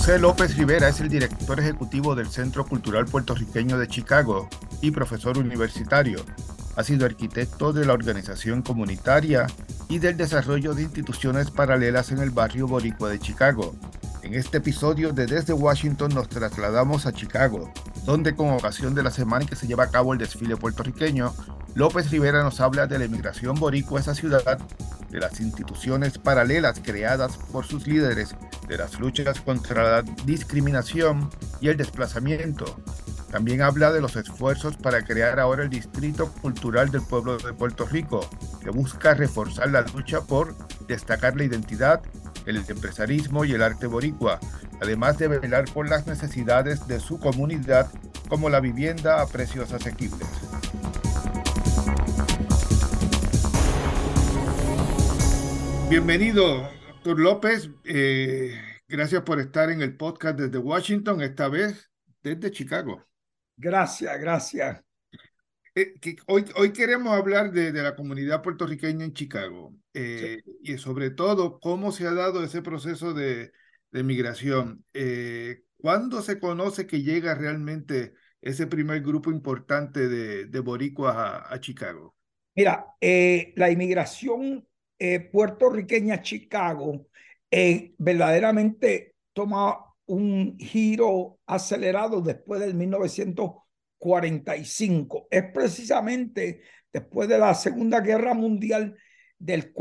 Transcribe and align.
José 0.00 0.18
López 0.18 0.56
Rivera 0.56 0.88
es 0.88 0.98
el 1.02 1.10
director 1.10 1.60
ejecutivo 1.60 2.14
del 2.14 2.28
Centro 2.28 2.64
Cultural 2.64 3.04
Puertorriqueño 3.04 3.76
de 3.76 3.86
Chicago 3.86 4.48
y 4.80 4.92
profesor 4.92 5.36
universitario. 5.36 6.24
Ha 6.76 6.84
sido 6.84 7.06
arquitecto 7.06 7.72
de 7.72 7.84
la 7.84 7.92
organización 7.92 8.62
comunitaria 8.62 9.46
y 9.88 9.98
del 9.98 10.16
desarrollo 10.16 10.74
de 10.74 10.82
instituciones 10.82 11.50
paralelas 11.50 12.12
en 12.12 12.18
el 12.18 12.30
barrio 12.30 12.66
boricua 12.66 13.10
de 13.10 13.18
Chicago. 13.18 13.74
En 14.22 14.34
este 14.34 14.58
episodio 14.58 15.12
de 15.12 15.26
Desde 15.26 15.52
Washington 15.52 16.14
nos 16.14 16.28
trasladamos 16.28 17.06
a 17.06 17.12
Chicago, 17.12 17.72
donde 18.04 18.34
con 18.34 18.50
ocasión 18.50 18.94
de 18.94 19.02
la 19.02 19.10
semana 19.10 19.46
que 19.46 19.56
se 19.56 19.66
lleva 19.66 19.84
a 19.84 19.90
cabo 19.90 20.12
el 20.12 20.18
desfile 20.18 20.56
puertorriqueño, 20.56 21.34
López 21.74 22.10
Rivera 22.10 22.42
nos 22.42 22.60
habla 22.60 22.86
de 22.86 22.98
la 22.98 23.04
emigración 23.04 23.58
boricua 23.58 23.98
a 23.98 24.02
esa 24.02 24.14
ciudad, 24.14 24.58
de 25.10 25.18
las 25.20 25.40
instituciones 25.40 26.18
paralelas 26.18 26.80
creadas 26.82 27.36
por 27.50 27.66
sus 27.66 27.86
líderes, 27.86 28.36
de 28.68 28.76
las 28.76 28.98
luchas 29.00 29.40
contra 29.40 30.02
la 30.02 30.02
discriminación 30.24 31.30
y 31.60 31.68
el 31.68 31.76
desplazamiento. 31.76 32.76
También 33.30 33.62
habla 33.62 33.92
de 33.92 34.00
los 34.00 34.16
esfuerzos 34.16 34.76
para 34.76 35.04
crear 35.04 35.38
ahora 35.38 35.62
el 35.62 35.70
Distrito 35.70 36.32
Cultural 36.42 36.90
del 36.90 37.02
Pueblo 37.02 37.38
de 37.38 37.52
Puerto 37.52 37.86
Rico, 37.86 38.28
que 38.60 38.70
busca 38.70 39.14
reforzar 39.14 39.70
la 39.70 39.82
lucha 39.82 40.22
por 40.22 40.56
destacar 40.88 41.36
la 41.36 41.44
identidad, 41.44 42.02
el 42.46 42.56
empresarismo 42.56 43.44
y 43.44 43.52
el 43.52 43.62
arte 43.62 43.86
boricua, 43.86 44.40
además 44.82 45.16
de 45.18 45.28
velar 45.28 45.66
por 45.72 45.88
las 45.88 46.08
necesidades 46.08 46.88
de 46.88 46.98
su 46.98 47.20
comunidad 47.20 47.88
como 48.28 48.50
la 48.50 48.58
vivienda 48.58 49.20
a 49.20 49.26
precios 49.28 49.72
asequibles. 49.72 50.26
Bienvenido, 55.88 56.68
doctor 56.88 57.20
López. 57.20 57.70
Eh, 57.84 58.60
gracias 58.88 59.22
por 59.22 59.38
estar 59.38 59.70
en 59.70 59.82
el 59.82 59.96
podcast 59.96 60.36
desde 60.36 60.58
Washington, 60.58 61.22
esta 61.22 61.48
vez 61.48 61.90
desde 62.22 62.50
Chicago. 62.50 63.09
Gracias, 63.60 64.20
gracias. 64.20 64.82
Eh, 65.74 65.94
hoy, 66.26 66.44
hoy 66.56 66.72
queremos 66.72 67.12
hablar 67.12 67.52
de, 67.52 67.72
la 67.72 67.94
comunidad 67.94 68.42
puertorriqueña 68.42 69.04
en 69.04 69.12
Chicago 69.12 69.74
eh, 69.94 70.40
y 70.62 70.78
sobre 70.78 71.10
todo 71.10 71.60
cómo 71.60 71.92
se 71.92 72.06
ha 72.06 72.12
dado 72.12 72.42
ese 72.42 72.62
proceso 72.62 73.14
de, 73.14 73.52
de 73.90 74.02
migración. 74.02 74.84
¿Cuándo 75.76 76.22
se 76.22 76.38
conoce 76.38 76.86
que 76.86 77.02
llega 77.02 77.34
realmente 77.34 78.14
ese 78.42 78.66
primer 78.66 79.02
grupo 79.02 79.30
importante 79.30 80.08
de, 80.08 80.46
de 80.46 80.60
boricuas 80.60 81.16
a, 81.16 81.54
a 81.54 81.60
Chicago? 81.60 82.16
Mira, 82.54 82.86
la 83.00 83.70
inmigración 83.70 84.66
eh, 85.02 85.18
puertorriqueña 85.18 86.20
Chicago 86.20 87.06
eh, 87.50 87.94
verdaderamente 87.96 89.16
toma 89.32 89.78
un 90.10 90.58
giro 90.58 91.38
acelerado 91.46 92.20
después 92.20 92.60
del 92.60 92.74
1945. 92.74 95.28
Es 95.30 95.44
precisamente 95.52 96.62
después 96.92 97.28
de 97.28 97.38
la 97.38 97.54
Segunda 97.54 98.00
Guerra 98.00 98.34
Mundial 98.34 98.96
del, 99.38 99.72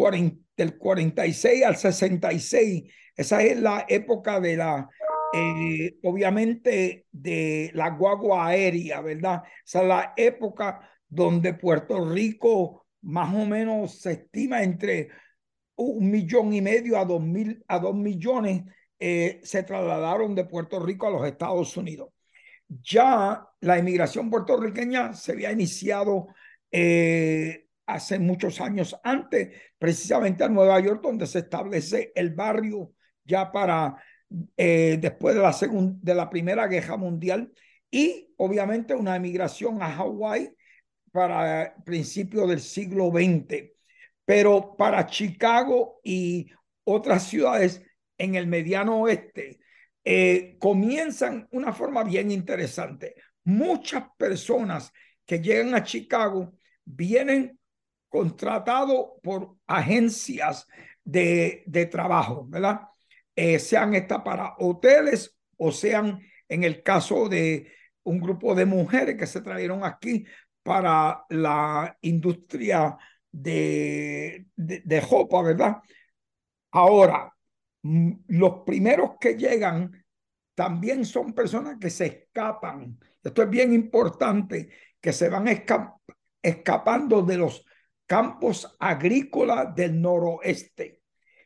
del 0.56 0.78
46 0.78 1.66
al 1.66 1.78
66. 1.78 2.94
Esa 3.16 3.42
es 3.42 3.60
la 3.60 3.88
época 3.90 4.40
de 4.40 4.56
la, 4.56 4.88
eh, 5.34 5.98
obviamente, 6.04 7.08
de 7.12 7.72
la 7.74 7.90
guagua 7.90 8.46
aérea, 8.48 9.02
¿verdad? 9.02 9.42
Esa 9.66 9.82
es 9.82 9.88
la 9.88 10.14
época 10.16 10.88
donde 11.08 11.56
Puerto 11.56 12.08
Rico 12.08 12.86
más 13.02 13.34
o 13.34 13.48
menos 13.48 14.00
se 14.00 14.12
estima 14.12 14.62
entre 14.62 15.10
un 15.76 16.12
millón 16.12 16.54
y 16.54 16.62
medio 16.62 17.00
a 17.00 17.06
dos, 17.06 17.22
mil, 17.22 17.64
a 17.68 17.80
dos 17.80 17.96
millones 17.96 18.64
eh, 19.00 19.40
se 19.44 19.64
trasladaron 19.64 20.36
de 20.36 20.46
Puerto 20.46 20.80
Rico 20.80 21.08
a 21.08 21.12
los 21.12 21.26
Estados 21.26 21.76
Unidos. 21.78 22.10
Ya 22.68 23.48
la 23.62 23.80
inmigración 23.80 24.30
puertorriqueña 24.30 25.14
se 25.14 25.32
había 25.32 25.52
iniciado 25.52 26.28
eh, 26.72 27.68
hace 27.86 28.20
muchos 28.20 28.62
años 28.62 28.96
antes, 29.04 29.50
precisamente 29.78 30.44
a 30.44 30.50
Nueva 30.50 30.80
York, 30.80 31.02
donde 31.02 31.26
se 31.26 31.40
establece 31.40 32.12
el 32.14 32.36
barrio 32.36 32.94
ya 33.24 33.52
para 33.52 33.96
eh, 34.58 34.98
después 35.02 35.34
de 35.34 35.42
la, 35.42 35.56
de 36.02 36.16
la 36.16 36.30
Primera 36.30 36.68
Guerra 36.68 36.98
Mundial 36.98 37.52
y 37.90 38.34
obviamente 38.38 38.94
una 38.94 39.16
emigración 39.16 39.82
a 39.82 39.92
Hawái 39.92 40.54
para 41.12 41.76
principios 41.84 42.48
del 42.50 42.60
siglo 42.60 43.10
XX, 43.10 43.72
pero 44.26 44.76
para 44.78 45.08
Chicago 45.08 46.00
y 46.04 46.52
otras 46.84 47.24
ciudades 47.24 47.82
en 48.20 48.36
el 48.36 48.46
mediano 48.46 49.02
oeste 49.02 49.60
eh, 50.04 50.58
comienzan 50.60 51.48
una 51.52 51.74
forma 51.74 52.04
bien 52.04 52.32
interesante. 52.32 53.16
Muchas 53.46 54.04
personas 54.18 54.94
que 55.26 55.40
llegan 55.40 55.74
a 55.74 55.84
Chicago 55.84 56.54
vienen 56.86 57.60
contratados 58.08 59.20
por 59.24 59.56
agencias 59.68 60.68
de, 61.04 61.64
de 61.66 61.86
trabajo, 61.86 62.46
¿verdad? 62.48 62.82
Eh, 63.36 63.60
sean 63.60 63.96
estas 63.96 64.22
para 64.22 64.56
hoteles 64.58 65.36
o 65.58 65.72
sean 65.72 66.20
en 66.48 66.64
el 66.64 66.84
caso 66.84 67.30
de 67.30 67.72
un 68.04 68.20
grupo 68.20 68.56
de 68.56 68.66
mujeres 68.66 69.16
que 69.18 69.28
se 69.28 69.42
trajeron 69.42 69.84
aquí 69.84 70.26
para 70.64 71.24
la 71.30 71.98
industria 72.02 72.98
de, 73.32 74.48
de, 74.56 74.82
de 74.84 75.02
Jopa, 75.02 75.42
¿verdad? 75.42 75.78
Ahora, 76.72 77.34
los 77.82 78.62
primeros 78.66 79.12
que 79.20 79.36
llegan 79.36 80.04
también 80.54 81.06
son 81.06 81.34
personas 81.34 81.78
que 81.80 81.90
se 81.90 82.06
escapan. 82.06 83.00
Esto 83.24 83.44
es 83.44 83.50
bien 83.50 83.74
importante, 83.74 84.70
que 85.00 85.14
se 85.14 85.30
van 85.30 85.48
escapando 86.42 87.22
de 87.22 87.38
los 87.38 87.66
campos 88.06 88.76
agrícolas 88.80 89.74
del 89.74 90.02
noroeste. 90.02 91.02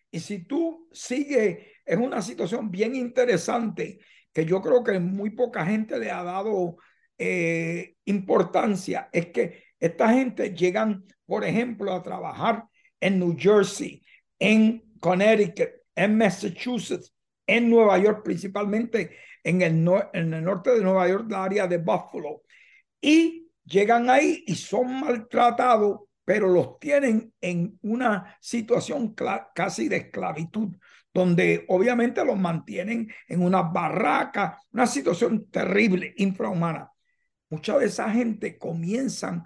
Y 0.09 0.19
si 0.19 0.45
tú 0.45 0.89
sigues, 0.91 1.59
es 1.85 1.97
una 1.97 2.21
situación 2.21 2.71
bien 2.71 2.95
interesante 2.95 3.99
que 4.31 4.45
yo 4.45 4.61
creo 4.61 4.83
que 4.83 4.99
muy 4.99 5.31
poca 5.31 5.65
gente 5.65 5.99
le 5.99 6.09
ha 6.09 6.23
dado 6.23 6.77
eh, 7.17 7.95
importancia 8.05 9.09
es 9.11 9.27
que 9.27 9.63
esta 9.79 10.09
gente 10.09 10.55
llegan, 10.55 11.05
por 11.25 11.43
ejemplo, 11.43 11.93
a 11.93 12.01
trabajar 12.01 12.65
en 12.99 13.19
New 13.19 13.35
Jersey, 13.37 14.03
en 14.39 14.83
Connecticut, 14.99 15.82
en 15.95 16.17
Massachusetts, 16.17 17.13
en 17.45 17.69
Nueva 17.69 17.97
York, 17.97 18.23
principalmente 18.23 19.17
en 19.43 19.61
el, 19.61 19.83
norte 19.83 20.71
de 20.71 20.81
Nueva 20.81 21.07
York, 21.07 21.25
la 21.29 21.43
área 21.43 21.67
de 21.67 21.77
Buffalo. 21.77 22.43
Y 23.01 23.49
llegan 23.65 24.09
ahí 24.09 24.43
y 24.47 24.55
son 24.55 25.01
maltratados, 25.01 26.01
pero 26.25 26.47
los 26.47 26.79
tienen 26.79 27.33
en 27.41 27.77
una 27.81 28.37
situación 28.39 29.13
casi 29.53 29.89
de 29.89 29.97
esclavitud, 29.97 30.75
donde 31.13 31.65
obviamente 31.67 32.23
los 32.23 32.37
mantienen 32.37 33.11
en 33.27 33.41
una 33.41 33.61
barraca, 33.61 34.59
una 34.71 34.87
situación 34.87 35.49
terrible, 35.49 36.13
infrahumana 36.17 36.93
mucha 37.53 37.77
de 37.77 37.85
esa 37.85 38.09
gente 38.09 38.57
comienzan 38.57 39.43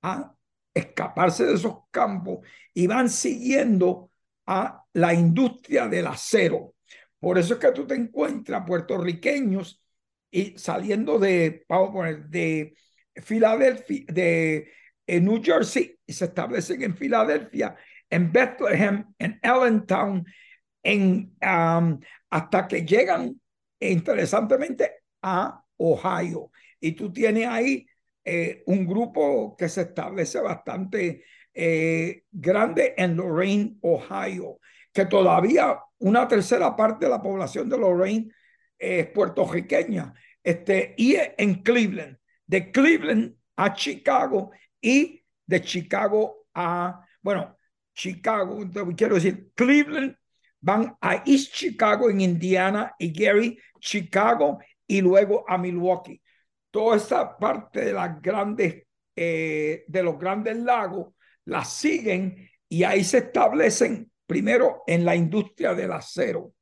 a 0.00 0.32
escaparse 0.72 1.44
de 1.44 1.54
esos 1.54 1.78
campos 1.90 2.46
y 2.72 2.86
van 2.86 3.10
siguiendo 3.10 4.07
a 4.50 4.82
la 4.94 5.12
industria 5.12 5.86
del 5.88 6.06
acero. 6.06 6.74
Por 7.20 7.36
eso 7.36 7.54
es 7.54 7.60
que 7.60 7.70
tú 7.72 7.86
te 7.86 7.94
encuentras 7.94 8.64
puertorriqueños 8.66 9.82
y 10.30 10.58
saliendo 10.58 11.18
de, 11.18 11.66
vamos 11.68 11.90
a 11.90 11.92
poner, 11.92 12.24
de 12.28 12.74
Filadelfia, 13.14 14.04
de 14.08 14.72
New 15.06 15.42
Jersey, 15.42 15.98
y 16.06 16.12
se 16.14 16.24
establecen 16.26 16.82
en 16.82 16.96
Filadelfia, 16.96 17.76
en 18.08 18.32
Bethlehem, 18.32 19.04
en 19.18 19.38
Allentown, 19.42 20.24
en, 20.82 21.36
um, 21.42 22.00
hasta 22.30 22.66
que 22.66 22.86
llegan, 22.86 23.38
interesantemente, 23.78 25.02
a 25.20 25.62
Ohio. 25.76 26.50
Y 26.80 26.92
tú 26.92 27.12
tienes 27.12 27.46
ahí 27.46 27.86
eh, 28.24 28.62
un 28.66 28.86
grupo 28.86 29.54
que 29.58 29.68
se 29.68 29.82
establece 29.82 30.40
bastante 30.40 31.24
eh, 31.60 32.22
grande 32.30 32.94
en 32.96 33.16
Lorraine, 33.16 33.78
Ohio, 33.80 34.60
que 34.92 35.06
todavía 35.06 35.76
una 35.98 36.28
tercera 36.28 36.76
parte 36.76 37.06
de 37.06 37.10
la 37.10 37.20
población 37.20 37.68
de 37.68 37.76
Lorraine 37.76 38.30
es 38.78 39.08
puertorriqueña, 39.08 40.14
este, 40.40 40.94
y 40.96 41.16
en 41.16 41.64
Cleveland, 41.64 42.16
de 42.46 42.70
Cleveland 42.70 43.34
a 43.56 43.74
Chicago 43.74 44.52
y 44.80 45.20
de 45.44 45.60
Chicago 45.60 46.46
a, 46.54 47.04
bueno, 47.20 47.58
Chicago, 47.92 48.60
quiero 48.96 49.16
decir, 49.16 49.50
Cleveland 49.56 50.16
van 50.60 50.96
a 51.00 51.24
East 51.26 51.54
Chicago 51.54 52.08
en 52.08 52.20
Indiana 52.20 52.94
y 53.00 53.12
Gary, 53.12 53.58
Chicago 53.80 54.60
y 54.86 55.00
luego 55.00 55.44
a 55.48 55.58
Milwaukee. 55.58 56.22
Toda 56.70 56.98
esa 56.98 57.36
parte 57.36 57.84
de 57.84 57.92
las 57.94 58.22
grandes, 58.22 58.84
eh, 59.16 59.84
de 59.88 60.02
los 60.04 60.16
grandes 60.20 60.56
lagos, 60.58 61.14
la 61.48 61.64
siguen 61.64 62.48
y 62.68 62.84
ahí 62.84 63.02
se 63.02 63.18
establecen 63.18 64.10
primero 64.26 64.82
en 64.86 65.04
la 65.04 65.16
industria 65.16 65.74
del 65.74 65.92
acero. 65.92 66.52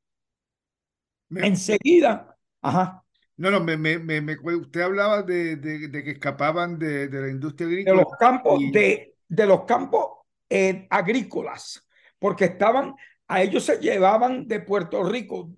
Enseguida, 1.30 2.36
ajá. 2.62 3.02
No, 3.36 3.50
no, 3.50 3.60
me, 3.60 3.76
me, 3.76 3.98
me, 3.98 4.36
usted 4.54 4.80
hablaba 4.80 5.22
de, 5.22 5.56
de, 5.56 5.88
de 5.88 6.04
que 6.04 6.12
escapaban 6.12 6.78
de, 6.78 7.08
de, 7.08 7.20
la 7.20 7.28
industria 7.28 7.66
agrícola. 7.66 7.96
De 7.96 8.02
los 8.02 8.12
campos, 8.18 8.60
de, 8.72 9.14
de 9.28 9.46
los 9.46 9.64
campos 9.64 10.06
eh, 10.48 10.86
agrícolas, 10.88 11.86
porque 12.18 12.44
estaban, 12.46 12.94
a 13.26 13.42
ellos 13.42 13.64
se 13.64 13.78
llevaban 13.78 14.46
de 14.46 14.60
Puerto 14.60 15.02
Rico, 15.02 15.50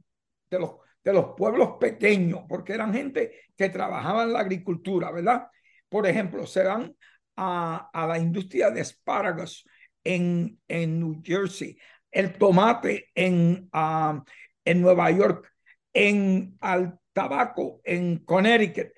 de 0.51 0.59
los, 0.59 0.77
de 1.05 1.13
los 1.13 1.35
pueblos 1.37 1.75
pequeños, 1.79 2.41
porque 2.49 2.73
eran 2.73 2.95
gente 2.95 3.33
que 3.55 3.69
trabajaba 3.69 4.25
en 4.25 4.33
la 4.33 4.41
agricultura, 4.41 5.13
¿verdad? 5.13 5.49
Por 5.89 6.07
ejemplo, 6.07 6.47
se 6.47 6.65
van 6.65 6.97
a, 7.39 8.07
la 8.07 8.19
industria 8.19 8.71
de 8.71 8.81
espárragos 8.81 9.65
en, 10.03 10.59
en 10.67 10.99
New 10.99 11.23
Jersey, 11.25 11.79
el 12.11 12.37
tomate 12.37 13.11
en, 13.15 13.71
uh, 13.73 14.21
en 14.65 14.81
Nueva 14.81 15.11
York, 15.13 15.53
en 15.93 16.57
al 16.61 16.99
tabaco 17.13 17.81
en 17.85 18.19
Connecticut. 18.25 18.89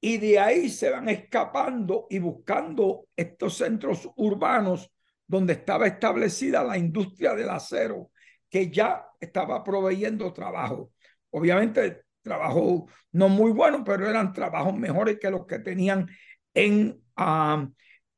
Y 0.00 0.18
de 0.18 0.38
ahí 0.38 0.68
se 0.68 0.90
van 0.90 1.08
escapando 1.08 2.06
y 2.10 2.18
buscando 2.18 3.06
estos 3.16 3.56
centros 3.56 4.08
urbanos 4.16 4.90
donde 5.26 5.54
estaba 5.54 5.86
establecida 5.86 6.64
la 6.64 6.76
industria 6.76 7.34
del 7.34 7.50
acero, 7.50 8.10
que 8.50 8.70
ya 8.70 9.06
estaba 9.20 9.62
proveyendo 9.64 10.32
trabajo. 10.32 10.92
Obviamente, 11.30 12.02
trabajo 12.20 12.88
no 13.12 13.28
muy 13.28 13.52
bueno, 13.52 13.82
pero 13.84 14.08
eran 14.08 14.32
trabajos 14.32 14.74
mejores 14.74 15.18
que 15.18 15.30
los 15.30 15.46
que 15.46 15.60
tenían 15.60 16.08
en, 16.54 17.01
um, 17.16 17.74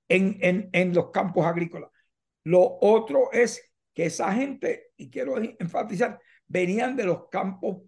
en, 0.09 0.39
en, 0.41 0.71
en 0.73 0.95
los 0.95 1.11
campos 1.11 1.47
agrícolas. 1.47 1.91
Lo 2.45 2.79
otro 2.81 3.33
es 3.33 3.73
que 3.95 4.07
esa 4.07 4.33
gente, 4.33 4.91
y 4.97 5.11
quiero 5.11 5.37
enfatizar, 5.39 6.21
venían 6.47 6.97
de 6.97 7.05
los 7.05 7.29
campos, 7.31 7.83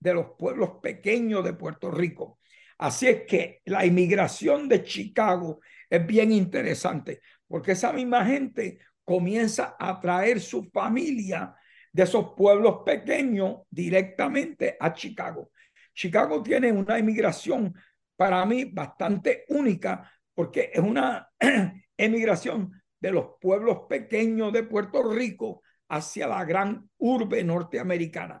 de 0.00 0.14
los 0.14 0.26
pueblos 0.38 0.78
pequeños 0.80 1.44
de 1.44 1.52
Puerto 1.52 1.90
Rico. 1.90 2.38
Así 2.78 3.08
es 3.08 3.22
que 3.26 3.60
la 3.64 3.84
inmigración 3.84 4.68
de 4.68 4.84
Chicago 4.84 5.60
es 5.90 6.06
bien 6.06 6.30
interesante, 6.30 7.20
porque 7.46 7.72
esa 7.72 7.92
misma 7.92 8.24
gente 8.24 8.78
comienza 9.04 9.76
a 9.78 9.98
traer 10.00 10.40
su 10.40 10.64
familia 10.64 11.54
de 11.92 12.02
esos 12.02 12.34
pueblos 12.36 12.82
pequeños 12.86 13.62
directamente 13.70 14.76
a 14.78 14.92
Chicago. 14.92 15.50
Chicago 15.92 16.42
tiene 16.42 16.70
una 16.70 16.98
inmigración 16.98 17.74
para 18.16 18.44
mí 18.46 18.66
bastante 18.66 19.44
única 19.48 20.12
porque 20.38 20.70
es 20.72 20.78
una 20.78 21.28
emigración 21.96 22.80
de 23.00 23.10
los 23.10 23.30
pueblos 23.40 23.86
pequeños 23.88 24.52
de 24.52 24.62
Puerto 24.62 25.02
Rico 25.02 25.64
hacia 25.88 26.28
la 26.28 26.44
gran 26.44 26.88
urbe 26.98 27.42
norteamericana. 27.42 28.40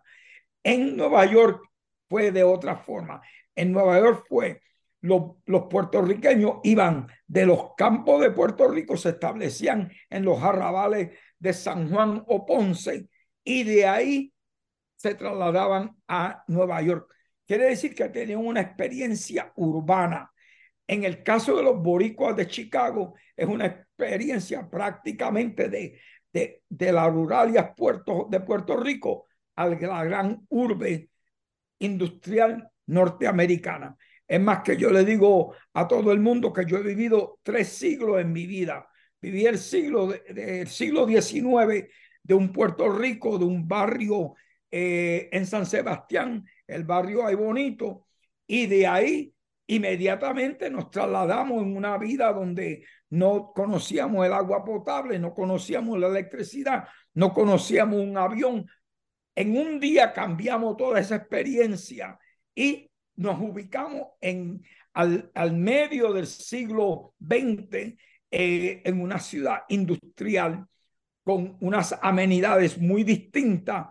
En 0.62 0.96
Nueva 0.96 1.26
York 1.26 1.60
fue 2.08 2.30
de 2.30 2.44
otra 2.44 2.76
forma. 2.76 3.20
En 3.52 3.72
Nueva 3.72 3.98
York 3.98 4.26
fue 4.28 4.62
los, 5.00 5.38
puertorriqueños 5.68 6.60
iban 6.62 7.08
de 7.26 7.46
los 7.46 7.74
campos 7.76 8.20
de 8.20 8.30
Puerto 8.30 8.68
Rico, 8.68 8.96
se 8.96 9.08
establecían 9.08 9.90
en 10.08 10.24
los 10.24 10.40
arrabales 10.40 11.18
de 11.36 11.52
San 11.52 11.90
Juan 11.90 12.22
o 12.28 12.46
Ponce 12.46 13.08
y 13.42 13.64
de 13.64 13.88
ahí 13.88 14.32
se 14.94 15.16
trasladaban 15.16 15.96
a 16.06 16.44
Nueva 16.46 16.80
York. 16.80 17.12
Quiere 17.44 17.64
decir 17.64 17.92
que 17.96 18.08
tenían 18.08 18.46
una 18.46 18.60
experiencia 18.60 19.52
urbana. 19.56 20.32
En 20.88 21.04
el 21.04 21.22
caso 21.22 21.56
de 21.56 21.62
los 21.62 21.80
boricuas 21.80 22.34
de 22.34 22.48
Chicago, 22.48 23.14
es 23.36 23.46
una 23.46 23.66
experiencia 23.66 24.68
prácticamente 24.68 25.68
de, 25.68 26.00
de, 26.32 26.62
de 26.68 26.92
la 26.92 27.08
ruralia 27.08 27.74
Puerto, 27.74 28.26
de 28.30 28.40
Puerto 28.40 28.76
Rico 28.76 29.26
a 29.54 29.68
la 29.68 30.04
gran 30.04 30.46
urbe 30.48 31.10
industrial 31.80 32.68
norteamericana. 32.86 33.96
Es 34.26 34.40
más 34.40 34.62
que 34.62 34.76
yo 34.76 34.90
le 34.90 35.04
digo 35.04 35.54
a 35.74 35.86
todo 35.86 36.12
el 36.12 36.20
mundo 36.20 36.52
que 36.52 36.64
yo 36.66 36.78
he 36.78 36.82
vivido 36.82 37.38
tres 37.42 37.68
siglos 37.68 38.20
en 38.20 38.32
mi 38.32 38.46
vida. 38.46 38.88
Viví 39.20 39.46
el 39.46 39.58
siglo 39.58 40.06
del 40.06 40.68
siglo 40.68 41.06
XIX 41.06 41.88
de 42.22 42.34
un 42.34 42.52
Puerto 42.52 42.90
Rico, 42.90 43.38
de 43.38 43.44
un 43.44 43.66
barrio 43.66 44.34
eh, 44.70 45.28
en 45.32 45.46
San 45.46 45.66
Sebastián, 45.66 46.44
el 46.66 46.84
barrio 46.84 47.26
Ay 47.26 47.34
Bonito, 47.34 48.06
y 48.46 48.66
de 48.66 48.86
ahí 48.86 49.34
inmediatamente 49.68 50.70
nos 50.70 50.90
trasladamos 50.90 51.62
en 51.62 51.76
una 51.76 51.96
vida 51.98 52.32
donde 52.32 52.84
no 53.10 53.52
conocíamos 53.54 54.26
el 54.26 54.32
agua 54.32 54.64
potable, 54.64 55.18
no 55.18 55.34
conocíamos 55.34 55.98
la 55.98 56.08
electricidad, 56.08 56.88
no 57.14 57.32
conocíamos 57.32 58.00
un 58.00 58.16
avión. 58.16 58.66
En 59.34 59.56
un 59.56 59.78
día 59.78 60.12
cambiamos 60.12 60.76
toda 60.76 60.98
esa 60.98 61.16
experiencia 61.16 62.18
y 62.54 62.90
nos 63.16 63.38
ubicamos 63.40 64.08
en, 64.20 64.62
al, 64.94 65.30
al 65.34 65.54
medio 65.54 66.12
del 66.12 66.26
siglo 66.26 67.14
XX 67.20 67.94
eh, 68.30 68.82
en 68.84 69.00
una 69.00 69.18
ciudad 69.18 69.60
industrial 69.68 70.66
con 71.22 71.58
unas 71.60 71.98
amenidades 72.00 72.78
muy 72.78 73.04
distintas 73.04 73.88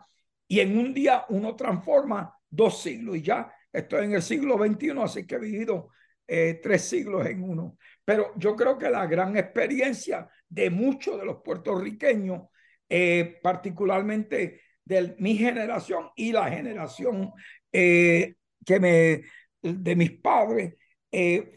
y 0.47 0.59
en 0.59 0.75
un 0.77 0.94
día 0.94 1.25
uno 1.30 1.56
transforma 1.56 2.33
dos 2.50 2.81
siglos 2.81 3.18
y 3.18 3.21
ya 3.21 3.51
estoy 3.77 4.06
en 4.06 4.13
el 4.13 4.21
siglo 4.21 4.57
XXI, 4.57 4.91
así 5.01 5.25
que 5.25 5.35
he 5.35 5.39
vivido 5.39 5.89
eh, 6.27 6.59
tres 6.62 6.83
siglos 6.83 7.25
en 7.25 7.44
uno. 7.44 7.77
Pero 8.03 8.33
yo 8.38 8.56
creo 8.56 8.77
que 8.77 8.89
la 8.89 9.06
gran 9.07 9.35
experiencia 9.38 10.27
de 10.47 10.69
muchos 10.69 11.19
de 11.19 11.25
los 11.25 11.41
puertorriqueños, 11.44 12.44
eh, 12.89 13.39
particularmente 13.41 14.62
de 14.83 15.15
mi 15.19 15.35
generación 15.35 16.09
y 16.15 16.31
la 16.31 16.50
generación 16.50 17.31
eh, 17.71 18.35
que 18.65 18.79
me, 18.79 19.21
de 19.62 19.95
mis 19.95 20.12
padres, 20.19 20.75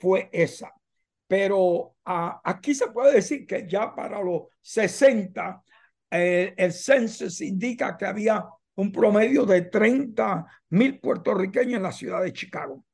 fue 0.01 0.29
esa. 0.33 0.73
Pero 1.27 1.95
ah, 2.07 2.41
aquí 2.43 2.75
se 2.75 2.89
puede 2.89 3.15
decir 3.15 3.47
que 3.47 3.65
ya 3.69 3.95
para 3.95 4.21
los 4.21 4.49
60, 4.63 5.63
eh, 6.11 6.55
el 6.57 6.73
censo 6.73 7.27
indica 7.45 7.97
que 7.97 8.05
había 8.05 8.45
un 8.81 8.93
promedio 8.93 9.45
de 9.45 9.63
30 9.63 10.47
mil 10.71 11.01
puertorriqueños 11.01 11.75
en 11.75 11.83
la 11.83 11.93
ciudad 11.93 12.23
de 12.23 12.33
Chicago 12.33 12.85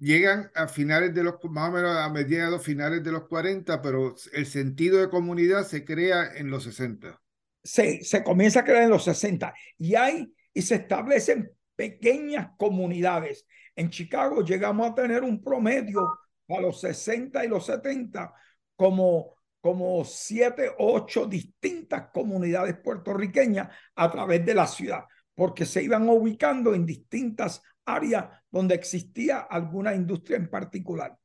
llegan 0.00 0.50
a 0.54 0.66
finales 0.66 1.14
de 1.14 1.22
los, 1.22 1.34
más 1.44 1.68
o 1.68 1.72
menos 1.72 1.96
a 1.96 2.08
mediados 2.08 2.62
finales 2.62 3.04
de 3.04 3.12
los 3.12 3.26
40, 3.28 3.82
pero 3.82 4.14
el 4.32 4.46
sentido 4.46 4.98
de 4.98 5.10
comunidad 5.10 5.64
se 5.64 5.84
crea 5.84 6.36
en 6.36 6.50
los 6.50 6.64
60. 6.64 7.20
Se, 7.62 8.02
se 8.02 8.24
comienza 8.24 8.60
a 8.60 8.64
crear 8.64 8.84
en 8.84 8.90
los 8.90 9.04
60 9.04 9.52
y 9.76 9.94
hay 9.94 10.32
y 10.54 10.62
se 10.62 10.76
establecen 10.76 11.50
pequeñas 11.76 12.50
comunidades. 12.56 13.46
En 13.76 13.90
Chicago 13.90 14.42
llegamos 14.42 14.90
a 14.90 14.94
tener 14.94 15.22
un 15.22 15.42
promedio 15.42 16.00
a 16.48 16.60
los 16.60 16.80
60 16.80 17.44
y 17.44 17.48
los 17.48 17.66
70 17.66 18.32
como 18.74 19.34
como 19.60 20.04
siete, 20.04 20.70
ocho 20.78 21.26
distintas 21.26 22.10
comunidades 22.12 22.76
puertorriqueñas 22.78 23.68
a 23.94 24.10
través 24.10 24.44
de 24.44 24.54
la 24.54 24.66
ciudad, 24.66 25.04
porque 25.34 25.66
se 25.66 25.82
iban 25.82 26.08
ubicando 26.08 26.74
en 26.74 26.86
distintas 26.86 27.62
área 27.84 28.42
donde 28.50 28.74
existía 28.74 29.40
alguna 29.40 29.94
industria 29.94 30.36
en 30.36 30.48
particular. 30.48 31.16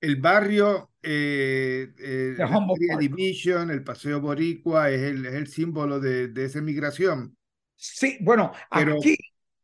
El 0.00 0.16
barrio 0.16 0.90
eh, 1.02 1.92
eh 1.98 2.36
Division, 2.98 3.70
el 3.70 3.82
Paseo 3.82 4.20
Boricua, 4.20 4.90
es 4.90 5.00
el, 5.00 5.26
es 5.26 5.34
el 5.34 5.46
símbolo 5.46 5.98
de, 5.98 6.28
de, 6.28 6.44
esa 6.44 6.60
migración. 6.60 7.36
Sí, 7.74 8.18
bueno, 8.20 8.52
pero, 8.70 8.96
aquí... 8.96 9.16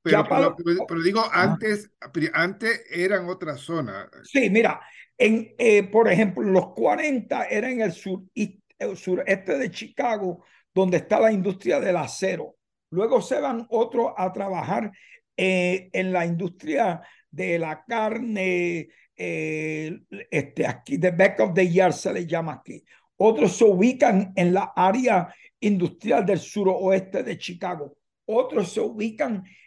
Pero, 0.02 0.24
pero, 0.28 0.56
pero, 0.88 1.02
digo, 1.02 1.22
antes, 1.30 1.90
antes 2.32 2.84
eran 2.90 3.28
otras 3.28 3.60
zonas. 3.60 4.08
Sí, 4.24 4.48
mira, 4.48 4.80
en, 5.18 5.54
eh, 5.58 5.82
por 5.82 6.10
ejemplo, 6.10 6.42
los 6.42 6.72
40 6.72 7.44
eran 7.44 7.72
en 7.72 7.80
el, 7.82 7.92
sur, 7.92 8.22
el 8.34 8.96
sureste 8.96 9.58
de 9.58 9.70
Chicago, 9.70 10.44
donde 10.72 10.98
está 10.98 11.20
la 11.20 11.32
industria 11.32 11.80
del 11.80 11.96
acero. 11.96 12.56
Luego 12.90 13.20
se 13.20 13.38
van 13.40 13.66
otros 13.68 14.12
a 14.16 14.32
trabajar 14.32 14.90
eh, 15.36 15.90
en 15.92 16.12
la 16.12 16.24
industria 16.24 17.02
de 17.30 17.58
la 17.58 17.84
carne, 17.84 18.88
eh, 19.14 20.00
este, 20.30 20.66
aquí, 20.66 20.98
the 20.98 21.10
back 21.10 21.38
of 21.40 21.54
the 21.54 21.70
yard 21.70 21.92
se 21.92 22.12
le 22.12 22.26
llama 22.26 22.54
aquí. 22.54 22.82
Otros 23.16 23.56
se 23.56 23.64
ubican 23.64 24.32
en 24.34 24.54
la 24.54 24.72
área 24.74 25.32
industrial 25.60 26.24
del 26.24 26.38
suroeste 26.38 27.22
de 27.22 27.36
Chicago. 27.36 27.96
Otros 28.24 28.72
se 28.72 28.80
ubican 28.80 29.36
en 29.36 29.59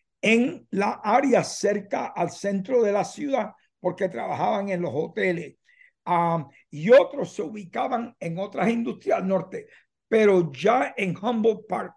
la 0.72 1.02
área 1.04 1.44
cerca 1.44 2.08
al 2.08 2.32
centro 2.32 2.82
de 2.82 2.92
la 2.92 3.04
ciudad 3.04 3.52
porque 3.80 4.08
trabajaban 4.08 4.70
en 4.70 4.82
los 4.82 4.92
hoteles. 4.94 5.58
Um, 6.06 6.50
y 6.70 6.90
otros 6.92 7.34
se 7.34 7.42
ubicaban 7.42 8.16
en 8.20 8.38
otras 8.38 8.70
industrias 8.70 9.20
al 9.20 9.28
norte, 9.28 9.68
pero 10.08 10.52
ya 10.52 10.94
en 10.98 11.16
Humboldt 11.18 11.68
Park 11.68 11.94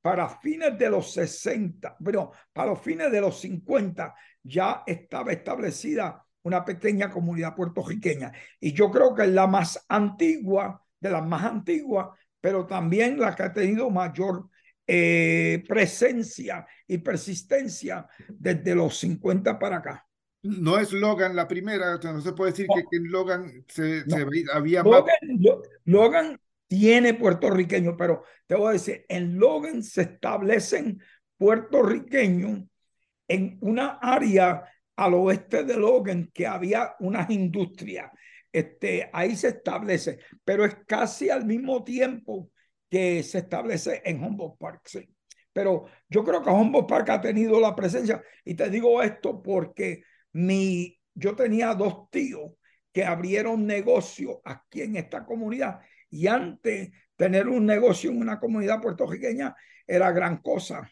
para 0.00 0.28
fines 0.28 0.78
de 0.78 0.88
los 0.88 1.12
60, 1.12 1.96
bueno, 1.98 2.30
para 2.52 2.70
los 2.70 2.80
fines 2.80 3.10
de 3.10 3.20
los 3.20 3.40
50 3.40 4.14
ya 4.42 4.82
estaba 4.86 5.32
establecida 5.32 6.24
una 6.42 6.64
pequeña 6.64 7.10
comunidad 7.10 7.54
puertorriqueña. 7.56 8.32
Y 8.60 8.72
yo 8.72 8.90
creo 8.90 9.14
que 9.14 9.22
es 9.22 9.30
la 9.30 9.46
más 9.46 9.84
antigua, 9.88 10.80
de 11.00 11.10
las 11.10 11.26
más 11.26 11.44
antiguas, 11.44 12.08
pero 12.40 12.66
también 12.66 13.18
la 13.18 13.34
que 13.34 13.42
ha 13.42 13.52
tenido 13.52 13.90
mayor 13.90 14.48
eh, 14.86 15.64
presencia 15.66 16.66
y 16.86 16.98
persistencia 16.98 18.06
desde 18.28 18.74
los 18.74 18.96
50 18.98 19.58
para 19.58 19.78
acá. 19.78 20.06
No 20.42 20.78
es 20.78 20.92
Logan 20.92 21.34
la 21.34 21.48
primera, 21.48 21.98
no 21.98 22.20
se 22.20 22.32
puede 22.32 22.52
decir 22.52 22.68
que, 22.68 22.96
en 22.96 23.10
Logan 23.10 23.64
se, 23.66 24.04
había 24.52 24.82
Logan, 24.84 25.08
Logan 25.84 26.40
tiene 26.68 27.14
puertorriqueños, 27.14 27.94
pero 27.98 28.22
te 28.46 28.54
voy 28.54 28.68
a 28.68 28.72
decir, 28.72 29.04
en 29.08 29.38
Logan 29.38 29.82
se 29.82 30.02
establecen 30.02 31.02
puertorriqueños 31.36 32.62
en 33.26 33.58
una 33.60 33.98
área 34.00 34.64
al 34.94 35.14
oeste 35.14 35.64
de 35.64 35.76
Logan 35.76 36.30
que 36.32 36.46
había 36.46 36.94
unas 37.00 37.28
industrias. 37.30 38.10
Este, 38.52 39.10
ahí 39.12 39.36
se 39.36 39.48
establece, 39.48 40.18
pero 40.44 40.64
es 40.64 40.76
casi 40.86 41.28
al 41.28 41.44
mismo 41.44 41.84
tiempo 41.84 42.50
que 42.90 43.22
se 43.22 43.38
establece 43.38 44.02
en 44.04 44.22
Humboldt 44.22 44.58
Park. 44.58 44.80
Sí. 44.84 45.08
Pero 45.52 45.86
yo 46.08 46.22
creo 46.24 46.42
que 46.42 46.50
Humboldt 46.50 46.88
Park 46.88 47.10
ha 47.10 47.20
tenido 47.20 47.60
la 47.60 47.74
presencia, 47.74 48.22
y 48.44 48.54
te 48.54 48.68
digo 48.68 49.02
esto 49.02 49.42
porque 49.42 50.02
mi, 50.32 50.98
yo 51.14 51.34
tenía 51.34 51.74
dos 51.74 52.10
tíos 52.10 52.52
que 52.92 53.04
abrieron 53.04 53.66
negocio 53.66 54.40
aquí 54.44 54.82
en 54.82 54.96
esta 54.96 55.24
comunidad 55.24 55.80
y 56.10 56.26
antes 56.26 56.90
tener 57.16 57.48
un 57.48 57.66
negocio 57.66 58.10
en 58.10 58.20
una 58.20 58.38
comunidad 58.38 58.80
puertorriqueña 58.80 59.54
era 59.86 60.12
gran 60.12 60.38
cosa. 60.38 60.90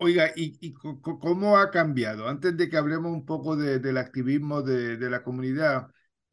Oiga, 0.00 0.30
¿y, 0.34 0.72
cómo 0.72 1.58
ha 1.58 1.70
cambiado? 1.70 2.28
Antes 2.28 2.56
de 2.56 2.70
que 2.70 2.76
hablemos 2.76 3.12
un 3.12 3.26
poco 3.26 3.56
del 3.56 3.98
activismo 3.98 4.62
de, 4.62 4.96
de 4.96 5.10
la 5.10 5.22
comunidad, 5.22 5.88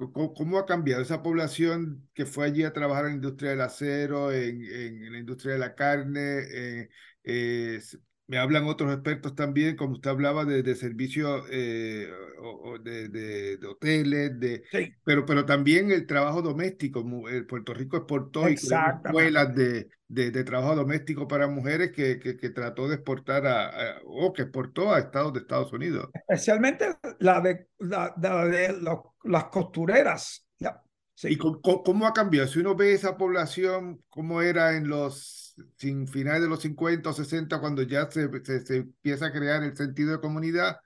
¿Cómo, 0.10 0.58
ha 0.58 0.66
cambiado 0.66 1.02
esa 1.04 1.22
población 1.22 2.10
que 2.14 2.26
fue 2.26 2.46
allí 2.46 2.64
a 2.64 2.74
trabajar 2.74 3.06
en 3.06 3.12
la 3.12 3.16
industria 3.16 3.52
del 3.52 3.62
acero, 3.62 4.32
en, 4.32 4.64
en, 4.64 5.12
la 5.12 5.20
industria 5.20 5.54
de 5.54 5.60
la 5.60 5.76
carne? 5.76 6.40
Eh, 6.50 6.90
eh, 7.24 7.80
me 8.32 8.38
hablan 8.38 8.64
otros 8.64 8.94
expertos 8.94 9.36
también, 9.36 9.76
como 9.76 9.96
usted 9.96 10.10
hablaba 10.10 10.46
de, 10.46 10.64
de 10.64 10.76
servicios 10.76 11.46
eh, 11.52 12.10
de, 12.82 13.10
de, 13.10 13.68
hoteles, 13.68 14.40
de, 14.40 14.64
pero, 15.04 15.26
pero 15.26 15.46
también 15.46 15.92
el 15.92 16.08
trabajo 16.08 16.42
doméstico. 16.42 17.06
Puerto 17.46 17.74
Rico 17.74 17.98
exportó 17.98 18.48
escuelas 18.48 19.54
de, 19.54 19.90
de, 20.08 20.44
trabajo 20.46 20.78
doméstico 20.78 21.28
para 21.28 21.50
mujeres 21.50 21.92
que, 21.92 22.20
que, 22.20 22.38
que 22.38 22.50
trató 22.52 22.88
de 22.88 22.96
exportar 22.96 23.46
a, 23.46 24.00
o 24.06 24.32
que 24.32 24.44
exportó 24.44 24.94
a 24.94 25.00
estados 25.00 25.34
de 25.34 25.40
Estados 25.40 25.74
Unidos. 25.74 26.10
Especialmente 26.14 26.86
la 27.20 27.42
de, 27.42 27.68
la, 27.80 28.14
de 28.18 28.82
las 29.26 29.44
costureras. 29.46 30.48
¿Y 31.24 31.38
cómo, 31.38 32.08
ha 32.08 32.14
cambiado? 32.14 32.48
Si 32.48 32.60
uno 32.60 32.76
ve 32.76 32.94
esa 32.94 33.18
población, 33.18 34.02
cómo 34.10 34.42
era 34.42 34.76
en 34.76 34.88
los 34.88 35.51
sin 35.76 36.08
finales 36.08 36.42
de 36.42 36.50
los 36.50 36.62
50 36.62 37.10
o 37.10 37.14
60, 37.14 37.60
cuando 37.60 37.82
ya 37.84 38.10
se, 38.10 38.30
se, 38.44 38.78
empieza 38.78 39.28
a 39.28 39.32
crear 39.32 39.64
el 39.64 39.76
sentido 39.76 40.12
de 40.12 40.20
comunidad, 40.20 40.78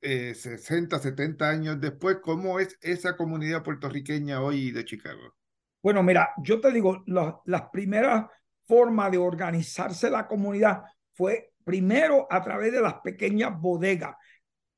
eh, 0.00 0.34
60, 0.34 0.98
70 0.98 1.48
años 1.48 1.80
después, 1.80 2.18
¿cómo 2.22 2.58
es 2.60 2.78
esa 2.80 3.16
comunidad 3.16 3.62
puertorriqueña 3.62 4.42
hoy 4.42 4.70
de 4.70 4.84
Chicago? 4.84 5.34
Bueno, 5.82 6.02
mira, 6.02 6.30
yo 6.42 6.60
te 6.60 6.70
digo, 6.70 7.02
las 7.06 7.62
primeras 7.72 8.26
formas 8.66 9.10
de 9.10 9.18
organizarse 9.18 10.10
la 10.10 10.26
comunidad 10.26 10.82
fue 11.12 11.52
primero 11.64 12.26
a 12.30 12.42
través 12.42 12.72
de 12.72 12.80
las 12.80 12.94
pequeñas 12.94 13.58
bodegas. 13.58 14.14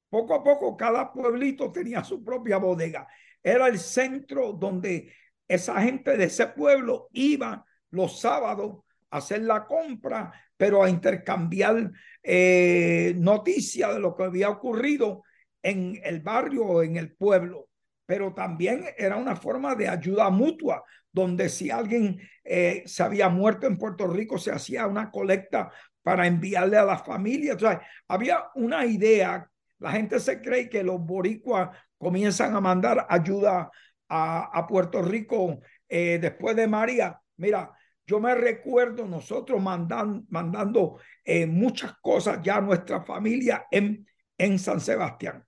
Poco 0.08 0.34
a 0.34 0.44
poco 0.44 0.76
cada 0.76 1.12
pueblito 1.12 1.72
tenía 1.72 2.04
su 2.04 2.22
propia 2.22 2.58
bodega 2.58 3.06
era 3.42 3.66
el 3.66 3.78
centro 3.78 4.52
donde 4.52 5.12
esa 5.48 5.80
gente 5.82 6.16
de 6.16 6.24
ese 6.24 6.46
pueblo 6.46 7.08
iba 7.12 7.64
los 7.90 8.20
sábados 8.20 8.84
hacer 9.12 9.42
la 9.42 9.66
compra, 9.66 10.32
pero 10.56 10.82
a 10.82 10.90
intercambiar 10.90 11.92
eh, 12.22 13.14
noticias 13.16 13.94
de 13.94 14.00
lo 14.00 14.16
que 14.16 14.24
había 14.24 14.48
ocurrido 14.48 15.22
en 15.62 16.00
el 16.02 16.20
barrio 16.20 16.64
o 16.64 16.82
en 16.82 16.96
el 16.96 17.14
pueblo. 17.14 17.68
Pero 18.06 18.34
también 18.34 18.84
era 18.96 19.16
una 19.16 19.36
forma 19.36 19.74
de 19.74 19.88
ayuda 19.88 20.30
mutua, 20.30 20.82
donde 21.12 21.48
si 21.48 21.70
alguien 21.70 22.20
eh, 22.42 22.82
se 22.86 23.02
había 23.02 23.28
muerto 23.28 23.66
en 23.66 23.76
Puerto 23.76 24.06
Rico, 24.06 24.38
se 24.38 24.50
hacía 24.50 24.86
una 24.86 25.10
colecta 25.10 25.70
para 26.02 26.26
enviarle 26.26 26.78
a 26.78 26.84
la 26.84 26.98
familia. 26.98 27.56
había 28.08 28.44
una 28.54 28.86
idea. 28.86 29.48
La 29.78 29.92
gente 29.92 30.18
se 30.20 30.40
cree 30.40 30.68
que 30.68 30.82
los 30.82 31.00
boricuas 31.00 31.70
comienzan 31.98 32.56
a 32.56 32.60
mandar 32.60 33.06
ayuda 33.08 33.70
a, 34.08 34.66
Puerto 34.68 35.02
Rico 35.02 35.60
eh, 35.88 36.18
después 36.20 36.54
de 36.56 36.66
María. 36.66 37.18
Mira, 37.36 37.72
yo 38.06 38.20
me 38.20 38.34
recuerdo 38.34 39.06
nosotros 39.06 39.60
mandan, 39.62 40.26
mandando 40.28 40.98
eh, 41.24 41.46
muchas 41.46 41.94
cosas 42.00 42.40
ya 42.42 42.56
a 42.56 42.60
nuestra 42.60 43.02
familia 43.02 43.66
en, 43.70 44.06
en 44.36 44.58
San 44.58 44.80
Sebastián. 44.80 45.44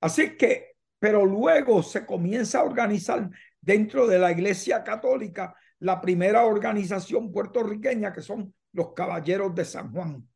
Así 0.00 0.36
que, 0.36 0.76
pero 0.98 1.24
luego 1.24 1.82
se 1.82 2.04
comienza 2.04 2.60
a 2.60 2.64
organizar 2.64 3.30
dentro 3.60 4.06
de 4.06 4.18
la 4.18 4.30
Iglesia 4.30 4.84
Católica 4.84 5.54
la 5.80 6.00
primera 6.00 6.44
organización 6.44 7.32
puertorriqueña 7.32 8.12
que 8.12 8.22
son 8.22 8.54
los 8.72 8.92
Caballeros 8.92 9.54
de 9.54 9.64
San 9.64 9.92
Juan. 9.92 10.28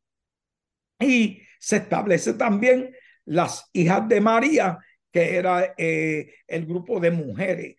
Y 0.99 1.41
se 1.59 1.77
establece 1.77 2.33
también 2.33 2.95
las 3.25 3.69
hijas 3.73 4.07
de 4.07 4.21
María 4.21 4.79
que 5.11 5.35
era 5.35 5.73
eh, 5.77 6.33
el 6.47 6.65
grupo 6.65 6.99
de 6.99 7.11
mujeres. 7.11 7.75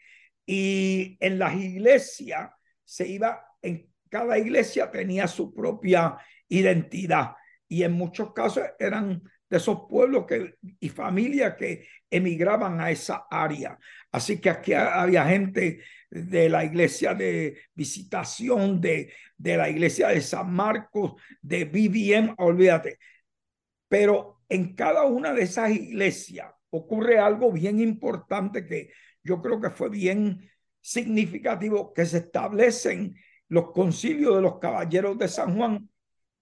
Y 0.47 1.17
en 1.21 1.39
las 1.39 1.55
iglesias 1.55 2.51
se 2.85 3.09
iba, 3.09 3.45
en 3.62 3.88
cada 4.09 4.38
iglesia 4.38 4.90
tenía 4.90 5.26
su 5.26 5.54
propia 5.54 6.19
identidad 6.49 7.33
y 7.69 7.83
en 7.85 7.92
muchos 7.92 8.33
casos 8.35 8.64
eran 8.78 9.23
de 9.49 9.57
esos 9.57 9.83
pueblos 9.88 10.26
que, 10.26 10.54
y 10.81 10.88
familias 10.88 11.54
que 11.57 11.87
emigraban 12.11 12.81
a 12.81 12.90
esa 12.90 13.26
área. 13.31 13.78
Así 14.11 14.40
que 14.40 14.50
aquí 14.50 14.73
había 14.75 15.26
gente 15.26 15.81
de 16.11 16.49
la 16.49 16.64
iglesia 16.64 17.14
de 17.14 17.59
visitación, 17.75 18.81
de, 18.81 19.12
de 19.37 19.57
la 19.57 19.69
iglesia 19.71 20.09
de 20.09 20.21
San 20.21 20.52
Marcos, 20.52 21.14
de 21.40 21.64
BBM, 21.64 22.35
olvídate. 22.38 22.99
Pero 23.88 24.42
en 24.49 24.75
cada 24.75 25.04
una 25.04 25.33
de 25.33 25.42
esas 25.42 25.71
iglesias 25.71 26.50
ocurre 26.71 27.19
algo 27.19 27.52
bien 27.52 27.81
importante 27.81 28.66
que 28.66 28.90
yo 29.23 29.40
creo 29.40 29.61
que 29.61 29.71
fue 29.71 29.88
bien 29.88 30.50
significativo, 30.81 31.92
que 31.92 32.04
se 32.04 32.19
establecen 32.19 33.14
los 33.52 33.71
concilios 33.73 34.37
de 34.37 34.40
los 34.40 34.59
caballeros 34.59 35.18
de 35.18 35.28
San 35.28 35.54
Juan 35.54 35.87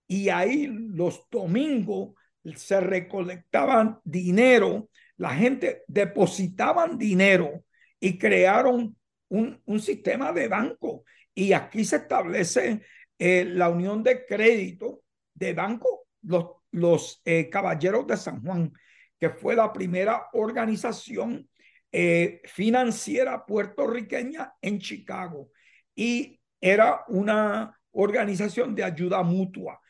y 0.07 0.29
ahí 0.29 0.69
los 0.69 1.29
domingos 1.29 2.15
se 2.55 2.81
recolectaban 2.81 3.99
dinero, 4.05 4.89
la 5.17 5.31
gente 5.31 5.83
depositaban 5.89 6.97
dinero 6.97 7.65
y 7.99 8.17
crearon 8.17 8.97
un, 9.29 9.61
un 9.65 9.81
sistema 9.81 10.33
de 10.33 10.47
banco. 10.47 11.03
Y 11.35 11.53
aquí 11.53 11.85
se 11.85 11.97
establece 11.97 12.83
eh, 13.19 13.45
la 13.45 13.71
unión 13.71 14.05
de 14.05 14.25
crédito 14.25 15.03
de 15.35 15.53
banco, 15.53 16.07
los, 16.23 16.45
los 16.71 17.23
eh, 17.25 17.51
caballeros 17.51 18.07
de 18.07 18.17
San 18.17 18.41
Juan 18.41 18.73
que 19.19 19.31
fue 19.31 19.57
la 19.57 19.73
primera 19.73 20.29
organización 20.33 21.49
eh, 21.91 22.41
financiera 22.45 23.45
puertorriqueña 23.45 24.55
en 24.63 24.79
Chicago 24.79 25.51
y 25.93 26.40
era 26.61 27.05
una 27.09 27.79
organización 27.93 28.75
de 28.75 28.85
ayuda 28.85 29.23
mutua 29.23 29.81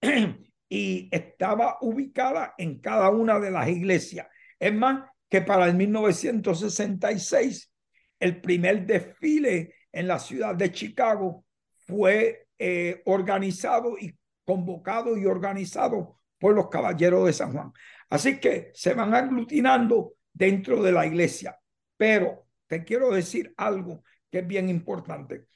y 0.68 1.08
estaba 1.10 1.78
ubicada 1.80 2.54
en 2.58 2.80
cada 2.80 3.10
una 3.10 3.38
de 3.38 3.50
las 3.50 3.68
iglesias. 3.68 4.26
Es 4.58 4.74
más, 4.74 5.08
que 5.28 5.42
para 5.42 5.66
el 5.66 5.74
1966, 5.74 7.72
el 8.20 8.40
primer 8.40 8.86
desfile 8.86 9.74
en 9.92 10.08
la 10.08 10.18
ciudad 10.18 10.54
de 10.54 10.70
Chicago 10.72 11.44
fue 11.86 12.48
eh, 12.58 13.02
organizado 13.06 13.96
y 13.98 14.16
convocado 14.44 15.16
y 15.16 15.26
organizado 15.26 16.20
por 16.38 16.54
los 16.54 16.68
caballeros 16.68 17.26
de 17.26 17.32
San 17.32 17.52
Juan. 17.52 17.72
Así 18.08 18.38
que 18.38 18.70
se 18.74 18.94
van 18.94 19.14
aglutinando 19.14 20.14
dentro 20.32 20.82
de 20.82 20.92
la 20.92 21.06
iglesia. 21.06 21.58
Pero 21.96 22.46
te 22.66 22.84
quiero 22.84 23.10
decir 23.10 23.52
algo 23.56 24.04
que 24.30 24.38
es 24.40 24.46
bien 24.46 24.68
importante. 24.68 25.46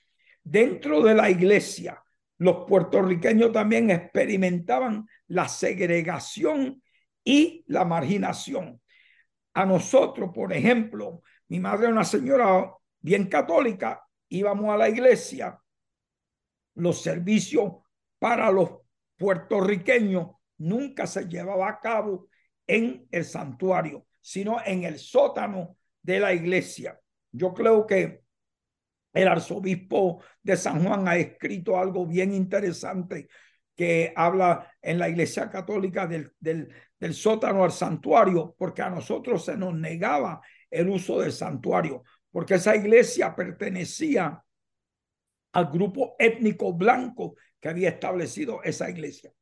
Dentro 0.51 1.01
de 1.01 1.15
la 1.15 1.31
iglesia, 1.31 2.03
los 2.39 2.67
puertorriqueños 2.67 3.53
también 3.53 3.89
experimentaban 3.89 5.07
la 5.29 5.47
segregación 5.47 6.83
y 7.23 7.63
la 7.69 7.85
marginación. 7.85 8.83
A 9.55 9.65
nosotros, 9.65 10.33
por 10.35 10.53
ejemplo, 10.53 11.23
mi 11.47 11.61
madre 11.61 11.87
es 11.87 11.93
una 11.93 12.03
señora 12.03 12.69
bien 13.01 13.29
católica, 13.29 14.03
íbamos 14.29 14.75
a 14.75 14.77
la 14.77 14.89
iglesia, 14.89 15.57
los 16.75 17.01
servicios 17.01 17.73
para 18.19 18.51
los 18.51 18.73
puertorriqueños 19.19 20.31
nunca 20.59 21.07
se 21.07 21.29
llevaba 21.29 21.69
a 21.69 21.79
cabo 21.79 22.27
en 22.67 23.07
el 23.13 23.25
santuario, 23.25 24.05
sino 24.21 24.59
en 24.65 24.83
el 24.83 24.99
sótano 24.99 25.77
de 26.03 26.19
la 26.19 26.35
iglesia. 26.35 26.99
Yo 27.31 27.55
creo 27.55 27.87
que 27.87 28.25
el 29.13 29.29
arzobispo 29.29 30.23
de 30.43 30.57
San 30.57 30.85
Juan 30.85 31.09
ha 31.09 31.17
escrito 31.17 31.79
algo 31.79 32.07
bien 32.07 32.33
interesante 32.33 33.29
que 33.75 34.13
habla 34.15 34.73
en 34.83 34.99
la 34.99 35.09
Iglesia 35.09 35.49
Católica 35.49 36.07
del, 36.07 36.33
del, 36.39 36.69
del 36.99 37.15
sótano 37.15 37.65
al 37.65 37.73
santuario, 37.73 38.55
porque 38.59 38.83
a 38.83 38.91
nosotros 38.91 39.45
se 39.45 39.57
nos 39.57 39.75
negaba 39.75 40.41
el 40.71 40.89
uso 40.89 41.21
del 41.21 41.33
santuario, 41.33 42.05
porque 42.31 42.55
esa 42.55 42.77
iglesia 42.77 43.35
pertenecía 43.35 44.45
al 45.53 45.67
grupo 45.67 46.15
étnico 46.19 46.73
blanco 46.75 47.35
que 47.59 47.69
había 47.69 47.89
establecido 47.89 48.63
esa 48.63 48.89
iglesia. 48.89 49.33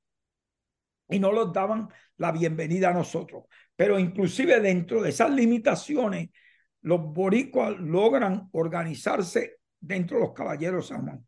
Y 1.10 1.18
no 1.18 1.32
nos 1.32 1.52
daban 1.52 1.88
la 2.16 2.32
bienvenida 2.32 2.90
a 2.90 2.94
nosotros. 2.94 3.44
Pero 3.76 3.98
inclusive 3.98 4.60
dentro 4.60 5.02
de 5.02 5.10
esas 5.10 5.30
limitaciones, 5.30 6.30
los 6.82 7.00
boricuas 7.12 7.78
logran 7.78 8.48
organizarse 8.52 9.58
dentro 9.80 10.18
de 10.18 10.25
los 10.25 10.32
caballeros 10.32 10.88
Juan. 10.88 11.26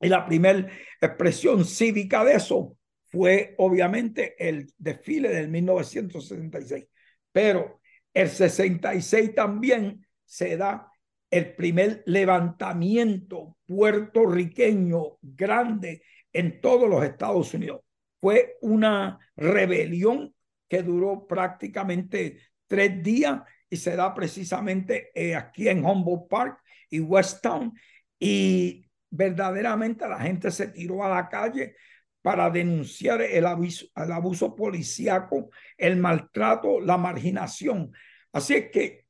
Y 0.00 0.08
la 0.08 0.24
primera 0.24 0.66
expresión 1.00 1.64
cívica 1.64 2.24
de 2.24 2.34
eso 2.34 2.76
fue 3.06 3.54
obviamente 3.58 4.34
el 4.38 4.72
desfile 4.78 5.30
del 5.30 5.48
1966. 5.48 6.86
Pero 7.32 7.80
el 8.14 8.28
66 8.28 9.34
también 9.34 10.06
se 10.24 10.56
da 10.56 10.90
el 11.30 11.54
primer 11.54 12.02
levantamiento 12.06 13.56
puertorriqueño 13.66 15.18
grande 15.20 16.02
en 16.32 16.60
todos 16.60 16.88
los 16.88 17.04
Estados 17.04 17.52
Unidos. 17.54 17.80
Fue 18.20 18.56
una 18.60 19.18
rebelión 19.36 20.34
que 20.68 20.82
duró 20.82 21.26
prácticamente 21.26 22.38
tres 22.66 23.02
días 23.02 23.40
y 23.70 23.76
se 23.76 23.96
da 23.96 24.14
precisamente 24.14 25.10
eh, 25.14 25.34
aquí 25.34 25.68
en 25.68 25.84
Humboldt 25.84 26.28
Park 26.28 26.58
y 26.90 27.00
West 27.00 27.42
Town. 27.42 27.72
Y 28.18 28.88
verdaderamente 29.10 30.08
la 30.08 30.20
gente 30.20 30.50
se 30.50 30.68
tiró 30.68 31.04
a 31.04 31.08
la 31.08 31.28
calle 31.28 31.76
para 32.22 32.50
denunciar 32.50 33.22
el 33.22 33.46
abuso, 33.46 33.86
el 33.96 34.12
abuso 34.12 34.54
policíaco, 34.54 35.50
el 35.76 35.96
maltrato, 35.96 36.80
la 36.80 36.98
marginación. 36.98 37.92
Así 38.32 38.54
es 38.54 38.70
que 38.70 39.06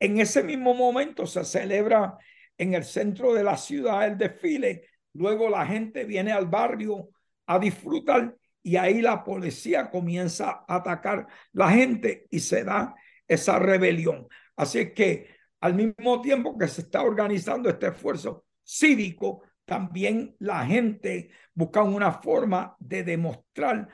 en 0.00 0.20
ese 0.20 0.42
mismo 0.42 0.74
momento 0.74 1.26
se 1.26 1.44
celebra 1.44 2.18
en 2.56 2.74
el 2.74 2.84
centro 2.84 3.32
de 3.34 3.44
la 3.44 3.56
ciudad 3.56 4.06
el 4.06 4.18
desfile, 4.18 4.84
luego 5.14 5.48
la 5.48 5.64
gente 5.66 6.04
viene 6.04 6.32
al 6.32 6.46
barrio 6.46 7.10
a 7.46 7.58
disfrutar 7.58 8.36
y 8.62 8.76
ahí 8.76 9.00
la 9.00 9.24
policía 9.24 9.90
comienza 9.90 10.64
a 10.68 10.76
atacar 10.76 11.26
la 11.52 11.70
gente 11.70 12.26
y 12.30 12.40
se 12.40 12.64
da 12.64 12.94
esa 13.26 13.58
rebelión. 13.58 14.28
Así 14.56 14.80
es 14.80 14.92
que 14.92 15.37
al 15.60 15.74
mismo 15.74 16.20
tiempo 16.20 16.56
que 16.56 16.68
se 16.68 16.82
está 16.82 17.02
organizando 17.02 17.68
este 17.68 17.88
esfuerzo 17.88 18.44
cívico, 18.62 19.42
también 19.64 20.34
la 20.38 20.64
gente 20.64 21.30
busca 21.54 21.82
una 21.82 22.12
forma 22.12 22.76
de 22.78 23.02
demostrar 23.02 23.88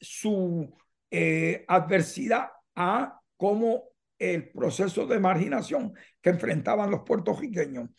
su 0.00 0.76
eh, 1.10 1.64
adversidad 1.66 2.48
a 2.74 3.20
cómo 3.36 3.84
el 4.18 4.50
proceso 4.50 5.06
de 5.06 5.18
marginación 5.18 5.94
que 6.20 6.30
enfrentaban 6.30 6.90
los 6.90 7.02
puertorriqueños. 7.02 7.90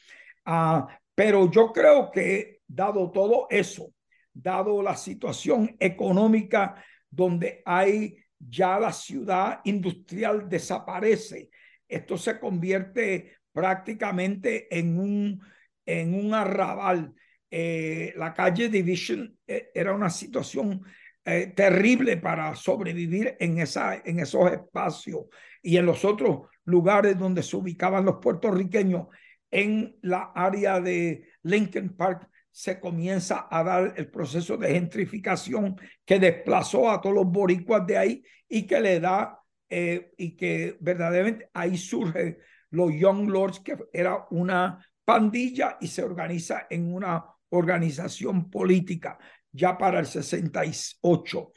Ah, 0.45 0.87
pero 1.13 1.49
yo 1.49 1.71
creo 1.71 2.11
que 2.11 2.59
dado 2.67 3.11
todo 3.11 3.47
eso, 3.49 3.93
dado 4.33 4.81
la 4.81 4.95
situación 4.95 5.75
económica 5.79 6.83
donde 7.09 7.61
hay 7.65 8.17
ya 8.37 8.79
la 8.79 8.91
ciudad 8.91 9.61
industrial 9.63 10.47
desaparece, 10.49 11.49
esto 11.87 12.17
se 12.17 12.39
convierte 12.39 13.37
prácticamente 13.51 14.67
en 14.77 14.99
un, 14.99 15.41
en 15.85 16.13
un 16.13 16.33
arrabal. 16.33 17.13
Eh, 17.49 18.13
la 18.17 18.33
calle 18.33 18.69
Division 18.69 19.37
eh, 19.47 19.69
era 19.73 19.93
una 19.93 20.09
situación 20.09 20.83
eh, 21.23 21.53
terrible 21.55 22.17
para 22.17 22.55
sobrevivir 22.55 23.35
en, 23.39 23.59
esa, 23.59 23.95
en 23.95 24.19
esos 24.19 24.51
espacios 24.51 25.25
y 25.61 25.77
en 25.77 25.85
los 25.85 26.05
otros 26.05 26.49
lugares 26.65 27.17
donde 27.17 27.41
se 27.41 27.55
ubicaban 27.55 28.05
los 28.05 28.17
puertorriqueños. 28.17 29.07
En 29.49 29.95
la 30.01 30.31
área 30.35 30.79
de 30.81 31.29
Lincoln 31.43 31.95
Park 31.95 32.29
se 32.51 32.79
comienza 32.79 33.47
a 33.49 33.63
dar 33.63 33.93
el 33.97 34.09
proceso 34.09 34.57
de 34.57 34.73
gentrificación 34.73 35.75
que 36.05 36.19
desplazó 36.19 36.89
a 36.89 37.01
todos 37.01 37.15
los 37.15 37.25
boricuas 37.25 37.85
de 37.85 37.97
ahí 37.97 38.23
y 38.47 38.67
que 38.67 38.79
le 38.79 38.99
da, 38.99 39.39
eh, 39.69 40.11
y 40.17 40.35
que 40.35 40.77
verdaderamente 40.79 41.49
ahí 41.53 41.77
surge 41.77 42.39
los 42.69 42.93
Young 42.93 43.29
Lords, 43.29 43.59
que 43.59 43.77
era 43.93 44.25
una 44.31 44.85
pandilla 45.03 45.77
y 45.79 45.87
se 45.87 46.03
organiza 46.03 46.67
en 46.69 46.93
una 46.93 47.23
organización 47.49 48.49
política 48.49 49.17
ya 49.51 49.77
para 49.77 49.99
el 49.99 50.05
68. 50.05 51.51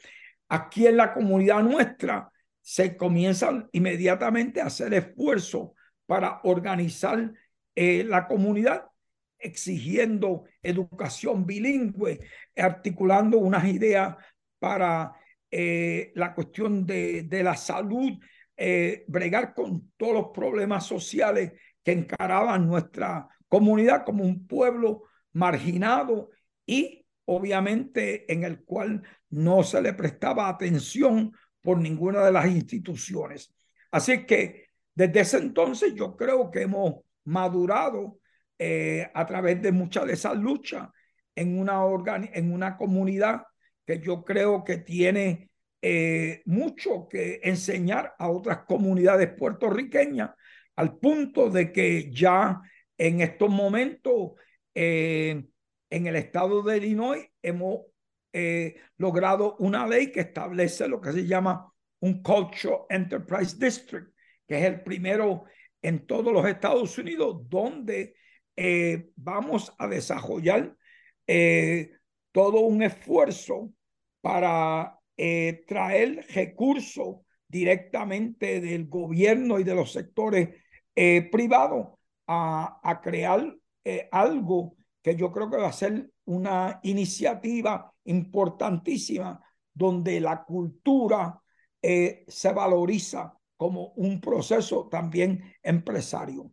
Aquí 0.49 0.87
en 0.87 0.97
la 0.97 1.13
comunidad 1.13 1.61
nuestra 1.61 2.31
se 2.61 2.95
comienza 2.95 3.67
inmediatamente 3.71 4.61
a 4.61 4.67
hacer 4.67 4.93
esfuerzo 4.93 5.73
para 6.05 6.39
organizar 6.43 7.33
eh, 7.75 8.03
la 8.03 8.27
comunidad, 8.27 8.85
exigiendo 9.37 10.45
educación 10.61 11.45
bilingüe, 11.45 12.19
articulando 12.55 13.37
unas 13.37 13.65
ideas 13.65 14.15
para 14.59 15.13
eh, 15.51 16.11
la 16.15 16.33
cuestión 16.33 16.85
de, 16.85 17.23
de 17.23 17.43
la 17.43 17.55
salud, 17.55 18.11
eh, 18.55 19.05
bregar 19.07 19.53
con 19.53 19.91
todos 19.97 20.13
los 20.13 20.27
problemas 20.33 20.85
sociales 20.85 21.53
que 21.83 21.91
encaraban 21.93 22.67
nuestra 22.67 23.27
comunidad 23.47 24.03
como 24.05 24.23
un 24.23 24.45
pueblo 24.47 25.03
marginado 25.33 26.29
y 26.65 27.05
obviamente 27.25 28.31
en 28.31 28.43
el 28.43 28.63
cual 28.63 29.01
no 29.29 29.63
se 29.63 29.81
le 29.81 29.93
prestaba 29.93 30.49
atención 30.49 31.31
por 31.61 31.77
ninguna 31.79 32.23
de 32.23 32.31
las 32.31 32.47
instituciones. 32.47 33.53
Así 33.91 34.25
que 34.25 34.65
desde 34.93 35.21
ese 35.21 35.37
entonces 35.37 35.93
yo 35.95 36.15
creo 36.15 36.51
que 36.51 36.63
hemos 36.63 36.95
madurado 37.25 38.19
eh, 38.57 39.09
a 39.13 39.25
través 39.25 39.61
de 39.61 39.71
muchas 39.71 40.05
de 40.05 40.13
esas 40.13 40.37
luchas 40.37 40.89
en 41.35 41.57
una, 41.57 41.81
en 42.33 42.51
una 42.51 42.75
comunidad 42.75 43.43
que 43.89 43.99
yo 43.99 44.23
creo 44.23 44.63
que 44.63 44.77
tiene 44.77 45.49
eh, 45.81 46.43
mucho 46.45 47.07
que 47.09 47.39
enseñar 47.41 48.13
a 48.19 48.29
otras 48.29 48.59
comunidades 48.67 49.33
puertorriqueñas, 49.33 50.29
al 50.75 50.99
punto 50.99 51.49
de 51.49 51.71
que 51.71 52.11
ya 52.11 52.61
en 52.99 53.21
estos 53.21 53.49
momentos 53.49 54.33
eh, 54.75 55.43
en 55.89 56.05
el 56.05 56.15
estado 56.17 56.61
de 56.61 56.77
Illinois 56.77 57.25
hemos 57.41 57.79
eh, 58.31 58.75
logrado 58.97 59.55
una 59.57 59.87
ley 59.87 60.11
que 60.11 60.19
establece 60.19 60.87
lo 60.87 61.01
que 61.01 61.11
se 61.11 61.25
llama 61.25 61.73
un 62.01 62.21
Cultural 62.21 62.81
Enterprise 62.91 63.57
District, 63.57 64.13
que 64.47 64.59
es 64.59 64.65
el 64.65 64.83
primero 64.83 65.45
en 65.81 66.05
todos 66.05 66.31
los 66.31 66.45
Estados 66.45 66.95
Unidos 66.99 67.37
donde 67.49 68.13
vamos 69.15 69.73
a 69.79 69.87
desarrollar 69.87 70.75
todo 72.31 72.59
un 72.59 72.83
esfuerzo 72.83 73.73
para 74.21 74.95
traer 75.21 76.25
recursos 76.33 77.17
directamente 77.47 78.61
del 78.61 78.87
gobierno 78.87 79.59
y 79.59 79.63
de 79.63 79.75
los 79.75 79.91
sectores 79.91 80.49
privados 80.93 81.87
a, 82.27 82.79
a 82.83 83.01
crear 83.01 83.55
algo 84.11 84.77
que 85.01 85.15
yo 85.15 85.31
creo 85.31 85.49
que 85.49 85.57
va 85.57 85.69
a 85.69 85.73
ser 85.73 86.09
una 86.25 86.79
iniciativa 86.83 87.91
importantísima 88.05 89.41
donde 89.73 90.19
la 90.19 90.43
cultura 90.43 91.41
eh, 91.81 92.25
se 92.27 92.51
valoriza 92.51 93.33
como 93.55 93.93
un 93.95 94.19
proceso 94.19 94.87
también 94.89 95.43
empresario. 95.63 96.51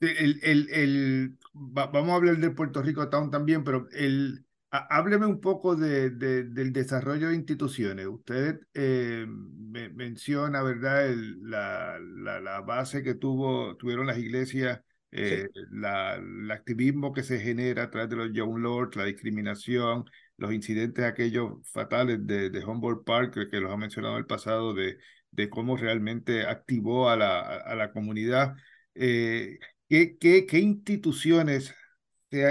El, 0.00 0.40
el, 0.42 0.68
el, 0.70 1.38
vamos 1.52 2.10
a 2.10 2.14
hablar 2.14 2.36
de 2.38 2.50
Puerto 2.50 2.82
Rico 2.82 3.08
Town 3.08 3.30
también, 3.30 3.64
pero 3.64 3.86
el, 3.92 4.43
hábleme 4.78 5.26
un 5.26 5.40
poco 5.40 5.76
de, 5.76 6.10
del 6.10 6.72
desarrollo 6.72 7.28
de 7.28 7.36
instituciones. 7.36 8.06
Usted 8.06 8.60
eh, 8.74 9.26
menciona, 9.28 10.62
¿verdad?, 10.62 11.14
la, 11.42 11.98
la, 12.00 12.40
la, 12.40 12.60
base 12.60 13.02
que 13.02 13.14
tuvo, 13.14 13.76
tuvieron 13.76 14.06
las 14.06 14.18
iglesias 14.18 14.80
eh, 15.16 15.48
la, 15.70 16.16
el 16.16 16.50
activismo 16.50 17.12
que 17.12 17.22
se 17.22 17.38
genera 17.38 17.84
a 17.84 17.90
través 17.90 18.10
de 18.10 18.16
los 18.16 18.32
Young 18.32 18.58
Lords, 18.58 18.96
la 18.96 19.04
discriminación, 19.04 20.04
los 20.36 20.52
incidentes 20.52 21.04
aquellos 21.04 21.52
fatales 21.70 22.26
de, 22.26 22.50
de 22.50 22.64
Humboldt 22.64 23.04
Park, 23.04 23.48
que 23.50 23.60
los 23.60 23.72
ha 23.72 23.76
mencionado 23.76 24.14
en 24.14 24.20
el 24.20 24.26
pasado, 24.26 24.74
de, 24.74 24.98
de 25.30 25.48
cómo 25.50 25.76
realmente 25.76 26.42
activó 26.46 27.08
a 27.10 27.16
la, 27.16 27.40
a 27.40 27.74
la 27.76 27.92
comunidad. 27.92 28.56
Eh, 28.96 29.58
¿qué, 29.88 30.18
qué, 30.18 30.46
qué, 30.46 30.58
instituciones 30.58 31.74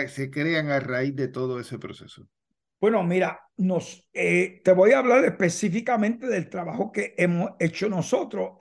se, 0.07 0.29
crean 0.31 0.69
a 0.69 0.79
raíz 0.79 1.15
de 1.15 1.27
todo 1.27 1.59
ese 1.59 1.79
proceso? 1.79 2.27
Bueno, 2.79 3.03
mira, 3.03 3.39
nos, 3.57 4.09
eh, 4.13 4.61
te 4.63 4.71
voy 4.73 4.91
a 4.91 4.99
hablar 4.99 5.23
específicamente 5.25 6.27
del 6.27 6.49
trabajo 6.49 6.91
que 6.91 7.13
hemos 7.17 7.51
hecho 7.59 7.87
nosotros 7.87 8.57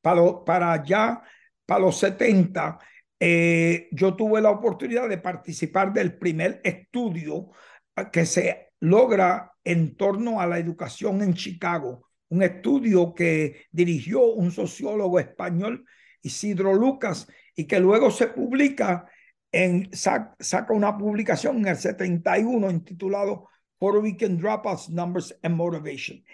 para, 0.00 0.44
para 0.44 0.82
ya, 0.84 1.22
para 1.66 1.80
los 1.80 1.98
70 1.98 2.78
eh, 3.22 3.88
yo 3.92 4.16
tuve 4.16 4.40
la 4.40 4.50
oportunidad 4.50 5.06
de 5.06 5.18
participar 5.18 5.92
del 5.92 6.16
primer 6.16 6.62
estudio 6.64 7.50
ah, 7.94 8.10
que 8.10 8.24
se 8.24 8.70
logra 8.80 9.52
en 9.62 9.94
torno 9.94 10.40
a 10.40 10.46
la 10.46 10.58
educación 10.58 11.20
en 11.20 11.34
Chicago, 11.34 12.08
un 12.30 12.42
estudio 12.42 13.14
que 13.14 13.66
dirigió 13.70 14.24
un 14.32 14.50
sociólogo 14.50 15.20
español, 15.20 15.84
Isidro 16.22 16.72
Lucas, 16.72 17.28
y 17.54 17.66
que 17.66 17.78
luego 17.78 18.10
se 18.10 18.28
publica 18.28 19.06
en, 19.52 19.90
saca 19.92 20.72
una 20.72 20.96
publicación 20.96 21.58
en 21.58 21.68
el 21.68 21.76
71 21.76 22.70
intitulado 22.70 23.48
Puerto 23.78 24.00
Rican 24.00 24.38
Dropouts, 24.38 24.88
Numbers 24.90 25.38
and 25.42 25.56
Motivation. 25.56 26.24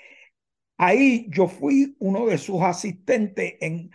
Ahí 0.78 1.26
yo 1.30 1.48
fui 1.48 1.96
uno 2.00 2.26
de 2.26 2.36
sus 2.38 2.62
asistentes 2.62 3.54
en, 3.60 3.90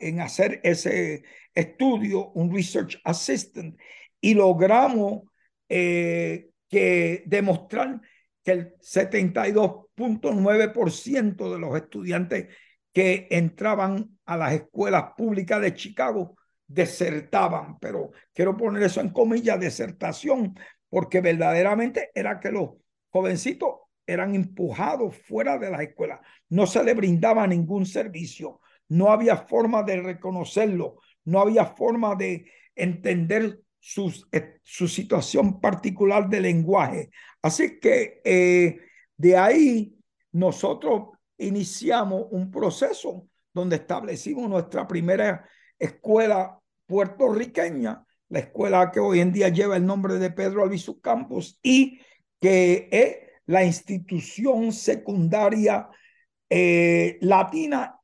en 0.00 0.20
hacer 0.20 0.60
ese 0.62 1.22
estudio, 1.54 2.30
un 2.32 2.54
research 2.54 3.00
assistant, 3.04 3.78
y 4.20 4.34
logramos 4.34 5.22
eh, 5.68 6.50
que 6.68 7.22
demostrar 7.26 8.00
que 8.42 8.52
el 8.52 8.74
72.9% 8.80 11.52
de 11.52 11.58
los 11.58 11.76
estudiantes 11.76 12.48
que 12.92 13.26
entraban 13.30 14.18
a 14.26 14.36
las 14.36 14.52
escuelas 14.54 15.12
públicas 15.16 15.60
de 15.60 15.74
Chicago 15.74 16.36
desertaban, 16.68 17.78
pero 17.78 18.12
quiero 18.34 18.56
poner 18.56 18.82
eso 18.82 19.00
en 19.00 19.08
comillas, 19.08 19.58
desertación, 19.58 20.54
porque 20.88 21.20
verdaderamente 21.20 22.10
era 22.14 22.38
que 22.38 22.52
los 22.52 22.70
jovencitos 23.08 23.70
eran 24.06 24.34
empujados 24.34 25.16
fuera 25.16 25.58
de 25.58 25.70
la 25.70 25.82
escuela, 25.82 26.20
no 26.50 26.66
se 26.66 26.84
le 26.84 26.94
brindaba 26.94 27.46
ningún 27.46 27.84
servicio, 27.86 28.60
no 28.88 29.10
había 29.10 29.36
forma 29.36 29.82
de 29.82 30.00
reconocerlo, 30.00 31.00
no 31.24 31.40
había 31.40 31.64
forma 31.66 32.14
de 32.14 32.50
entender 32.74 33.60
eh, 34.32 34.58
su 34.62 34.88
situación 34.88 35.60
particular 35.60 36.28
de 36.28 36.40
lenguaje. 36.40 37.10
Así 37.42 37.78
que 37.80 38.20
eh, 38.24 38.78
de 39.16 39.36
ahí 39.36 39.94
nosotros 40.32 41.10
iniciamos 41.36 42.26
un 42.30 42.50
proceso 42.50 43.28
donde 43.52 43.76
establecimos 43.76 44.48
nuestra 44.48 44.86
primera 44.86 45.48
escuela 45.78 46.58
puertorriqueña, 46.86 48.04
la 48.28 48.38
escuela 48.40 48.90
que 48.90 49.00
hoy 49.00 49.20
en 49.20 49.32
día 49.32 49.48
lleva 49.48 49.76
el 49.76 49.86
nombre 49.86 50.14
de 50.14 50.30
Pedro 50.30 50.62
Albizu 50.62 51.00
Campos 51.00 51.58
y 51.62 52.00
que 52.40 52.88
es 52.90 53.16
la 53.46 53.64
institución 53.64 54.72
secundaria 54.72 55.88
eh, 56.48 57.18
latina 57.20 57.98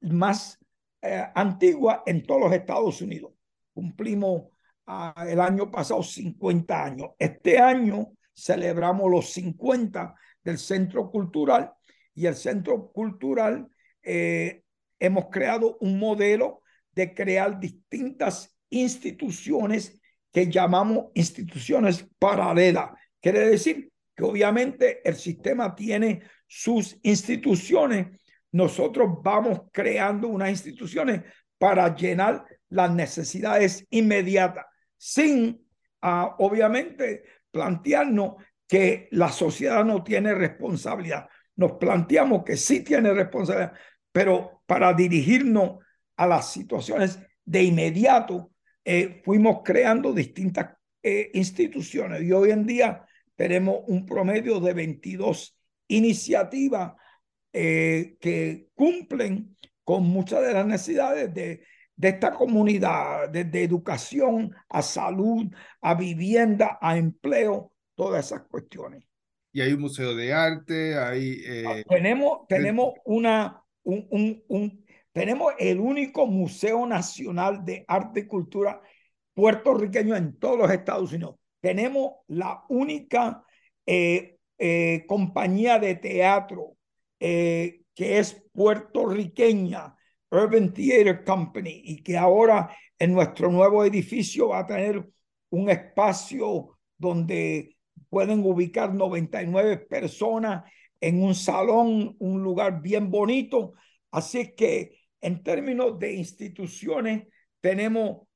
más 0.00 0.58
eh, 1.00 1.24
antigua 1.34 2.02
en 2.06 2.24
todos 2.24 2.42
los 2.42 2.52
Estados 2.52 3.00
Unidos. 3.02 3.32
Cumplimos 3.72 4.44
ah, 4.86 5.26
el 5.28 5.40
año 5.40 5.70
pasado 5.70 6.02
50 6.02 6.84
años. 6.84 7.10
Este 7.18 7.58
año 7.58 8.12
celebramos 8.34 9.10
los 9.10 9.32
50 9.32 10.14
del 10.42 10.58
Centro 10.58 11.10
Cultural 11.10 11.72
y 12.14 12.26
el 12.26 12.34
Centro 12.34 12.90
Cultural 12.92 13.68
eh, 14.02 14.62
hemos 14.98 15.26
creado 15.26 15.76
un 15.80 15.98
modelo 15.98 16.61
de 16.94 17.14
crear 17.14 17.58
distintas 17.58 18.56
instituciones 18.70 20.00
que 20.32 20.50
llamamos 20.50 21.06
instituciones 21.14 22.08
paralelas. 22.18 22.90
Quiere 23.20 23.48
decir 23.48 23.92
que 24.16 24.24
obviamente 24.24 25.06
el 25.08 25.16
sistema 25.16 25.74
tiene 25.74 26.22
sus 26.46 26.98
instituciones. 27.02 28.08
Nosotros 28.52 29.10
vamos 29.22 29.62
creando 29.72 30.28
unas 30.28 30.50
instituciones 30.50 31.22
para 31.58 31.94
llenar 31.94 32.44
las 32.70 32.92
necesidades 32.92 33.86
inmediatas, 33.90 34.66
sin 34.96 35.64
ah, 36.00 36.34
obviamente 36.38 37.22
plantearnos 37.50 38.36
que 38.66 39.08
la 39.12 39.30
sociedad 39.30 39.84
no 39.84 40.02
tiene 40.02 40.34
responsabilidad. 40.34 41.28
Nos 41.56 41.72
planteamos 41.72 42.42
que 42.44 42.56
sí 42.56 42.82
tiene 42.82 43.12
responsabilidad, 43.12 43.74
pero 44.10 44.62
para 44.66 44.94
dirigirnos 44.94 45.81
a 46.16 46.26
las 46.26 46.52
situaciones 46.52 47.18
de 47.44 47.64
inmediato, 47.64 48.52
eh, 48.84 49.22
fuimos 49.24 49.60
creando 49.64 50.12
distintas 50.12 50.74
eh, 51.02 51.30
instituciones 51.34 52.22
y 52.22 52.32
hoy 52.32 52.50
en 52.50 52.66
día 52.66 53.04
tenemos 53.36 53.78
un 53.86 54.06
promedio 54.06 54.60
de 54.60 54.72
22 54.72 55.56
iniciativas 55.88 56.92
eh, 57.52 58.16
que 58.20 58.68
cumplen 58.74 59.56
con 59.84 60.04
muchas 60.04 60.42
de 60.42 60.52
las 60.52 60.66
necesidades 60.66 61.32
de, 61.34 61.64
de 61.96 62.08
esta 62.08 62.32
comunidad, 62.32 63.28
desde 63.28 63.64
educación 63.64 64.54
a 64.68 64.82
salud, 64.82 65.46
a 65.80 65.94
vivienda, 65.94 66.78
a 66.80 66.96
empleo, 66.96 67.72
todas 67.94 68.26
esas 68.26 68.42
cuestiones. 68.42 69.04
Y 69.52 69.60
hay 69.60 69.72
un 69.72 69.82
museo 69.82 70.14
de 70.14 70.32
arte, 70.32 70.96
hay... 70.96 71.84
tenemos, 71.88 72.46
tenemos 72.48 72.94
una, 73.04 73.62
un, 73.82 74.06
un, 74.10 74.44
un 74.48 74.81
tenemos 75.12 75.52
el 75.58 75.78
único 75.80 76.26
Museo 76.26 76.86
Nacional 76.86 77.64
de 77.64 77.84
Arte 77.86 78.20
y 78.20 78.26
Cultura 78.26 78.80
puertorriqueño 79.34 80.16
en 80.16 80.38
todos 80.38 80.58
los 80.58 80.70
Estados 80.70 81.12
Unidos. 81.12 81.36
Tenemos 81.60 82.14
la 82.28 82.64
única 82.68 83.44
eh, 83.86 84.38
eh, 84.58 85.04
compañía 85.06 85.78
de 85.78 85.96
teatro 85.96 86.76
eh, 87.20 87.82
que 87.94 88.18
es 88.18 88.42
puertorriqueña, 88.52 89.94
Urban 90.30 90.72
Theater 90.72 91.24
Company, 91.24 91.82
y 91.84 92.02
que 92.02 92.16
ahora 92.16 92.74
en 92.98 93.12
nuestro 93.12 93.50
nuevo 93.50 93.84
edificio 93.84 94.48
va 94.48 94.60
a 94.60 94.66
tener 94.66 95.06
un 95.50 95.68
espacio 95.68 96.78
donde 96.96 97.76
pueden 98.08 98.44
ubicar 98.44 98.94
99 98.94 99.76
personas 99.78 100.64
en 101.00 101.22
un 101.22 101.34
salón, 101.34 102.16
un 102.18 102.42
lugar 102.42 102.80
bien 102.80 103.10
bonito. 103.10 103.74
Así 104.10 104.54
que 104.54 105.01
en 105.22 105.42
términos 105.42 105.98
de 105.98 106.12
instituciones, 106.14 107.28
tenemos 107.60 108.26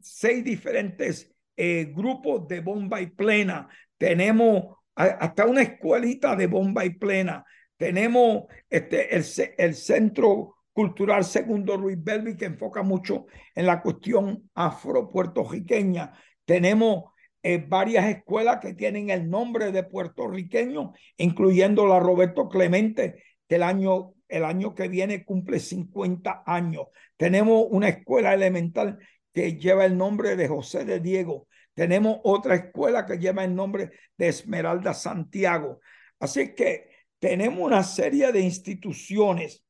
seis 0.00 0.44
diferentes 0.44 1.34
eh, 1.56 1.92
grupos 1.94 2.48
de 2.48 2.60
bomba 2.60 3.00
y 3.00 3.08
plena. 3.08 3.68
Tenemos 3.98 4.76
hasta 4.94 5.44
una 5.44 5.62
escuelita 5.62 6.36
de 6.36 6.46
bomba 6.46 6.84
y 6.84 6.90
plena. 6.90 7.44
Tenemos 7.76 8.44
este, 8.70 9.14
el, 9.14 9.74
Centro 9.74 10.54
Cultural 10.72 11.24
Segundo 11.24 11.76
Ruiz 11.76 11.98
Belvi, 12.00 12.36
que 12.36 12.44
enfoca 12.44 12.82
mucho 12.82 13.26
en 13.54 13.66
la 13.66 13.82
cuestión 13.82 14.48
afro-puertorriqueña. 14.54 16.12
Tenemos 16.44 17.04
eh, 17.42 17.64
varias 17.66 18.06
escuelas 18.06 18.58
que 18.60 18.74
tienen 18.74 19.10
el 19.10 19.28
nombre 19.28 19.72
de 19.72 19.82
puertorriqueño, 19.82 20.92
incluyendo 21.16 21.86
la 21.86 21.98
Roberto 21.98 22.48
Clemente, 22.48 23.22
que 23.48 23.56
el 23.56 23.64
año 23.64 24.13
el 24.28 24.44
año 24.44 24.74
que 24.74 24.88
viene 24.88 25.24
cumple 25.24 25.60
50 25.60 26.42
años. 26.46 26.86
Tenemos 27.16 27.66
una 27.70 27.88
escuela 27.88 28.34
elemental 28.34 28.98
que 29.32 29.56
lleva 29.56 29.84
el 29.84 29.96
nombre 29.96 30.36
de 30.36 30.48
José 30.48 30.84
de 30.84 31.00
Diego. 31.00 31.48
Tenemos 31.74 32.18
otra 32.22 32.54
escuela 32.54 33.04
que 33.04 33.18
lleva 33.18 33.44
el 33.44 33.54
nombre 33.54 33.90
de 34.16 34.28
Esmeralda 34.28 34.94
Santiago. 34.94 35.80
Así 36.20 36.54
que 36.54 36.88
tenemos 37.18 37.60
una 37.60 37.82
serie 37.82 38.32
de 38.32 38.40
instituciones 38.40 39.64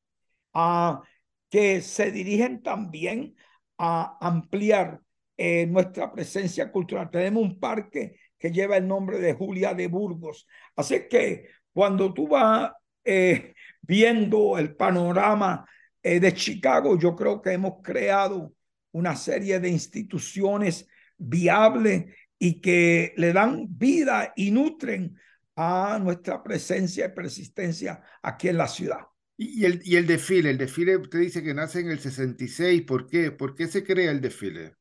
ah, 0.53 1.03
que 1.49 1.81
se 1.81 2.11
dirigen 2.11 2.63
también 2.63 3.37
a 3.79 4.19
ampliar 4.21 5.01
eh, 5.37 5.67
nuestra 5.67 6.13
presencia 6.13 6.71
cultural. 6.71 7.11
Tenemos 7.11 7.43
un 7.43 7.59
parque 7.59 8.17
que 8.39 8.53
lleva 8.53 8.77
el 8.77 8.87
nombre 8.87 9.19
de 9.19 9.35
Julia 9.35 9.75
de 9.75 9.89
Burgos. 9.89 10.47
Así 10.77 11.09
que 11.09 11.49
cuando 11.73 12.13
tú 12.13 12.29
vas 12.29 12.71
eh, 13.05 13.55
viendo 13.83 14.59
el 14.59 14.75
panorama 14.75 15.67
eh, 16.03 16.21
de 16.21 16.35
Chicago, 16.35 16.99
yo 16.99 17.15
creo 17.15 17.41
que 17.41 17.53
hemos 17.53 17.83
creado 17.83 18.55
una 18.93 19.17
serie 19.17 19.61
de 19.61 19.69
instituciones 19.69 20.87
viables 21.17 22.07
y 22.39 22.61
que 22.61 23.13
le 23.17 23.33
dan 23.33 23.67
vida 23.69 24.33
y 24.37 24.51
nutren 24.51 25.17
a 25.57 25.99
nuestra 26.03 26.43
presencia 26.43 27.07
y 27.07 27.15
persistencia 27.15 28.03
aquí 28.23 28.49
en 28.49 28.59
la 28.59 28.69
ciudad. 28.69 29.01
Y 29.37 29.65
el, 29.65 29.81
y 29.85 29.97
el 29.97 30.07
desfile, 30.07 30.51
el 30.51 30.59
desfile 30.59 30.97
usted 30.97 31.19
dice 31.21 31.43
que 31.43 31.55
nace 31.55 31.81
en 31.81 31.91
el 31.91 31.99
66, 31.99 32.83
¿por 32.83 33.09
qué? 33.09 33.33
¿Por 33.33 33.55
qué 33.55 33.67
se 33.67 33.83
crea 33.83 34.11
el 34.11 34.21
desfile? 34.21 34.75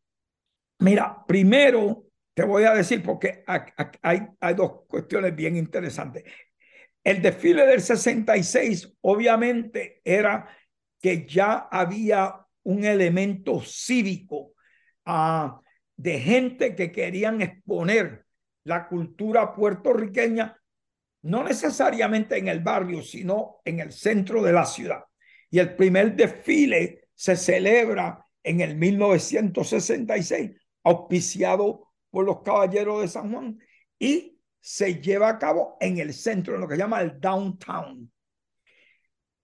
Mira, 0.80 1.24
primero 1.28 2.06
te 2.34 2.44
voy 2.44 2.64
a 2.64 2.74
decir 2.74 3.02
porque 3.02 3.44
hay, 3.48 4.22
hay 4.40 4.54
dos 4.54 4.82
cuestiones 4.88 5.36
bien 5.36 5.56
interesantes. 5.56 6.24
El 7.04 7.22
desfile 7.22 7.66
del 7.66 7.82
66 7.82 8.94
obviamente 9.02 10.02
era 10.04 10.48
que 11.02 11.26
ya 11.28 11.68
había 11.70 12.34
un 12.64 12.86
elemento 12.86 13.62
cívico 13.62 14.54
uh, 15.06 15.50
de 15.98 16.20
gente 16.20 16.76
que 16.76 16.92
querían 16.92 17.42
exponer 17.42 18.26
la 18.64 18.88
cultura 18.88 19.54
puertorriqueña, 19.54 20.58
no 21.24 21.44
necesariamente 21.44 22.38
en 22.38 22.48
el 22.48 22.62
barrio, 22.62 23.02
sino 23.02 23.58
en 23.66 23.82
el 23.82 23.92
centro 23.92 24.42
de 24.42 24.54
la 24.54 24.66
ciudad. 24.66 25.04
Y 25.50 25.60
el 25.60 25.76
primer 25.76 26.16
desfile 26.16 27.10
se 27.14 27.36
celebra 27.36 28.26
en 28.42 28.62
el 28.62 28.76
1966, 28.76 30.52
auspiciado 30.84 31.94
por 32.10 32.26
los 32.26 32.42
Caballeros 32.42 33.02
de 33.02 33.08
San 33.08 33.32
Juan 33.32 33.60
y 34.00 34.33
se 34.66 35.02
lleva 35.02 35.28
a 35.28 35.38
cabo 35.38 35.76
en 35.82 35.98
el 35.98 36.14
centro, 36.14 36.56
en 36.56 36.62
lo 36.62 36.70
que 36.70 36.76
se 36.76 36.82
llama 36.82 37.02
el 37.02 37.20
downtown. 37.20 38.10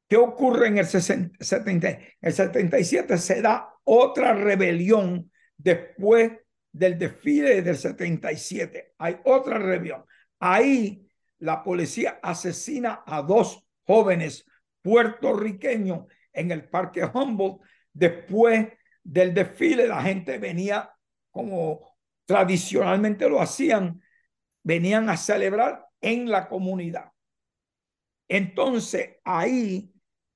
¿Qué 0.08 0.16
ocurre 0.16 0.66
en 0.66 0.78
el, 0.78 0.86
60, 0.86 1.36
el 1.38 2.32
77? 2.32 3.16
Se 3.16 3.40
da 3.40 3.74
otra 3.84 4.34
rebelión 4.34 5.30
después 5.56 6.32
del 6.72 6.98
desfile 6.98 7.62
del 7.62 7.76
77. 7.76 8.94
Hay 8.98 9.20
otra 9.22 9.58
rebelión. 9.58 10.04
Ahí 10.40 11.08
la 11.38 11.62
policía 11.62 12.18
asesina 12.20 13.04
a 13.06 13.22
dos 13.22 13.64
jóvenes 13.86 14.44
puertorriqueños 14.82 16.06
en 16.32 16.50
el 16.50 16.68
Parque 16.68 17.04
Humboldt. 17.04 17.62
Después 17.92 18.66
del 19.04 19.34
desfile, 19.34 19.86
la 19.86 20.02
gente 20.02 20.38
venía 20.38 20.90
como 21.30 21.94
tradicionalmente 22.24 23.28
lo 23.28 23.40
hacían, 23.40 24.02
venían 24.62 25.08
a 25.10 25.16
celebrar 25.16 25.86
en 26.00 26.30
la 26.30 26.48
comunidad. 26.48 27.12
Entonces 28.28 29.16
ahí 29.24 29.92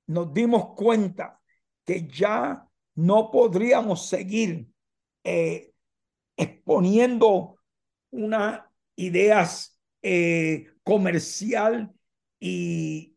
nos 0.07 0.33
dimos 0.33 0.75
cuenta 0.75 1.41
que 1.85 2.07
ya 2.07 2.67
no 2.95 3.31
podríamos 3.31 4.07
seguir 4.07 4.67
eh, 5.23 5.73
exponiendo 6.37 7.59
unas 8.11 8.61
ideas 8.95 9.79
eh, 10.01 10.71
comercial 10.83 11.91
y 12.39 13.15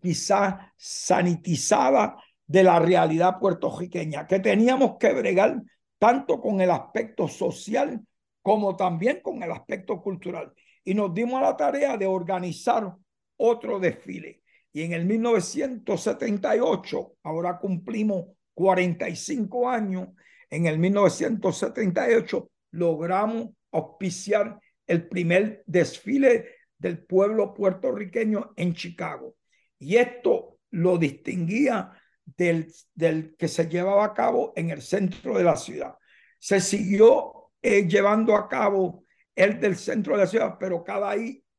quizás 0.00 0.54
sanitizada 0.76 2.16
de 2.46 2.62
la 2.62 2.78
realidad 2.78 3.38
puertorriqueña, 3.38 4.26
que 4.26 4.40
teníamos 4.40 4.96
que 4.98 5.12
bregar 5.12 5.62
tanto 5.98 6.40
con 6.40 6.60
el 6.60 6.70
aspecto 6.70 7.28
social 7.28 8.00
como 8.42 8.76
también 8.76 9.20
con 9.22 9.42
el 9.42 9.52
aspecto 9.52 10.02
cultural. 10.02 10.52
Y 10.84 10.92
nos 10.92 11.14
dimos 11.14 11.40
a 11.40 11.46
la 11.46 11.56
tarea 11.56 11.96
de 11.96 12.06
organizar 12.06 12.94
otro 13.36 13.80
desfile. 13.80 14.42
Y 14.72 14.82
en 14.82 14.92
el 14.92 15.06
1978, 15.06 17.14
ahora 17.22 17.58
cumplimos 17.58 18.26
45 18.52 19.68
años, 19.68 20.08
en 20.50 20.66
el 20.66 20.78
1978 20.78 22.50
logramos 22.72 23.50
auspiciar 23.72 24.60
el 24.86 25.08
primer 25.08 25.62
desfile 25.66 26.46
del 26.76 26.98
pueblo 26.98 27.54
puertorriqueño 27.54 28.52
en 28.56 28.74
Chicago. 28.74 29.36
Y 29.78 29.96
esto 29.96 30.58
lo 30.70 30.98
distinguía 30.98 31.92
del, 32.24 33.36
que 33.38 33.48
se 33.48 33.68
llevaba 33.68 34.04
a 34.04 34.14
cabo 34.14 34.52
en 34.56 34.70
el 34.70 34.82
centro 34.82 35.36
de 35.36 35.44
la 35.44 35.56
ciudad. 35.56 35.96
Se 36.38 36.60
siguió 36.60 37.52
eh, 37.62 37.86
llevando 37.86 38.36
a 38.36 38.48
cabo 38.48 39.04
el 39.34 39.60
del 39.60 39.76
centro 39.76 40.14
de 40.14 40.24
la 40.24 40.26
ciudad, 40.26 40.56
pero 40.58 40.84
cada, 40.84 41.14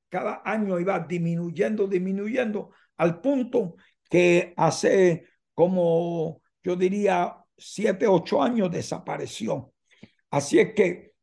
cada 0.09 0.41
año 0.45 0.79
iba 0.79 0.99
disminuyendo, 0.99 1.87
disminuyendo, 1.87 2.71
al 2.97 3.21
punto 3.21 3.75
que 4.09 4.53
hace 4.55 5.25
como, 5.53 6.41
yo 6.63 6.75
diría, 6.75 7.37
siete, 7.57 8.07
ocho 8.07 8.41
años 8.41 8.71
desapareció. 8.71 9.73
Así 10.29 10.59
es 10.59 10.73
que 10.73 11.13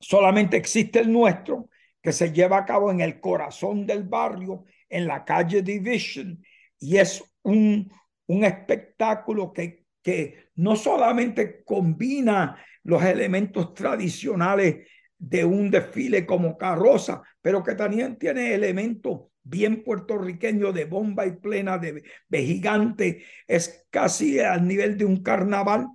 solamente 0.00 0.56
existe 0.56 1.00
el 1.00 1.12
nuestro, 1.12 1.68
que 2.02 2.12
se 2.12 2.32
lleva 2.32 2.58
a 2.58 2.64
cabo 2.64 2.90
en 2.90 3.00
el 3.00 3.20
corazón 3.20 3.86
del 3.86 4.02
barrio, 4.02 4.64
en 4.88 5.06
la 5.06 5.24
calle 5.24 5.62
Division, 5.62 6.42
y 6.80 6.96
es 6.96 7.22
un, 7.42 7.90
un 8.26 8.44
espectáculo 8.44 9.52
que, 9.52 9.84
que 10.02 10.50
no 10.56 10.76
solamente 10.76 11.62
combina 11.64 12.56
los 12.84 13.02
elementos 13.02 13.74
tradicionales 13.74 14.86
de 15.18 15.44
un 15.44 15.70
desfile 15.70 16.26
como 16.26 16.58
carroza, 16.58 17.22
pero 17.40 17.62
que 17.62 17.74
también 17.74 18.16
tiene 18.18 18.54
elementos 18.54 19.22
bien 19.44 19.82
puertorriqueños 19.82 20.74
de 20.74 20.84
bomba 20.84 21.26
y 21.26 21.32
plena, 21.32 21.78
de, 21.78 22.02
de 22.28 22.42
gigante, 22.42 23.24
es 23.46 23.86
casi 23.90 24.40
al 24.40 24.66
nivel 24.66 24.96
de 24.96 25.04
un 25.04 25.22
carnaval 25.22 25.88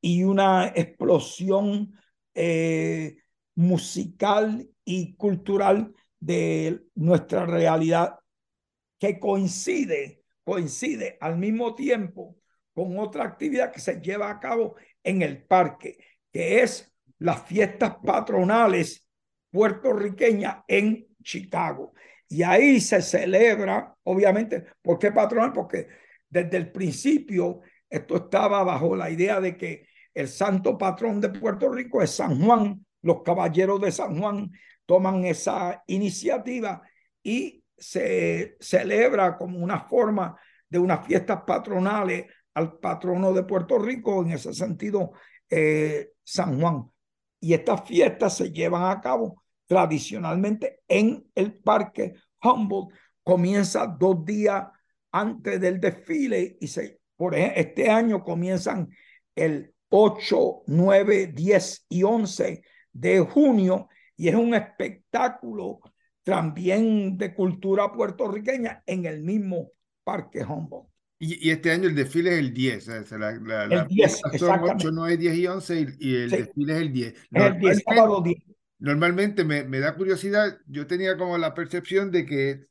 y 0.00 0.24
una 0.24 0.68
explosión 0.68 1.92
eh, 2.34 3.16
musical 3.54 4.68
y 4.84 5.14
cultural 5.14 5.94
de 6.20 6.82
nuestra 6.94 7.46
realidad 7.46 8.16
que 8.98 9.18
coincide, 9.18 10.23
coincide 10.44 11.16
al 11.20 11.38
mismo 11.38 11.74
tiempo 11.74 12.36
con 12.72 12.98
otra 12.98 13.24
actividad 13.24 13.72
que 13.72 13.80
se 13.80 14.00
lleva 14.00 14.30
a 14.30 14.40
cabo 14.40 14.76
en 15.02 15.22
el 15.22 15.42
parque, 15.42 15.98
que 16.32 16.60
es 16.62 16.92
las 17.18 17.42
fiestas 17.44 17.96
patronales 18.04 19.08
puertorriqueñas 19.50 20.58
en 20.68 21.06
Chicago. 21.22 21.94
Y 22.28 22.42
ahí 22.42 22.80
se 22.80 23.00
celebra, 23.00 23.94
obviamente, 24.02 24.64
¿por 24.82 24.98
qué 24.98 25.12
patronal? 25.12 25.52
Porque 25.52 25.88
desde 26.28 26.56
el 26.56 26.72
principio 26.72 27.60
esto 27.88 28.16
estaba 28.16 28.64
bajo 28.64 28.96
la 28.96 29.10
idea 29.10 29.40
de 29.40 29.56
que 29.56 29.86
el 30.12 30.28
santo 30.28 30.76
patrón 30.76 31.20
de 31.20 31.28
Puerto 31.28 31.70
Rico 31.70 32.02
es 32.02 32.10
San 32.10 32.40
Juan, 32.42 32.84
los 33.02 33.22
caballeros 33.22 33.80
de 33.80 33.92
San 33.92 34.18
Juan 34.18 34.50
toman 34.86 35.24
esa 35.24 35.82
iniciativa 35.86 36.82
y 37.22 37.63
se 37.76 38.56
celebra 38.60 39.36
como 39.36 39.58
una 39.58 39.80
forma 39.80 40.36
de 40.68 40.78
unas 40.78 41.06
fiestas 41.06 41.42
patronales 41.46 42.26
al 42.54 42.78
patrono 42.78 43.32
de 43.32 43.44
Puerto 43.44 43.78
Rico, 43.78 44.22
en 44.22 44.32
ese 44.32 44.52
sentido, 44.54 45.12
eh, 45.50 46.10
San 46.22 46.60
Juan. 46.60 46.90
Y 47.40 47.52
estas 47.52 47.86
fiestas 47.86 48.36
se 48.36 48.50
llevan 48.50 48.90
a 48.90 49.00
cabo 49.00 49.42
tradicionalmente 49.66 50.80
en 50.88 51.26
el 51.34 51.54
Parque 51.54 52.14
Humboldt. 52.42 52.94
Comienza 53.22 53.86
dos 53.86 54.24
días 54.24 54.64
antes 55.10 55.60
del 55.60 55.80
desfile 55.80 56.56
y 56.60 56.66
se, 56.66 57.00
por 57.16 57.34
este 57.34 57.90
año 57.90 58.22
comienzan 58.22 58.88
el 59.34 59.74
8, 59.88 60.62
9, 60.66 61.28
10 61.28 61.86
y 61.88 62.02
11 62.02 62.62
de 62.92 63.20
junio 63.20 63.88
y 64.16 64.28
es 64.28 64.34
un 64.34 64.54
espectáculo 64.54 65.80
también 66.24 67.16
de 67.16 67.34
cultura 67.34 67.92
puertorriqueña 67.92 68.82
en 68.86 69.04
el 69.04 69.22
mismo 69.22 69.70
Parque 70.02 70.42
Humboldt. 70.42 70.88
Y, 71.20 71.50
este 71.50 71.70
año 71.70 71.88
el 71.88 71.94
desfile 71.94 72.32
es 72.32 72.38
el 72.38 72.52
10. 72.52 72.88
el 72.88 73.86
10, 73.88 74.22
son 74.38 74.60
8, 74.62 74.90
9, 74.92 75.16
10 75.16 75.34
y 75.36 75.46
11 75.46 75.86
y, 76.00 76.14
el 76.16 76.30
desfile 76.30 76.72
es 76.72 76.80
el 76.80 76.92
10. 76.92 77.14
el 77.30 77.58
10, 77.58 77.82
sábado 77.84 78.20
10. 78.20 78.36
Normalmente 78.80 79.44
me, 79.44 79.62
me, 79.64 79.78
da 79.78 79.94
curiosidad, 79.94 80.58
yo 80.66 80.86
tenía 80.86 81.16
como 81.16 81.38
la 81.38 81.54
percepción 81.54 82.10
de 82.10 82.26
que 82.26 82.66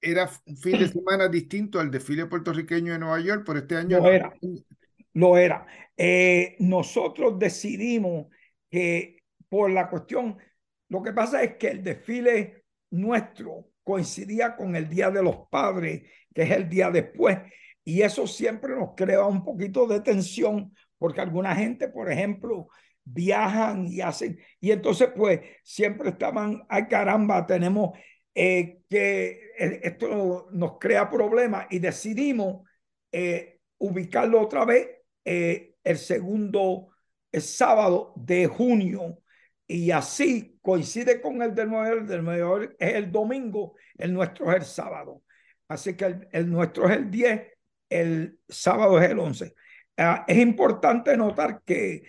era 0.00 0.30
un 0.44 0.56
fin 0.56 0.78
de 0.78 0.88
semana 0.88 1.28
distinto 1.28 1.80
al 1.80 1.90
desfile 1.90 2.26
puertorriqueño 2.26 2.92
de 2.92 2.98
Nueva 2.98 3.18
York, 3.20 3.44
por 3.44 3.56
este 3.56 3.76
año... 3.76 3.98
Lo 3.98 4.10
era, 4.10 4.32
lo 5.14 5.36
era. 5.36 5.66
Eh, 5.96 6.56
nosotros 6.60 7.38
decidimos 7.38 8.26
que 8.70 9.24
por 9.48 9.70
la 9.70 9.88
cuestión 9.88 10.36
lo 10.88 11.02
que 11.02 11.12
pasa 11.12 11.42
es 11.42 11.56
que 11.56 11.68
el 11.68 11.82
desfile 11.82 12.65
nuestro 12.90 13.68
coincidía 13.82 14.56
con 14.56 14.74
el 14.76 14.88
Día 14.88 15.10
de 15.10 15.22
los 15.22 15.48
Padres, 15.50 16.02
que 16.34 16.42
es 16.42 16.50
el 16.50 16.68
día 16.68 16.90
después, 16.90 17.38
y 17.84 18.02
eso 18.02 18.26
siempre 18.26 18.74
nos 18.74 18.90
crea 18.96 19.24
un 19.24 19.44
poquito 19.44 19.86
de 19.86 20.00
tensión, 20.00 20.74
porque 20.98 21.20
alguna 21.20 21.54
gente, 21.54 21.88
por 21.88 22.10
ejemplo, 22.10 22.68
viajan 23.04 23.86
y 23.86 24.00
hacen, 24.00 24.40
y 24.60 24.72
entonces 24.72 25.10
pues 25.14 25.40
siempre 25.62 26.10
estaban, 26.10 26.64
ay 26.68 26.88
caramba, 26.88 27.46
tenemos 27.46 27.96
eh, 28.34 28.80
que 28.90 29.52
eh, 29.58 29.80
esto 29.82 30.48
nos 30.52 30.78
crea 30.78 31.08
problemas 31.08 31.66
y 31.70 31.78
decidimos 31.78 32.68
eh, 33.10 33.60
ubicarlo 33.78 34.42
otra 34.42 34.66
vez 34.66 34.88
el 35.24 35.98
segundo 35.98 36.88
el 37.32 37.42
sábado 37.42 38.12
de 38.16 38.46
junio 38.46 39.18
y 39.66 39.90
así 39.90 40.55
coincide 40.66 41.20
con 41.20 41.40
el 41.42 41.54
del 41.54 41.70
Nueva 41.70 41.90
el 41.90 42.06
del 42.08 42.24
Nueva 42.24 42.64
es 42.76 42.94
el 42.94 43.12
domingo, 43.12 43.76
el 43.96 44.12
nuestro 44.12 44.50
es 44.50 44.56
el 44.56 44.64
sábado. 44.64 45.22
Así 45.68 45.94
que 45.96 46.26
el, 46.32 46.50
nuestro 46.50 46.90
es 46.90 46.96
el 46.96 47.08
10, 47.08 47.40
el 47.88 48.40
sábado 48.48 49.00
es 49.00 49.08
el 49.08 49.20
11. 49.20 49.54
Ah, 49.96 50.24
es 50.26 50.38
importante 50.38 51.16
notar 51.16 51.62
que 51.64 52.02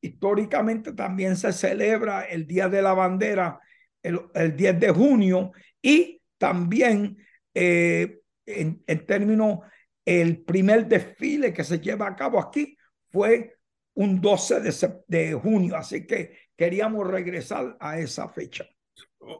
históricamente 0.00 0.94
también 0.94 1.36
se 1.36 1.52
celebra 1.52 2.22
el 2.22 2.46
Día 2.46 2.70
de 2.70 2.80
la 2.80 2.94
Bandera 2.94 3.60
el, 4.02 4.22
el 4.32 4.56
10 4.56 4.80
de 4.80 4.90
junio 4.90 5.52
y 5.82 6.22
también 6.38 7.18
eh, 7.52 8.20
en, 8.46 8.82
en 8.86 9.06
términos, 9.06 9.58
el 10.02 10.38
primer 10.44 10.86
desfile 10.86 11.52
que 11.52 11.62
se 11.62 11.78
lleva 11.78 12.06
a 12.06 12.16
cabo 12.16 12.40
aquí 12.40 12.74
fue 13.10 13.58
un 13.92 14.18
12 14.18 14.60
de, 14.60 15.02
de 15.08 15.34
junio, 15.34 15.76
así 15.76 16.06
que 16.06 16.45
queríamos 16.56 17.06
regresar 17.06 17.76
a 17.80 17.98
esa 17.98 18.28
fecha. 18.28 18.66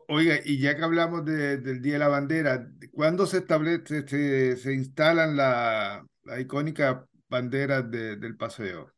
Oiga, 0.09 0.40
y 0.44 0.59
ya 0.59 0.76
que 0.76 0.83
hablamos 0.83 1.24
del 1.24 1.81
Día 1.81 1.94
de 1.94 1.98
la 1.98 2.09
Bandera, 2.09 2.68
¿cuándo 2.92 3.24
se 3.26 3.38
establece, 3.38 4.07
se, 4.07 4.57
se 4.57 4.74
instalan 4.74 5.37
la, 5.37 6.05
la 6.24 6.40
icónica 6.40 7.07
bandera 7.29 7.83
del 7.83 8.37
paseo? 8.37 8.92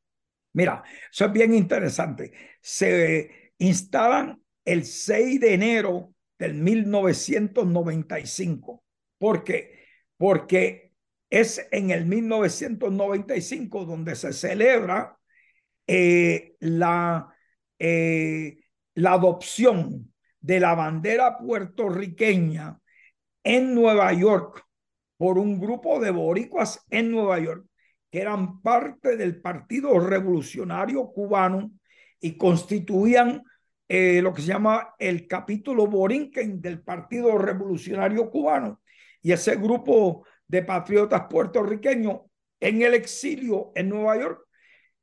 Mira, 0.55 0.83
eso 1.11 1.27
es 1.27 1.33
bien 1.33 1.53
interesante. 1.55 2.33
Se 2.61 3.53
instalan 3.59 4.43
el 4.65 4.85
6 4.85 5.41
de 5.41 5.55
enero 5.55 6.15
del 6.39 6.55
1995. 6.55 8.83
¿Por 9.19 9.45
qué? 9.45 9.85
Porque 10.17 10.95
es 11.31 11.69
en 11.71 11.91
el 11.91 12.07
1995 12.07 13.85
donde 13.85 14.17
se 14.17 14.33
celebra 14.33 15.19
eh, 15.87 16.55
la, 16.61 17.29
eh, 17.79 18.59
la 18.95 19.13
adopción 19.13 20.13
de 20.41 20.61
la 20.61 20.75
bandera 20.75 21.39
puertorriqueña 21.39 22.79
en 23.43 23.75
Nueva 23.75 24.13
York 24.13 24.65
por 25.17 25.39
un 25.39 25.61
grupo 25.61 26.01
de 26.01 26.11
boricuas 26.11 26.85
en 26.91 27.11
Nueva 27.11 27.39
York 27.41 27.67
que 28.11 28.21
eran 28.21 28.63
parte 28.63 29.17
del 29.17 29.41
Partido 29.41 29.99
Revolucionario 29.99 31.11
Cubano 31.13 31.73
y 32.21 32.37
constituían 32.37 33.43
eh, 33.89 34.21
lo 34.23 34.33
que 34.33 34.43
se 34.43 34.49
llama 34.49 34.95
el 34.99 35.27
capítulo 35.27 35.87
Borinquen 35.87 36.61
del 36.61 36.83
Partido 36.83 37.39
Revolucionario 37.39 38.31
Cubano. 38.31 38.81
Y 39.23 39.33
ese 39.33 39.57
grupo 39.57 40.27
de 40.47 40.63
patriotas 40.63 41.25
puertorriqueños 41.29 42.21
en 42.61 42.83
el 42.83 42.95
exilio 42.95 43.73
en 43.75 43.89
Nueva 43.89 44.19
York 44.19 44.47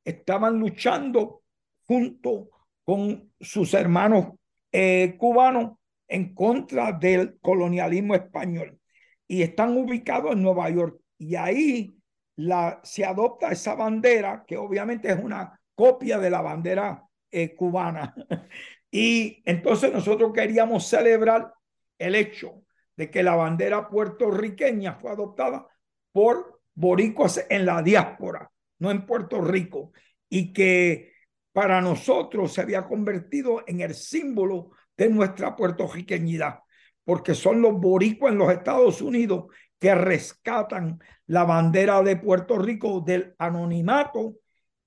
estaban 0.04 0.58
luchando 0.58 1.42
junto 1.84 2.50
con 2.86 3.32
sus 3.40 3.74
hermanos 3.74 4.28
eh, 4.70 5.16
cubanos 5.18 5.72
en 6.06 6.34
contra 6.34 6.92
del 6.92 7.36
colonialismo 7.40 8.14
español 8.14 8.78
y 9.26 9.42
están 9.42 9.76
ubicados 9.76 10.32
en 10.32 10.42
Nueva 10.42 10.70
York. 10.70 11.00
Y 11.18 11.34
ahí 11.34 11.96
la, 12.36 12.80
se 12.84 13.04
adopta 13.04 13.50
esa 13.50 13.74
bandera, 13.74 14.44
que 14.46 14.56
obviamente 14.56 15.10
es 15.10 15.18
una 15.18 15.60
copia 15.74 16.18
de 16.18 16.30
la 16.30 16.42
bandera 16.42 17.02
eh, 17.32 17.56
cubana. 17.56 18.14
y 18.90 19.42
entonces 19.44 19.92
nosotros 19.92 20.32
queríamos 20.32 20.86
celebrar 20.86 21.52
el 21.98 22.14
hecho 22.14 22.62
de 22.96 23.10
que 23.10 23.24
la 23.24 23.34
bandera 23.34 23.88
puertorriqueña 23.88 24.94
fue 24.94 25.10
adoptada 25.10 25.66
por 26.12 26.60
boricuas 26.72 27.44
en 27.50 27.66
la 27.66 27.82
diáspora, 27.82 28.48
no 28.78 28.92
en 28.92 29.04
Puerto 29.04 29.40
Rico, 29.40 29.90
y 30.28 30.52
que 30.52 31.15
para 31.56 31.80
nosotros 31.80 32.52
se 32.52 32.60
había 32.60 32.84
convertido 32.84 33.64
en 33.66 33.80
el 33.80 33.94
símbolo 33.94 34.72
de 34.94 35.08
nuestra 35.08 35.56
puertorriqueñidad, 35.56 36.58
porque 37.02 37.34
son 37.34 37.62
los 37.62 37.80
boricuas 37.80 38.34
en 38.34 38.38
los 38.40 38.52
Estados 38.52 39.00
Unidos 39.00 39.46
que 39.78 39.94
rescatan 39.94 41.00
la 41.28 41.44
bandera 41.44 42.02
de 42.02 42.16
Puerto 42.16 42.58
Rico 42.58 43.00
del 43.00 43.34
anonimato 43.38 44.34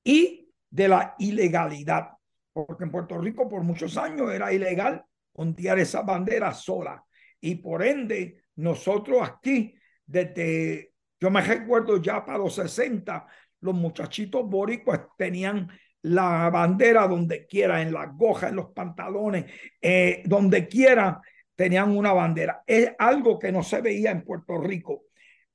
y 0.04 0.48
de 0.70 0.88
la 0.88 1.16
ilegalidad, 1.18 2.10
porque 2.54 2.84
en 2.84 2.92
Puerto 2.92 3.18
Rico 3.18 3.50
por 3.50 3.64
muchos 3.64 3.98
años 3.98 4.32
era 4.32 4.54
ilegal 4.54 5.04
ondear 5.34 5.80
esa 5.80 6.04
bandera 6.04 6.54
sola. 6.54 7.04
Y 7.42 7.56
por 7.56 7.82
ende 7.82 8.44
nosotros 8.58 9.28
aquí 9.28 9.74
desde 10.06 10.94
yo 11.20 11.32
me 11.32 11.42
recuerdo 11.42 11.98
ya 11.98 12.24
para 12.24 12.38
los 12.38 12.54
60 12.54 13.26
los 13.62 13.74
muchachitos 13.74 14.48
boricuas 14.48 15.02
tenían 15.18 15.68
la 16.02 16.50
bandera 16.50 17.08
donde 17.08 17.46
quiera, 17.46 17.82
en 17.82 17.94
las 17.94 18.16
gojas, 18.16 18.50
en 18.52 18.56
los 18.58 18.72
pantalones, 18.72 19.46
eh, 19.82 20.24
donde 20.26 20.68
quiera 20.68 21.22
tenían 21.56 21.96
una 21.96 22.14
bandera. 22.14 22.64
Es 22.66 22.92
algo 22.98 23.38
que 23.38 23.52
no 23.52 23.64
se 23.64 23.82
veía 23.82 24.12
en 24.12 24.24
Puerto 24.24 24.58
Rico. 24.58 25.04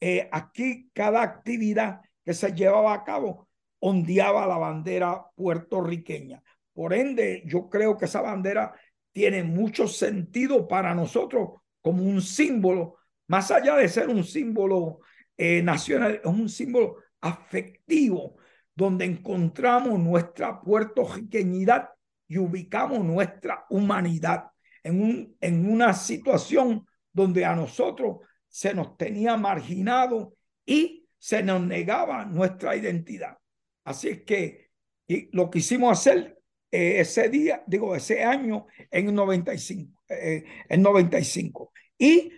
Eh, 0.00 0.28
aquí 0.30 0.90
cada 0.92 1.22
actividad 1.22 2.00
que 2.24 2.34
se 2.34 2.52
llevaba 2.52 2.92
a 2.92 3.04
cabo 3.04 3.48
ondeaba 3.80 4.46
la 4.46 4.58
bandera 4.58 5.24
puertorriqueña. 5.34 6.42
Por 6.72 6.92
ende, 6.92 7.42
yo 7.46 7.68
creo 7.68 7.96
que 7.96 8.06
esa 8.06 8.20
bandera 8.20 8.74
tiene 9.12 9.44
mucho 9.44 9.86
sentido 9.86 10.66
para 10.66 10.94
nosotros 10.94 11.60
como 11.80 12.02
un 12.02 12.20
símbolo, 12.20 12.96
más 13.28 13.50
allá 13.50 13.76
de 13.76 13.88
ser 13.88 14.08
un 14.08 14.24
símbolo 14.24 15.00
eh, 15.36 15.62
nacional, 15.62 16.20
es 16.22 16.24
un 16.24 16.48
símbolo 16.48 16.96
afectivo 17.20 18.36
donde 18.74 19.04
encontramos 19.04 19.98
nuestra 19.98 20.60
puertorriqueñidad 20.60 21.90
y 22.26 22.38
ubicamos 22.38 23.04
nuestra 23.04 23.66
humanidad 23.70 24.50
en, 24.82 25.02
un, 25.02 25.36
en 25.40 25.70
una 25.70 25.92
situación 25.94 26.86
donde 27.12 27.44
a 27.44 27.54
nosotros 27.54 28.18
se 28.48 28.74
nos 28.74 28.96
tenía 28.96 29.36
marginado 29.36 30.34
y 30.66 31.06
se 31.18 31.42
nos 31.42 31.60
negaba 31.62 32.24
nuestra 32.24 32.76
identidad. 32.76 33.38
Así 33.84 34.08
es 34.08 34.22
que 34.24 34.64
y 35.06 35.28
lo 35.36 35.50
quisimos 35.50 35.98
hacer 35.98 36.38
eh, 36.70 37.00
ese 37.00 37.28
día, 37.28 37.62
digo, 37.66 37.94
ese 37.94 38.24
año 38.24 38.66
en 38.90 39.14
95, 39.14 40.02
eh, 40.08 40.44
en 40.68 40.82
95. 40.82 41.72
Y 41.98 42.32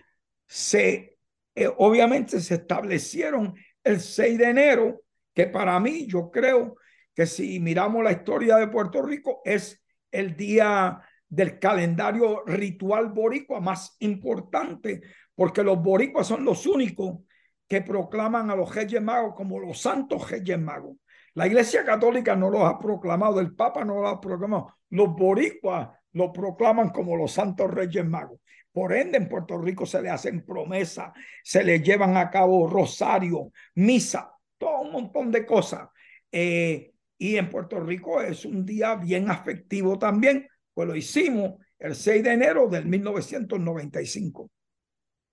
se, 0.45 1.17
eh, 1.55 1.69
obviamente 1.77 2.39
se 2.39 2.55
establecieron 2.55 3.55
el 3.83 3.99
6 3.99 4.37
de 4.37 4.49
enero, 4.49 5.01
que 5.37 5.45
para 5.45 5.79
mí 5.79 6.07
yo 6.07 6.31
creo 6.31 6.77
que 7.13 7.27
si 7.27 7.59
miramos 7.59 8.03
la 8.03 8.11
historia 8.11 8.57
de 8.57 8.69
Puerto 8.69 9.03
Rico 9.03 9.41
es 9.45 9.85
el 10.09 10.35
día 10.35 10.99
del 11.29 11.59
calendario 11.59 12.43
ritual 12.47 13.09
boricua 13.09 13.59
más 13.59 13.97
importante, 13.99 14.99
porque 15.35 15.61
los 15.61 15.79
boricuas 15.79 16.25
son 16.25 16.43
los 16.43 16.65
únicos 16.65 17.19
que 17.67 17.81
proclaman 17.81 18.49
a 18.49 18.55
los 18.55 18.73
Reyes 18.73 18.99
Magos 18.99 19.35
como 19.35 19.59
los 19.59 19.79
santos 19.79 20.27
Reyes 20.27 20.57
Magos. 20.57 20.97
La 21.35 21.45
Iglesia 21.45 21.85
Católica 21.85 22.35
no 22.35 22.49
los 22.49 22.63
ha 22.63 22.79
proclamado, 22.79 23.39
el 23.39 23.53
Papa 23.53 23.85
no 23.85 24.01
los 24.01 24.11
ha 24.11 24.19
proclamado, 24.19 24.73
los 24.89 25.13
boricuas 25.13 25.89
lo 26.13 26.33
proclaman 26.33 26.89
como 26.89 27.15
los 27.15 27.31
santos 27.31 27.69
Reyes 27.69 28.07
Magos. 28.07 28.39
Por 28.71 28.91
ende, 28.91 29.19
en 29.19 29.29
Puerto 29.29 29.59
Rico 29.59 29.85
se 29.85 30.01
le 30.01 30.09
hacen 30.09 30.43
promesas, 30.43 31.11
se 31.43 31.63
le 31.63 31.79
llevan 31.79 32.17
a 32.17 32.31
cabo 32.31 32.67
rosario, 32.67 33.51
misa, 33.75 34.31
todo 34.57 34.81
un 34.81 34.91
montón 34.91 35.31
de 35.31 35.45
cosas. 35.45 35.89
Eh, 36.31 36.93
y 37.17 37.35
en 37.37 37.49
Puerto 37.49 37.79
Rico 37.79 38.21
es 38.21 38.45
un 38.45 38.65
día 38.65 38.95
bien 38.95 39.29
afectivo 39.29 39.97
también, 39.97 40.47
pues 40.73 40.87
lo 40.87 40.95
hicimos 40.95 41.55
el 41.79 41.95
6 41.95 42.23
de 42.23 42.33
enero 42.33 42.67
del 42.67 42.85
1995. 42.85 44.51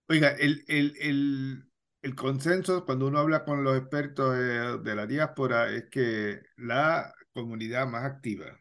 Oiga, 0.09 0.31
el, 0.39 0.65
el, 0.69 0.95
el, 1.01 1.65
el 2.03 2.15
consenso 2.15 2.85
cuando 2.85 3.07
uno 3.07 3.19
habla 3.19 3.45
con 3.45 3.65
los 3.65 3.77
expertos 3.79 4.37
de, 4.37 4.79
de, 4.79 4.95
la 4.95 5.07
diáspora 5.07 5.71
es 5.71 5.85
que 5.91 6.41
la 6.57 7.15
comunidad 7.33 7.87
más 7.87 8.05
activa, 8.05 8.59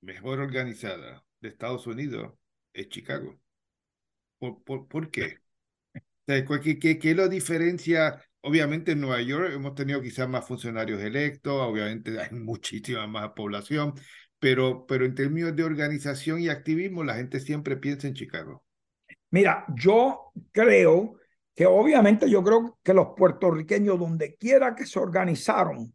mejor 0.00 0.40
organizada 0.40 1.24
de 1.40 1.48
Estados 1.48 1.86
Unidos 1.86 2.34
es 2.72 2.88
Chicago. 2.88 3.38
¿Por, 4.38 4.62
por, 4.64 4.88
por 4.88 5.10
qué? 5.10 5.38
¿Qué, 6.26 6.78
qué, 6.80 6.98
qué 6.98 7.14
lo 7.14 7.28
diferencia? 7.28 8.22
Obviamente 8.46 8.92
en 8.92 9.00
Nueva 9.00 9.20
York 9.22 9.50
hemos 9.52 9.74
tenido 9.74 10.00
quizás 10.00 10.28
más 10.28 10.46
funcionarios 10.46 11.02
electos, 11.02 11.52
obviamente 11.52 12.16
hay 12.20 12.30
muchísima 12.38 13.04
más 13.08 13.30
población, 13.32 13.94
pero, 14.38 14.86
pero 14.86 15.04
en 15.04 15.16
términos 15.16 15.56
de 15.56 15.64
organización 15.64 16.40
y 16.40 16.48
activismo, 16.48 17.02
la 17.02 17.16
gente 17.16 17.40
siempre 17.40 17.76
piensa 17.76 18.06
en 18.06 18.14
Chicago. 18.14 18.62
Mira, 19.30 19.64
yo 19.74 20.30
creo 20.52 21.16
que 21.56 21.66
obviamente 21.66 22.30
yo 22.30 22.44
creo 22.44 22.78
que 22.84 22.94
los 22.94 23.08
puertorriqueños, 23.16 23.98
donde 23.98 24.36
quiera 24.36 24.76
que 24.76 24.86
se 24.86 25.00
organizaron, 25.00 25.92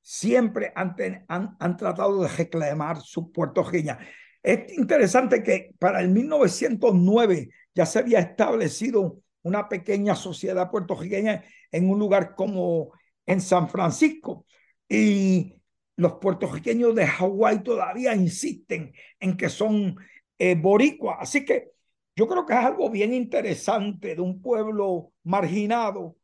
siempre 0.00 0.72
han, 0.76 0.94
han, 1.26 1.56
han 1.58 1.76
tratado 1.76 2.22
de 2.22 2.28
reclamar 2.28 3.00
su 3.00 3.32
puertorriqueña. 3.32 3.98
Es 4.40 4.72
interesante 4.78 5.42
que 5.42 5.74
para 5.80 6.00
el 6.00 6.10
1909 6.10 7.48
ya 7.74 7.84
se 7.84 7.98
había 7.98 8.20
establecido 8.20 9.24
una 9.42 9.68
pequeña 9.68 10.14
sociedad 10.14 10.70
puertorriqueña 10.70 11.44
en 11.70 11.88
un 11.88 11.98
lugar 11.98 12.34
como 12.34 12.92
en 13.26 13.40
San 13.40 13.68
Francisco. 13.68 14.46
Y 14.88 15.60
los 15.96 16.14
puertorriqueños 16.14 16.94
de 16.94 17.06
Hawái 17.06 17.62
todavía 17.62 18.14
insisten 18.14 18.92
en 19.18 19.36
que 19.36 19.48
son 19.48 19.96
eh, 20.38 20.54
boricuas. 20.54 21.18
Así 21.20 21.44
que 21.44 21.72
yo 22.16 22.26
creo 22.26 22.44
que 22.44 22.54
es 22.54 22.58
algo 22.58 22.90
bien 22.90 23.14
interesante 23.14 24.14
de 24.14 24.20
un 24.20 24.42
pueblo 24.42 25.12
marginado 25.22 26.16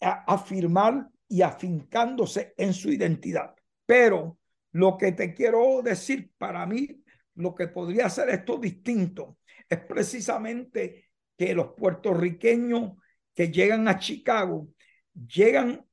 afirmar 0.00 1.08
y 1.28 1.42
afincándose 1.42 2.54
en 2.56 2.74
su 2.74 2.90
identidad. 2.90 3.54
Pero 3.86 4.38
lo 4.72 4.96
que 4.96 5.12
te 5.12 5.32
quiero 5.34 5.80
decir, 5.82 6.32
para 6.36 6.66
mí, 6.66 7.02
lo 7.34 7.54
que 7.54 7.68
podría 7.68 8.06
hacer 8.06 8.28
esto 8.30 8.58
distinto 8.58 9.38
es 9.68 9.78
precisamente 9.78 11.11
que 11.46 11.54
los 11.54 11.72
puertorriqueños 11.74 12.92
que 13.34 13.50
llegan 13.50 13.88
a 13.88 13.98
Chicago 13.98 14.68
llegan 15.12 15.84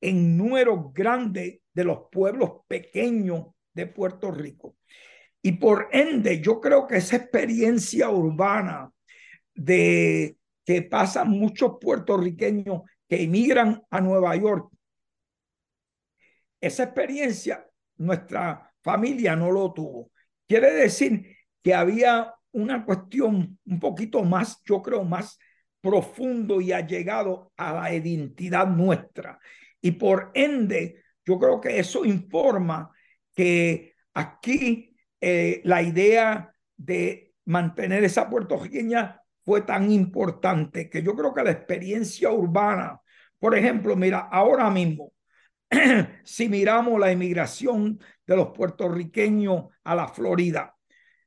en 0.00 0.38
número 0.38 0.90
grande 0.90 1.62
de 1.74 1.84
los 1.84 2.08
pueblos 2.10 2.62
pequeños 2.66 3.48
de 3.74 3.86
Puerto 3.86 4.30
Rico. 4.30 4.76
Y 5.42 5.52
por 5.52 5.88
ende, 5.92 6.40
yo 6.40 6.62
creo 6.62 6.86
que 6.86 6.96
esa 6.96 7.16
experiencia 7.16 8.08
urbana 8.08 8.90
de 9.54 10.38
que 10.64 10.80
pasan 10.80 11.28
muchos 11.28 11.72
puertorriqueños 11.78 12.80
que 13.06 13.22
emigran 13.22 13.82
a 13.90 14.00
Nueva 14.00 14.34
York, 14.36 14.72
esa 16.58 16.84
experiencia 16.84 17.68
nuestra 17.98 18.72
familia 18.82 19.36
no 19.36 19.50
lo 19.50 19.74
tuvo. 19.74 20.10
Quiere 20.48 20.72
decir 20.72 21.36
que 21.62 21.74
había 21.74 22.34
una 22.52 22.84
cuestión 22.84 23.58
un 23.64 23.80
poquito 23.80 24.22
más, 24.22 24.60
yo 24.64 24.82
creo, 24.82 25.04
más 25.04 25.38
profundo 25.80 26.60
y 26.60 26.72
allegado 26.72 27.52
a 27.56 27.72
la 27.72 27.94
identidad 27.94 28.66
nuestra. 28.66 29.38
Y 29.80 29.92
por 29.92 30.30
ende, 30.34 31.02
yo 31.24 31.38
creo 31.38 31.60
que 31.60 31.78
eso 31.78 32.04
informa 32.04 32.90
que 33.34 33.94
aquí 34.14 34.94
eh, 35.20 35.60
la 35.64 35.82
idea 35.82 36.54
de 36.76 37.34
mantener 37.44 38.04
esa 38.04 38.28
puertorriqueña 38.28 39.20
fue 39.44 39.62
tan 39.62 39.90
importante 39.90 40.88
que 40.90 41.02
yo 41.02 41.14
creo 41.14 41.32
que 41.32 41.42
la 41.42 41.50
experiencia 41.50 42.30
urbana, 42.30 43.00
por 43.38 43.56
ejemplo, 43.56 43.96
mira, 43.96 44.28
ahora 44.30 44.70
mismo, 44.70 45.12
si 46.24 46.48
miramos 46.48 47.00
la 47.00 47.12
inmigración 47.12 47.98
de 48.26 48.36
los 48.36 48.48
puertorriqueños 48.48 49.66
a 49.84 49.94
la 49.94 50.08
Florida, 50.08 50.76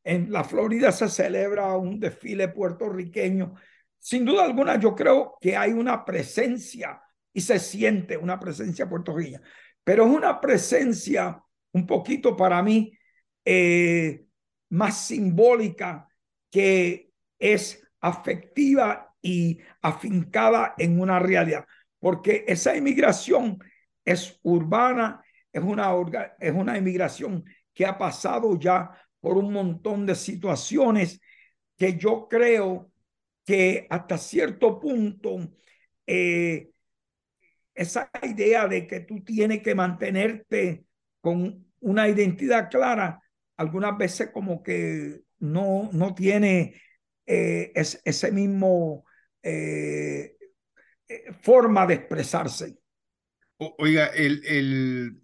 en 0.03 0.31
la 0.31 0.43
Florida 0.43 0.91
se 0.91 1.07
celebra 1.07 1.75
un 1.77 1.99
desfile 1.99 2.49
puertorriqueño. 2.49 3.55
Sin 3.97 4.25
duda 4.25 4.43
alguna, 4.43 4.79
yo 4.79 4.95
creo 4.95 5.37
que 5.39 5.55
hay 5.55 5.71
una 5.71 6.03
presencia 6.03 7.01
y 7.31 7.41
se 7.41 7.59
siente 7.59 8.17
una 8.17 8.39
presencia 8.39 8.87
puertorriqueña, 8.87 9.41
pero 9.83 10.05
es 10.05 10.11
una 10.11 10.39
presencia 10.39 11.41
un 11.71 11.87
poquito 11.87 12.35
para 12.35 12.61
mí 12.61 12.97
eh, 13.45 14.25
más 14.69 15.05
simbólica 15.05 16.07
que 16.51 17.11
es 17.39 17.81
afectiva 17.99 19.15
y 19.21 19.59
afincada 19.81 20.75
en 20.77 20.99
una 20.99 21.17
realidad, 21.19 21.65
porque 21.99 22.43
esa 22.47 22.75
inmigración 22.75 23.57
es 24.03 24.39
urbana, 24.43 25.23
es 25.51 25.63
una, 25.63 25.93
es 26.39 26.51
una 26.51 26.77
inmigración 26.77 27.43
que 27.73 27.85
ha 27.85 27.97
pasado 27.97 28.59
ya 28.59 28.91
por 29.23 29.37
un 29.37 29.53
montón 29.53 30.05
de 30.05 30.15
situaciones 30.15 31.21
que 31.77 31.97
yo 31.97 32.27
creo 32.29 32.91
que 33.45 33.87
hasta 33.89 34.17
cierto 34.17 34.81
punto 34.81 35.49
eh, 36.05 36.71
esa 37.73 38.11
idea 38.21 38.67
de 38.67 38.85
que 38.85 38.99
tú 38.99 39.23
tienes 39.23 39.61
que 39.61 39.75
mantenerte 39.75 40.83
con 41.21 41.71
una 41.79 42.09
identidad 42.09 42.69
clara, 42.69 43.21
algunas 43.55 43.97
veces 43.97 44.29
como 44.33 44.61
que 44.61 45.21
no, 45.39 45.89
no 45.93 46.13
tiene 46.13 46.75
eh, 47.25 47.71
ese 47.73 48.29
mismo 48.33 49.05
eh, 49.41 50.35
forma 51.41 51.87
de 51.87 51.93
expresarse. 51.93 52.77
oiga, 53.57 54.07
el, 54.07 54.45
el, 54.45 55.22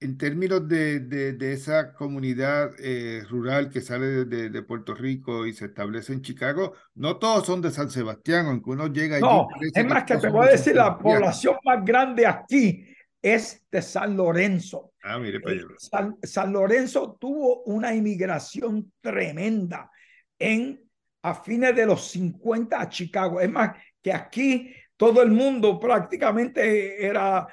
en 0.00 0.18
términos 0.18 0.68
de, 0.68 1.00
de, 1.00 1.52
esa 1.52 1.94
comunidad 1.94 2.72
eh, 2.78 3.22
rural 3.28 3.70
que 3.70 3.80
sale 3.80 4.26
de, 4.26 4.50
de, 4.50 4.62
Puerto 4.62 4.94
Rico 4.94 5.46
y 5.46 5.54
se 5.54 5.66
establece 5.66 6.12
en 6.12 6.22
Chicago, 6.22 6.74
no 6.94 7.16
todos 7.16 7.46
son 7.46 7.62
de 7.62 7.70
San 7.70 7.90
Sebastián, 7.90 8.46
aunque 8.46 8.70
uno 8.70 8.88
llega 8.88 9.16
allí. 9.16 9.24
No, 9.24 9.48
es 9.74 9.86
más 9.86 10.04
que, 10.04 10.18
te 10.18 10.28
voy 10.28 10.48
a 10.48 10.50
decir, 10.50 10.74
la 10.74 10.98
población 10.98 11.56
más 11.64 11.84
grande 11.84 12.26
aquí 12.26 12.86
es 13.22 13.66
de 13.70 13.80
San 13.80 14.16
Lorenzo. 14.16 14.92
Ah, 15.02 15.18
mire 15.18 15.40
para 15.40 15.56
eh, 15.56 15.64
San, 15.78 16.16
San, 16.22 16.52
Lorenzo 16.52 17.16
tuvo 17.18 17.62
una 17.62 17.94
inmigración 17.94 18.92
tremenda 19.00 19.90
en 20.38 20.80
a 21.22 21.34
fines 21.34 21.74
de 21.74 21.86
los 21.86 22.06
50 22.10 22.80
a 22.80 22.88
Chicago. 22.88 23.40
Es 23.40 23.50
más 23.50 23.76
que 24.02 24.12
aquí 24.12 24.72
todo 24.96 25.22
el 25.22 25.30
mundo 25.30 25.80
prácticamente 25.80 27.04
era 27.04 27.46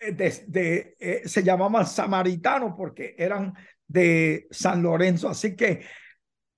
eh, 0.00 0.12
de, 0.12 0.96
eh, 0.98 1.22
se 1.24 1.42
llamaban 1.42 1.86
samaritanos 1.86 2.74
porque 2.76 3.14
eran 3.18 3.54
de 3.86 4.46
San 4.50 4.82
Lorenzo. 4.82 5.28
Así 5.28 5.56
que 5.56 5.84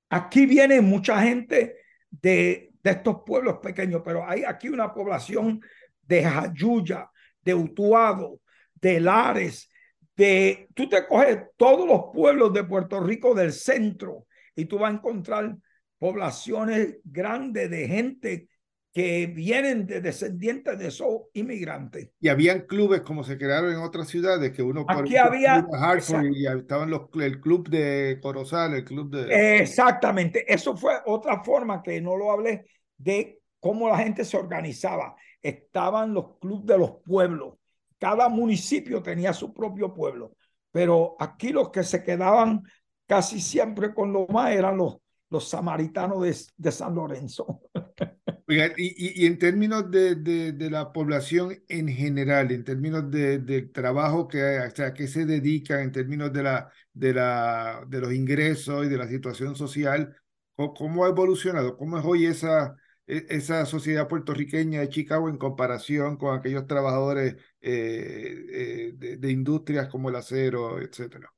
aquí 0.09 0.47
viene 0.47 0.80
mucha 0.80 1.22
gente 1.22 1.76
de, 2.11 2.72
de 2.82 2.91
estos 2.91 3.18
pueblos 3.24 3.59
pequeños, 3.62 4.03
pero 4.05 4.28
hay 4.28 4.45
aquí 4.45 4.68
una 4.68 4.93
población 4.93 5.61
de 6.03 6.24
Jayuya, 6.24 7.11
de 7.43 7.55
Utuado, 7.55 8.41
de 8.74 9.01
Lares, 9.01 9.70
de, 10.16 10.68
tú 10.74 10.88
te 10.88 11.07
coges 11.07 11.38
todos 11.57 11.86
los 11.86 12.12
pueblos 12.12 12.53
de 12.53 12.64
Puerto 12.64 13.01
Rico 13.01 13.34
del 13.34 13.53
centro 13.53 14.26
y 14.55 14.66
tú 14.66 14.78
vas 14.78 14.91
a 14.91 14.97
encontrar 14.97 15.57
poblaciones 15.99 16.99
grandes 17.05 17.70
de 17.70 17.88
gente 17.88 18.49
que 18.93 19.26
vienen 19.28 19.86
de 19.86 20.01
descendientes 20.01 20.78
de 20.78 20.88
esos 20.88 21.22
inmigrantes. 21.32 22.11
Y 22.20 22.28
habían 22.28 22.62
clubes 22.62 23.03
como 23.03 23.22
se 23.22 23.38
crearon 23.38 23.72
en 23.72 23.78
otras 23.78 24.09
ciudades, 24.09 24.51
que 24.51 24.62
uno... 24.62 24.84
Aquí 24.88 25.16
había... 25.16 25.64
y 26.32 26.47
estaban 26.47 26.91
los, 26.91 27.03
el 27.20 27.41
club 27.41 27.68
de 27.68 28.18
Corozal, 28.20 28.74
el 28.74 28.84
club 28.84 29.11
de... 29.11 29.59
Exactamente, 29.61 30.53
eso 30.53 30.76
fue 30.76 30.95
otra 31.07 31.45
forma 31.45 31.82
que 31.82 32.01
no 32.01 32.16
lo 32.16 32.32
hablé 32.32 32.66
de 32.97 33.41
cómo 33.61 33.88
la 33.88 33.99
gente 33.99 34.24
se 34.24 34.36
organizaba. 34.36 35.14
Estaban 35.41 36.12
los 36.12 36.38
clubes 36.38 36.66
de 36.66 36.78
los 36.78 36.91
pueblos. 37.05 37.55
Cada 37.99 38.28
municipio 38.28 39.03
tenía 39.03 39.32
su 39.32 39.55
propio 39.55 39.95
pueblo, 39.95 40.32
pero 40.72 41.16
aquí 41.20 41.51
los 41.51 41.70
que 41.70 41.84
se 41.84 42.03
quedaban 42.03 42.62
casi 43.07 43.41
siempre 43.41 43.95
con 43.95 44.12
lo 44.12 44.26
más 44.28 44.53
eran 44.53 44.76
los, 44.76 45.00
los 45.31 45.49
samaritanos 45.49 46.51
de, 46.57 46.72
San 46.72 46.95
Lorenzo. 46.95 47.61
y, 48.76 49.26
en 49.26 49.39
términos 49.39 49.91
de, 49.91 50.68
la 50.70 50.93
población 50.93 51.62
en 51.68 51.89
general, 51.89 52.51
en 52.51 52.64
términos 52.64 53.11
de, 53.11 53.39
del 53.39 53.70
trabajo 53.70 54.26
que, 54.26 54.70
se 55.07 55.24
dedica, 55.24 55.83
en 55.83 55.93
términos 55.93 56.33
de, 56.33 58.01
los 58.01 58.12
ingresos 58.12 58.87
y 58.87 58.89
de 58.89 58.99
la 58.99 59.09
situación 59.09 59.55
social, 59.55 60.16
¿cómo, 60.57 61.05
ha 61.05 61.09
evolucionado? 61.09 61.76
¿Cómo 61.76 61.99
es 61.99 62.05
hoy 62.05 62.26
esa, 62.26 62.76
e, 63.07 63.26
esa 63.31 63.64
sociedad 63.66 64.09
puertorriqueña 64.09 64.81
de 64.81 64.89
Chicago 64.89 65.28
en 65.28 65.39
comparación 65.39 66.16
con 66.16 66.37
aquellos 66.37 66.66
trabajadores 66.66 67.37
eh, 67.61 68.47
eh, 68.51 68.93
de, 68.97 69.16
de, 69.16 69.31
industrias 69.31 69.89
como 69.89 70.09
el 70.09 70.16
acero, 70.16 70.81
etcétera? 70.83 71.33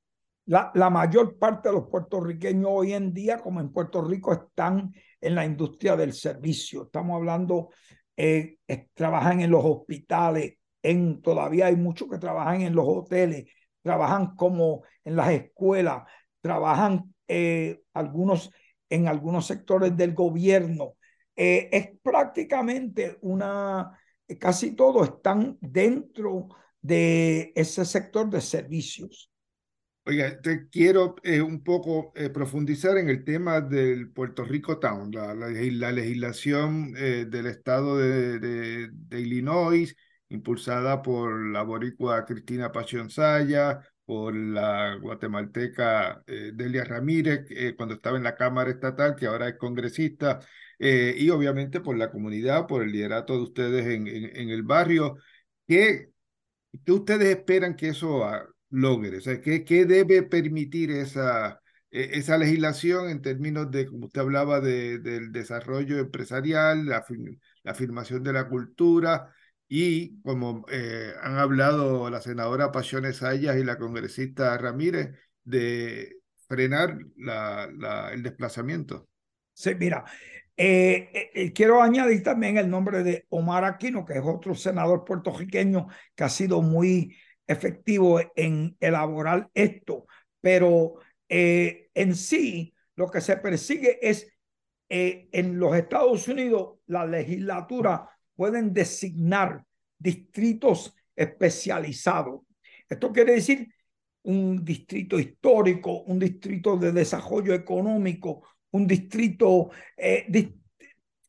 La, 0.47 0.91
mayor 0.91 1.39
parte 1.39 1.69
de 1.69 1.75
los 1.77 1.89
puertorriqueños 1.89 2.69
hoy 2.69 2.93
en 2.95 3.13
día, 3.15 3.39
como 3.39 3.61
en 3.61 3.73
Puerto 3.73 4.03
Rico, 4.03 4.33
están 4.33 4.93
en 5.21 5.35
la 5.35 5.45
industria 5.45 5.97
del 5.97 6.13
servicio. 6.13 6.85
Estamos 6.85 7.17
hablando, 7.17 7.71
eh, 8.17 8.59
trabajan 8.93 9.41
en 9.41 9.51
los 9.51 9.65
hospitales, 9.65 10.55
en, 10.83 11.23
todavía 11.23 11.67
hay 11.67 11.77
muchos 11.77 12.09
que 12.11 12.19
trabajan 12.19 12.63
en 12.63 12.75
los 12.75 12.87
hoteles, 12.87 13.45
trabajan 13.83 14.35
como 14.35 14.83
en 15.05 15.17
las 15.17 15.31
escuelas, 15.31 16.03
trabajan 16.41 17.15
eh, 17.29 17.83
algunos 17.95 18.51
en 18.91 19.09
algunos 19.09 19.47
sectores 19.47 19.97
del 19.97 20.13
gobierno. 20.13 20.97
Eh, 21.35 21.71
es 21.73 21.89
prácticamente 22.03 23.17
una, 23.23 23.99
casi 24.39 24.77
todos 24.77 25.09
están 25.09 25.57
dentro 25.61 26.49
de 26.83 27.53
ese 27.55 27.87
sector 27.87 28.29
de 28.29 28.43
servicios. 28.43 29.32
Oiga, 30.05 30.41
te 30.41 30.69
quiero 30.69 31.15
eh, 31.23 31.41
un 31.41 31.63
poco 31.63 32.13
eh, 32.17 32.29
profundizar 32.29 32.99
en 32.99 33.09
el 33.09 33.25
tema 33.25 33.61
del 33.61 34.11
Puerto 34.11 34.45
Rico 34.45 34.79
Town, 34.81 35.13
la, 35.13 35.33
la, 35.35 35.93
legislación 35.93 36.93
eh, 36.97 37.25
del 37.29 37.47
estado 37.47 37.99
de, 37.99 38.91
Illinois, 39.13 39.95
impulsada 40.29 41.03
por 41.03 41.47
la 41.53 41.63
boricua 41.63 42.25
Cristina 42.25 42.73
Saya, 43.09 43.81
por 44.05 44.35
la 44.35 44.97
guatemalteca 45.01 46.23
Delia 46.27 46.85
Ramírez, 46.85 47.47
cuando 47.77 47.95
estaba 47.95 48.17
en 48.17 48.25
la 48.25 48.35
Cámara 48.35 48.71
Estatal, 48.71 49.15
que 49.15 49.27
ahora 49.27 49.49
es 49.49 49.57
congresista, 49.57 50.41
y 50.79 51.31
obviamente 51.31 51.81
por 51.81 51.97
la 51.97 52.11
comunidad, 52.11 52.67
por 52.67 52.83
el 52.83 52.91
liderato 52.93 53.35
de 53.37 53.43
ustedes 53.43 53.87
en, 53.87 54.07
el 54.51 54.63
barrio. 54.65 55.17
¿Qué, 55.67 56.11
¿Qué 56.85 56.93
ustedes 56.93 57.29
esperan 57.37 57.77
que 57.77 57.89
eso 57.91 58.25
logre? 58.73 59.19
O 59.19 59.21
sea, 59.21 59.41
¿qué, 59.41 59.65
qué 59.65 59.85
debe 59.87 60.23
permitir 60.25 60.91
esa, 60.91 61.61
e, 61.91 62.19
esa 62.19 62.39
legislación 62.39 63.11
en 63.11 63.23
términos 63.23 63.71
de, 63.71 63.87
como 63.87 64.07
usted 64.07 64.23
hablaba, 64.23 64.61
de, 64.61 64.99
del 64.99 65.31
desarrollo 65.31 65.99
empresarial, 65.99 66.87
la, 66.87 67.05
la, 67.63 67.73
afirmación 67.73 68.23
de 68.25 68.33
la 68.33 68.49
cultura 68.49 69.33
y 69.69 70.21
como 70.23 70.65
eh, 70.71 71.13
han 71.23 71.39
hablado 71.39 72.11
la 72.11 72.21
senadora 72.21 72.73
Pasiones 72.73 73.23
Ayas 73.23 73.57
y 73.57 73.65
la 73.65 73.79
congresista 73.79 74.59
Ramírez, 74.59 75.11
de 75.45 76.17
frenar 76.49 76.99
la, 77.17 77.71
la, 77.79 78.13
el 78.13 78.23
desplazamiento? 78.23 79.09
Sí, 79.55 79.75
mira, 79.75 80.05
eh, 80.57 81.31
eh, 81.35 81.53
quiero 81.53 81.83
añadir 81.83 82.23
también 82.23 82.59
el 82.59 82.69
nombre 82.69 83.03
de 83.03 83.27
Omar 83.31 83.65
Aquino, 83.65 84.05
que 84.05 84.15
es 84.15 84.23
otro 84.25 84.55
senador 84.55 85.05
puertorriqueño 85.05 85.89
que 86.15 86.25
ha 86.25 86.29
sido 86.29 86.61
muy 86.61 87.17
efectivo 87.47 88.21
en 88.37 88.77
elaborar 88.81 89.51
esto, 89.55 90.07
pero 90.41 90.95
eh, 91.29 91.89
en 91.95 92.15
sí 92.15 92.75
lo 92.97 93.09
que 93.09 93.21
se 93.21 93.37
persigue 93.37 93.99
es 94.03 94.33
eh, 94.89 95.29
en 95.33 95.59
los 95.59 95.75
Estados 95.75 96.29
Unidos 96.29 96.79
la 96.87 97.07
legislatura 97.07 98.09
pueden 98.35 98.73
designar 98.75 99.65
distritos 99.99 100.95
especializados. 101.17 102.43
Esto 102.89 103.13
quiere 103.13 103.35
decir 103.35 103.73
un 104.25 104.65
distrito 104.65 105.19
histórico, 105.19 106.03
un 106.03 106.19
distrito 106.19 106.77
de 106.77 106.93
desarrollo 106.93 107.55
económico, 107.55 108.43
un 108.73 108.87
distrito, 108.87 109.71
eh, 109.97 110.27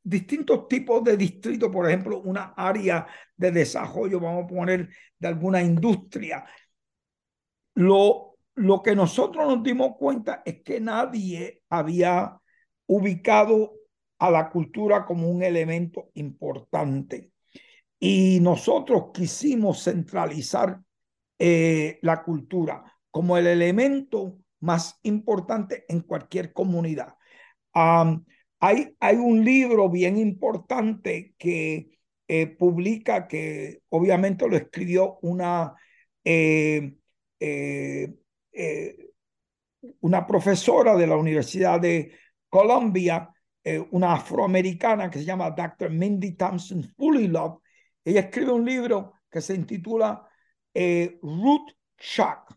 distintos 0.04 0.68
tipos 0.68 1.04
de 1.04 1.18
distritos, 1.18 1.70
por 1.70 1.88
ejemplo, 1.88 2.22
una 2.22 2.54
área 2.56 3.08
de 3.36 3.52
desarrollo, 3.52 4.20
vamos 4.20 4.46
a 4.46 4.48
poner, 4.48 4.90
de 5.18 5.28
alguna 5.28 5.62
industria. 5.62 6.46
Lo, 7.76 8.38
lo 8.56 8.82
que 8.82 8.96
nosotros 8.96 9.48
nos 9.48 9.64
dimos 9.64 9.96
cuenta 9.98 10.44
es 10.46 10.62
que 10.62 10.80
nadie 10.80 11.62
había 11.70 12.38
ubicado 12.88 13.74
a 14.20 14.30
la 14.30 14.50
cultura 14.50 15.06
como 15.06 15.30
un 15.30 15.44
elemento 15.44 16.12
importante. 16.14 17.32
Y 18.00 18.40
nosotros 18.42 19.12
quisimos 19.14 19.84
centralizar 19.84 20.82
eh, 21.40 22.00
la 22.02 22.24
cultura 22.24 22.84
como 23.10 23.38
el 23.38 23.48
elemento 23.48 24.40
más 24.60 25.00
importante 25.04 25.86
en 25.88 26.02
cualquier 26.02 26.54
comunidad. 26.54 27.16
Hay, 28.66 29.16
un 29.18 29.44
libro 29.44 29.90
bien 29.90 30.18
importante 30.18 31.36
que 31.38 32.00
eh, 32.28 32.48
publica, 32.48 33.28
que 33.28 33.82
obviamente 33.90 34.48
lo 34.48 34.56
escribió 34.56 35.20
una, 35.22 35.76
eh, 36.24 36.94
una 40.00 40.26
profesora 40.26 40.96
de 40.96 41.08
la 41.08 41.18
Universidad 41.18 41.80
de 41.82 42.14
Columbia, 42.50 43.30
una 43.92 44.14
afroamericana 44.14 45.10
que 45.10 45.20
se 45.20 45.26
llama 45.26 45.52
Dr. 45.52 45.90
Mindy 45.90 46.34
Thompson 46.34 46.94
Love. 46.98 47.60
Ella 48.04 48.22
escribe 48.22 48.52
un 48.52 48.66
libro 48.66 49.22
que 49.30 49.42
se 49.42 49.56
intitula 49.56 50.28
eh, 50.74 51.20
root 51.22 51.72
shock. 51.98 52.56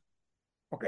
Ok, 0.71 0.85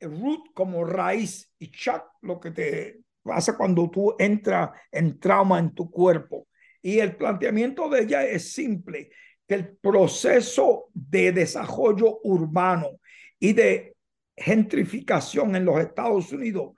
root 0.00 0.52
como 0.54 0.84
raíz 0.84 1.52
y 1.58 1.70
shock 1.70 2.04
lo 2.22 2.40
que 2.40 2.50
te 2.50 3.01
pasa 3.22 3.56
cuando 3.56 3.90
tú 3.90 4.14
entras 4.18 4.70
en 4.90 5.18
trauma 5.18 5.58
en 5.58 5.74
tu 5.74 5.90
cuerpo. 5.90 6.48
Y 6.80 6.98
el 6.98 7.16
planteamiento 7.16 7.88
de 7.88 8.02
ella 8.02 8.24
es 8.24 8.52
simple, 8.52 9.10
que 9.46 9.54
el 9.54 9.76
proceso 9.76 10.88
de 10.92 11.32
desarrollo 11.32 12.20
urbano 12.24 13.00
y 13.38 13.52
de 13.52 13.96
gentrificación 14.36 15.54
en 15.56 15.64
los 15.64 15.80
Estados 15.80 16.32
Unidos, 16.32 16.74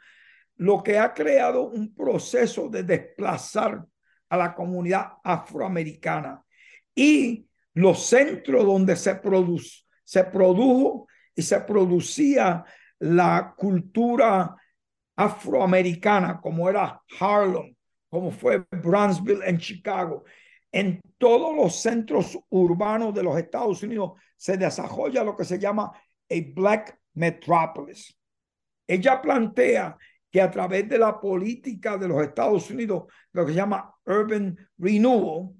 lo 0.57 0.82
que 0.82 0.99
ha 0.99 1.12
creado 1.12 1.68
un 1.68 1.95
proceso 1.95 2.68
de 2.68 2.82
desplazar 2.82 3.84
a 4.28 4.36
la 4.36 4.55
comunidad 4.55 5.12
afroamericana 5.22 6.45
y 6.95 7.47
los 7.74 8.07
centros 8.07 8.64
donde 8.64 8.97
se 8.97 9.16
produce, 9.16 9.84
se 10.05 10.24
produjo 10.24 11.09
y 11.34 11.42
se 11.42 11.61
producía 11.61 12.64
la 13.01 13.55
cultura 13.57 14.55
afroamericana, 15.17 16.41
como 16.41 16.69
era 16.69 17.01
Harlem, 17.19 17.75
como 18.09 18.31
fue 18.31 18.65
Brownsville 18.71 19.43
en 19.45 19.59
Chicago. 19.59 20.25
En 20.71 21.01
todos 21.19 21.55
los 21.55 21.81
centros 21.81 22.39
urbanos 22.51 23.15
de 23.15 23.23
los 23.23 23.39
Estados 23.39 23.83
Unidos 23.83 24.12
se 24.37 24.57
desarrolla 24.57 25.23
lo 25.23 25.37
que 25.37 25.45
se 25.45 25.59
llama 25.59 25.85
a 25.85 26.35
Black 26.55 26.99
Metropolis. 27.15 28.17
Ella 28.87 29.21
plantea 29.23 29.97
que 30.31 30.41
a 30.41 30.51
través 30.51 30.89
de 30.89 30.99
la 30.99 31.21
política 31.21 31.97
de 31.97 32.09
los 32.09 32.23
Estados 32.23 32.69
Unidos, 32.71 33.05
lo 33.33 33.47
que 33.47 33.53
se 33.53 33.57
llama 33.57 33.95
Urban 34.05 34.57
Renewal, 34.77 35.51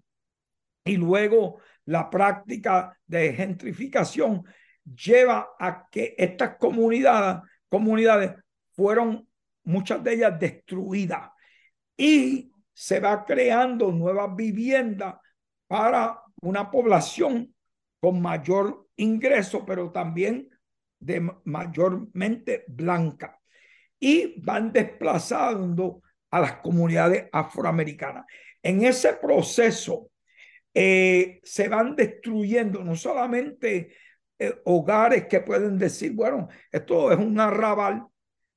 y 0.85 0.97
luego 0.97 1.61
la 1.87 2.11
práctica 2.11 2.99
de 3.07 3.33
gentrificación 3.33 4.45
lleva 4.85 5.51
a 5.59 5.89
que 5.91 6.15
estas 6.19 6.57
comunidades, 6.57 7.43
comunidades 7.69 8.33
fueron 8.73 9.27
muchas 9.65 10.03
de 10.03 10.15
ellas 10.15 10.39
destruidas 10.39 11.31
y 11.97 12.51
se 12.73 13.01
va 13.01 13.25
creando 13.25 13.93
nuevas 13.93 14.35
viviendas 14.35 15.17
para 15.67 16.21
una 16.43 16.71
población 16.71 17.55
con 18.01 18.21
mayor 18.21 18.89
ingreso, 18.97 19.65
pero 19.65 19.91
también 19.91 20.51
de 20.99 21.29
mayormente 21.45 22.65
blanca. 22.69 23.41
Y 23.99 24.41
van 24.43 24.73
desplazando 24.73 26.03
a 26.31 26.41
las 26.41 26.57
comunidades 26.57 27.29
afroamericanas. 27.33 28.27
En 28.63 28.85
ese 28.85 29.15
proceso 29.15 30.11
eh, 30.75 31.41
se 31.45 31.69
van 31.69 31.95
destruyendo 31.95 32.83
no 32.83 32.97
solamente 32.97 33.95
eh, 34.39 34.61
hogares 34.65 35.27
que 35.27 35.41
pueden 35.41 35.79
decir, 35.79 36.13
bueno, 36.13 36.49
esto 36.73 37.13
es 37.13 37.19
un 37.19 37.39
arrabal, 37.39 38.05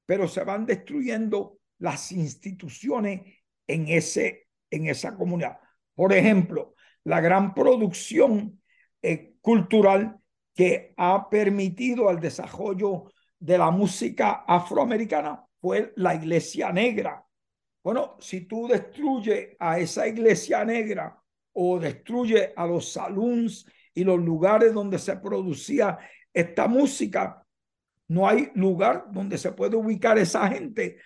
pero 0.08 0.28
se 0.28 0.43
van 0.43 0.66
destruyendo 0.66 1.60
las 1.80 2.12
instituciones 2.12 3.22
en, 3.68 3.88
ese, 3.89 4.47
en 4.72 4.88
esa 4.88 5.16
comunidad. 5.16 5.60
Por 5.93 6.14
ejemplo, 6.14 6.74
la 7.03 7.22
gran 7.22 7.53
producción 7.53 8.60
eh, 9.01 9.34
cultural 9.41 10.18
que 10.55 10.93
ha 10.97 11.30
permitido 11.30 12.10
el 12.10 12.20
desarrollo 12.20 13.12
de 13.38 13.58
la 13.58 13.70
música 13.70 14.45
afroamericana 14.47 15.45
fue 15.60 15.93
la 15.97 16.16
iglesia 16.16 16.72
negra. 16.72 17.24
Bueno, 17.84 18.16
si 18.20 18.41
tú 18.41 18.68
destruyes 18.68 19.55
a 19.60 19.78
esa 19.78 20.08
iglesia 20.08 20.64
negra 20.66 21.22
o 21.53 21.80
destruye 21.80 22.53
a 22.55 22.66
los 22.66 22.93
saloons 22.93 23.66
y 23.93 24.03
los 24.03 24.20
lugares 24.20 24.74
donde 24.74 24.99
se 24.99 25.18
producía 25.18 25.97
esta 26.34 26.68
música, 26.68 27.47
no 28.08 28.28
hay 28.28 28.51
lugar 28.55 29.05
donde 29.12 29.38
se 29.38 29.51
puede 29.51 29.76
ubicar 29.76 30.18
esa 30.18 30.47
gente 30.47 30.97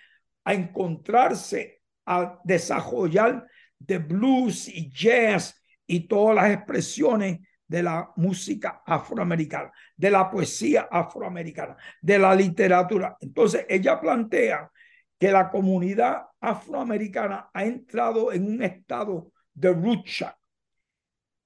a 0.44 0.54
encontrarse, 0.54 1.82
a 2.06 2.38
desarrollar 2.44 3.46
de 3.78 3.98
blues 3.98 4.68
y 4.68 4.90
jazz 4.90 5.60
y 5.86 6.06
todas 6.06 6.36
las 6.36 6.50
expresiones 6.50 7.40
de 7.66 7.82
la 7.82 8.10
música 8.16 8.82
afroamericana, 8.86 9.72
de 9.96 10.10
la 10.10 10.30
poesía 10.30 10.88
afroamericana, 10.90 11.76
de 12.00 12.18
la 12.18 12.34
literatura. 12.34 13.16
Entonces 13.20 13.66
ella 13.68 14.00
plantea 14.00 14.70
que 15.18 15.30
la 15.30 15.48
comunidad 15.50 16.22
afroamericana 16.40 17.50
ha 17.52 17.64
entrado 17.64 18.32
en 18.32 18.46
un 18.46 18.62
estado 18.62 19.32
de 19.54 19.72
root 19.72 20.06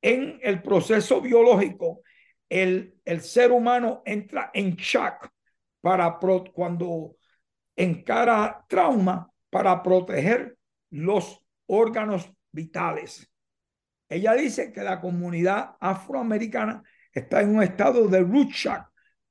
en 0.02 0.38
el 0.42 0.62
proceso 0.62 1.20
biológico, 1.20 2.02
el, 2.48 2.94
el 3.04 3.20
ser 3.22 3.50
humano 3.50 4.02
entra 4.04 4.50
en 4.54 4.76
shock 4.76 5.28
para 5.80 6.18
cuando 6.52 7.16
encara 7.76 8.64
trauma 8.68 9.30
para 9.50 9.82
proteger 9.82 10.56
los 10.90 11.44
órganos 11.66 12.30
vitales. 12.50 13.30
Ella 14.08 14.34
dice 14.34 14.72
que 14.72 14.82
la 14.82 15.00
comunidad 15.00 15.76
afroamericana 15.80 16.82
está 17.12 17.40
en 17.40 17.56
un 17.56 17.62
estado 17.62 18.08
de 18.08 18.20
root 18.20 18.50
shock 18.50 18.86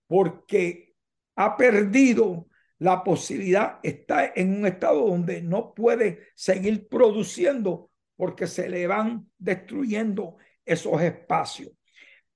porque 0.08 0.96
ha 1.36 1.56
perdido 1.56 2.48
la 2.80 3.04
posibilidad, 3.04 3.80
está 3.84 4.34
en 4.36 4.60
un 4.60 4.68
estado 4.68 5.08
donde 5.08 5.42
no 5.42 5.74
puede 5.74 6.28
seguir 6.36 6.88
produciendo 6.88 7.90
porque 8.16 8.48
se 8.48 8.70
le 8.70 8.86
van 8.88 9.30
destruyendo 9.38 10.38
esos 10.66 11.02
espacios. 11.02 11.72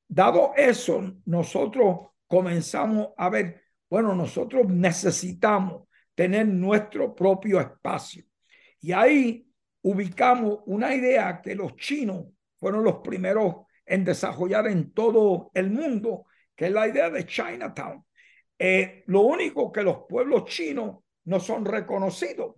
Dado 0.07 0.53
eso, 0.55 1.13
nosotros 1.25 2.09
comenzamos 2.25 3.09
a 3.17 3.29
ver, 3.29 3.63
bueno, 3.89 4.13
nosotros 4.13 4.67
necesitamos 4.67 5.87
tener 6.13 6.47
nuestro 6.47 7.15
propio 7.15 7.59
espacio. 7.59 8.23
Y 8.81 8.91
ahí 8.91 9.47
ubicamos 9.81 10.59
una 10.65 10.93
idea 10.93 11.41
que 11.41 11.55
los 11.55 11.75
chinos 11.75 12.25
fueron 12.57 12.83
los 12.83 12.97
primeros 12.97 13.55
en 13.85 14.05
desarrollar 14.05 14.67
en 14.67 14.91
todo 14.91 15.49
el 15.53 15.71
mundo, 15.71 16.25
que 16.55 16.67
es 16.67 16.71
la 16.71 16.87
idea 16.87 17.09
de 17.09 17.25
Chinatown. 17.25 18.05
Eh, 18.57 19.03
lo 19.07 19.21
único 19.21 19.71
que 19.71 19.81
los 19.81 20.03
pueblos 20.07 20.45
chinos 20.45 20.97
no 21.25 21.39
son 21.39 21.65
reconocidos, 21.65 22.55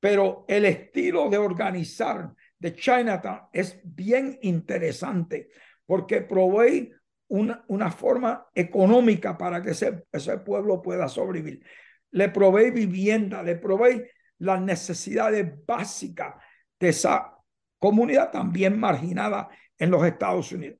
pero 0.00 0.44
el 0.48 0.64
estilo 0.64 1.28
de 1.28 1.38
organizar 1.38 2.34
de 2.58 2.74
Chinatown 2.74 3.42
es 3.52 3.78
bien 3.84 4.38
interesante 4.42 5.50
porque 5.86 6.22
provee 6.22 6.92
una, 7.28 7.64
una 7.68 7.90
forma 7.90 8.46
económica 8.54 9.36
para 9.36 9.62
que 9.62 9.70
ese, 9.70 10.04
ese 10.12 10.38
pueblo 10.38 10.82
pueda 10.82 11.08
sobrevivir. 11.08 11.64
Le 12.10 12.28
provee 12.28 12.70
vivienda, 12.70 13.42
le 13.42 13.56
provee 13.56 14.04
las 14.38 14.60
necesidades 14.60 15.64
básicas 15.66 16.34
de 16.78 16.88
esa 16.88 17.32
comunidad 17.78 18.30
también 18.30 18.78
marginada 18.78 19.48
en 19.78 19.90
los 19.90 20.04
Estados 20.06 20.52
Unidos. 20.52 20.78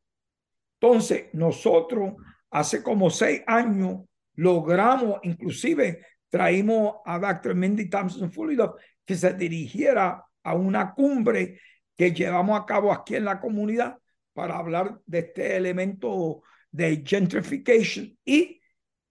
Entonces, 0.80 1.26
nosotros 1.32 2.14
hace 2.51 2.82
como 2.82 3.11
seis 3.11 3.42
años 3.47 4.03
logramos 4.34 5.20
inclusive 5.22 6.05
traímos 6.28 6.97
a 7.05 7.18
Dr. 7.18 7.55
Mindy 7.55 7.88
Thompson 7.88 8.30
Fulidov 8.30 8.76
que 9.05 9.14
se 9.14 9.34
dirigiera 9.34 10.24
a 10.42 10.55
una 10.55 10.92
cumbre 10.92 11.61
que 11.97 12.12
llevamos 12.12 12.61
a 12.61 12.66
cabo 12.66 12.92
aquí 12.92 13.16
en 13.16 13.24
la 13.24 13.40
comunidad 13.40 13.97
para 14.35 14.59
hablar 14.59 15.01
de 15.07 15.20
este 15.20 15.57
elemento 15.57 16.43
de 16.70 17.03
gentrification 17.07 18.18
y 18.24 18.61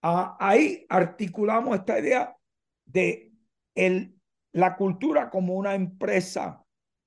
ah, 0.02 0.36
ahí 0.38 0.86
articulamos 0.88 1.76
esta 1.76 1.98
idea 1.98 2.36
de 2.84 3.32
el, 3.74 4.14
la 4.52 4.76
cultura 4.76 5.30
como 5.30 5.54
una 5.54 5.74
empresa 5.74 6.62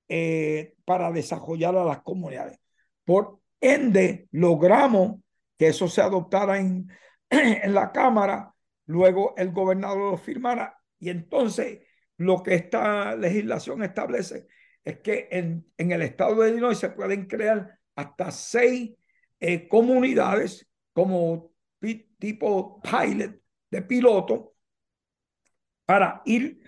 eh, 0.08 0.74
para 0.84 1.12
desarrollar 1.12 1.76
a 1.76 1.84
las 1.84 2.02
comunidades. 2.02 2.58
Por 3.04 3.40
ende, 3.60 4.28
logramos 4.32 5.20
que 5.56 5.68
eso 5.68 5.88
se 5.88 6.02
adoptara 6.02 6.58
en, 6.58 6.88
en 7.30 7.72
la 7.72 7.92
Cámara, 7.92 8.52
luego 8.86 9.34
el 9.36 9.52
gobernador 9.52 10.12
lo 10.12 10.18
firmara 10.18 10.78
y 10.98 11.10
entonces 11.10 11.80
lo 12.16 12.42
que 12.42 12.54
esta 12.54 13.14
legislación 13.14 13.82
establece 13.82 14.48
es 14.84 14.98
que 15.00 15.28
en, 15.30 15.66
en 15.76 15.92
el 15.92 16.02
estado 16.02 16.42
de 16.42 16.50
Illinois 16.50 16.78
se 16.78 16.90
pueden 16.90 17.26
crear 17.26 17.77
hasta 17.98 18.30
seis 18.30 18.92
eh, 19.40 19.66
comunidades 19.66 20.68
como 20.92 21.50
tipo 22.16 22.80
pilot 22.80 23.40
de 23.70 23.82
piloto 23.82 24.54
para 25.84 26.22
ir 26.24 26.60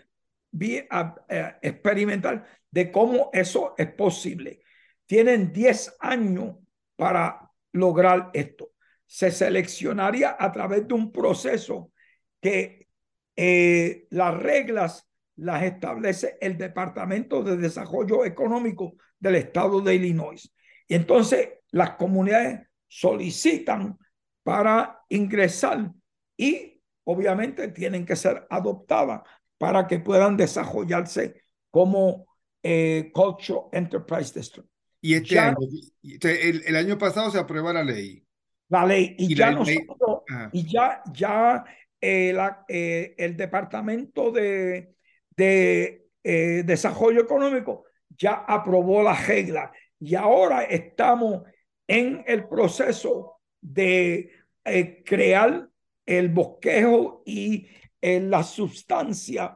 a, 0.91 1.15
a 1.29 1.59
experimentar 1.63 2.45
de 2.69 2.91
cómo 2.91 3.31
eso 3.33 3.75
es 3.79 3.93
posible. 3.93 4.61
Tienen 5.07 5.53
10 5.53 5.97
años 6.01 6.57
para 6.97 7.51
lograr 7.73 8.31
esto. 8.33 8.73
Se 9.07 9.31
seleccionaría 9.31 10.37
a 10.37 10.51
través 10.51 10.87
de 10.89 10.95
un 10.95 11.13
proceso 11.13 11.93
que 12.41 12.89
eh, 13.37 14.09
las 14.11 14.37
reglas 14.37 15.09
las 15.37 15.63
establece 15.63 16.39
el 16.41 16.59
Departamento 16.59 17.45
de 17.45 17.57
Desarrollo 17.57 18.25
Económico 18.25 18.95
del 19.19 19.37
Estado 19.37 19.81
de 19.81 19.95
Illinois. 19.95 20.53
Y 20.91 20.97
entonces 20.97 21.51
las 21.71 21.91
comunidades 21.93 22.67
solicitan 22.89 23.97
para 24.43 25.05
ingresar 25.09 25.93
y 26.37 26.83
obviamente 27.05 27.69
tienen 27.69 28.05
que 28.05 28.17
ser 28.17 28.45
adoptadas 28.51 29.21
para 29.57 29.87
que 29.87 30.01
puedan 30.01 30.37
desarrollarse 30.37 31.45
como 31.71 32.27
eh, 32.61 33.13
Cultural 33.15 33.67
Enterprise 33.71 34.33
District. 34.35 34.69
Y 35.01 35.15
este 35.15 35.39
año, 35.39 35.59
el, 36.03 36.75
año 36.75 36.99
pasado 36.99 37.31
se 37.31 37.39
aprueba 37.39 37.73
la 37.73 37.85
ley. 37.85 38.27
La 38.69 38.85
ley, 38.85 39.15
y, 39.17 39.33
ya 39.33 39.53
nosotros, 39.53 40.23
y 40.53 40.69
ya, 40.73 41.03
ya 41.13 41.65
eh, 42.01 42.33
la, 42.33 42.65
eh, 42.67 43.15
el 43.17 43.37
Departamento 43.37 44.33
de, 44.33 44.97
de 45.37 46.09
eh, 46.25 46.65
Desarrollo 46.67 47.21
Económico 47.21 47.85
ya 48.09 48.45
aprobó 48.47 49.05
la 49.05 49.15
regla 49.15 49.71
y 50.01 50.15
ahora 50.15 50.63
estamos 50.63 51.43
en 51.87 52.25
el 52.27 52.49
proceso 52.49 53.37
de 53.61 54.31
eh, 54.65 55.03
crear 55.05 55.69
el 56.07 56.29
bosquejo 56.31 57.23
y 57.27 57.69
eh, 58.01 58.21
la 58.21 58.43
sustancia 58.43 59.55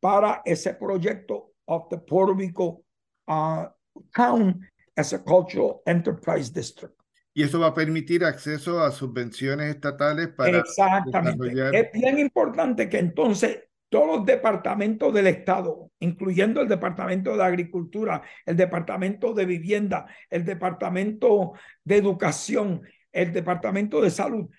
para 0.00 0.42
ese 0.44 0.74
proyecto 0.74 1.52
of 1.66 1.88
the 1.88 1.98
Puerto 1.98 2.34
Rico 2.34 2.84
uh, 3.28 3.66
Town 4.14 4.60
as 4.96 5.12
a 5.12 5.22
Cultural 5.22 5.80
Enterprise 5.86 6.52
District. 6.52 6.94
Y 7.32 7.42
eso 7.42 7.58
va 7.58 7.68
a 7.68 7.74
permitir 7.74 8.24
acceso 8.24 8.80
a 8.80 8.92
subvenciones 8.92 9.74
estatales 9.74 10.28
para 10.28 10.58
Exactamente. 10.58 11.78
Es 11.78 11.90
bien 11.92 12.18
importante 12.18 12.88
que 12.88 12.98
entonces 12.98 13.64
todos 13.94 14.16
los 14.16 14.26
departamentos 14.26 15.14
del 15.14 15.28
Estado, 15.28 15.92
incluyendo 16.00 16.60
el 16.60 16.66
Departamento 16.66 17.36
de 17.36 17.44
Agricultura, 17.44 18.22
el 18.44 18.56
Departamento 18.56 19.32
de 19.32 19.46
Vivienda, 19.46 20.06
el 20.28 20.44
Departamento 20.44 21.52
de 21.84 21.98
Educación, 21.98 22.82
el 23.12 23.32
Departamento 23.32 24.00
de 24.00 24.10
Salud, 24.10 24.50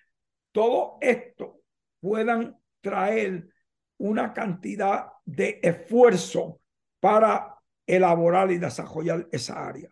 todo 0.53 0.97
esto 1.01 1.59
puedan 1.99 2.55
traer 2.79 3.49
una 3.97 4.31
cantidad 4.31 5.07
de 5.25 5.59
esfuerzo 5.61 6.61
para 7.01 7.57
elaborar 7.85 8.49
y 8.51 8.57
desarrollar 8.57 9.27
esa 9.33 9.67
área. 9.67 9.89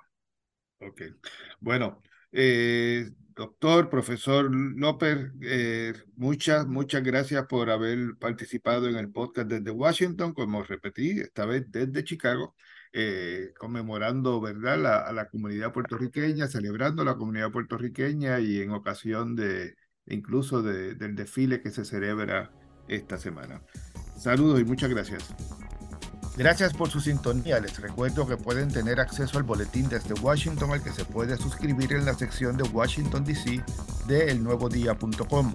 Ok. 0.79 1.01
Bueno, 1.59 2.01
eh, 2.31 3.09
doctor, 3.35 3.89
profesor 3.89 4.53
López, 4.53 5.31
eh, 5.41 5.93
muchas, 6.15 6.67
muchas 6.67 7.03
gracias 7.03 7.45
por 7.47 7.69
haber 7.69 8.15
participado 8.17 8.87
en 8.87 8.95
el 8.95 9.11
podcast 9.11 9.47
desde 9.47 9.71
Washington, 9.71 10.33
como 10.33 10.63
repetí, 10.63 11.19
esta 11.19 11.45
vez 11.45 11.65
desde 11.71 12.03
Chicago, 12.03 12.55
eh, 12.91 13.53
conmemorando, 13.57 14.39
¿verdad?, 14.41 15.07
a 15.07 15.11
la 15.13 15.29
comunidad 15.29 15.73
puertorriqueña, 15.73 16.47
celebrando 16.47 17.03
la 17.03 17.15
comunidad 17.15 17.51
puertorriqueña 17.51 18.39
y 18.39 18.61
en 18.61 18.71
ocasión 18.71 19.35
de, 19.35 19.75
incluso 20.05 20.61
de, 20.61 20.95
del 20.95 21.15
desfile 21.15 21.61
que 21.61 21.71
se 21.71 21.85
celebra 21.85 22.51
esta 22.87 23.17
semana. 23.17 23.61
Saludos 24.17 24.59
y 24.59 24.65
muchas 24.65 24.89
gracias. 24.89 25.33
Gracias 26.35 26.73
por 26.73 26.89
su 26.89 26.99
sintonía. 26.99 27.59
Les 27.59 27.79
recuerdo 27.79 28.25
que 28.25 28.37
pueden 28.37 28.69
tener 28.69 28.99
acceso 28.99 29.37
al 29.37 29.43
boletín 29.43 29.87
desde 29.87 30.15
Washington 30.15 30.71
al 30.71 30.81
que 30.81 30.91
se 30.91 31.05
puede 31.05 31.37
suscribir 31.37 31.93
en 31.93 32.05
la 32.05 32.15
sección 32.15 32.57
de 32.57 32.63
Washington 32.63 33.23
DC 33.23 33.63
de 34.07 34.31
elnuevodía.com. 34.31 35.53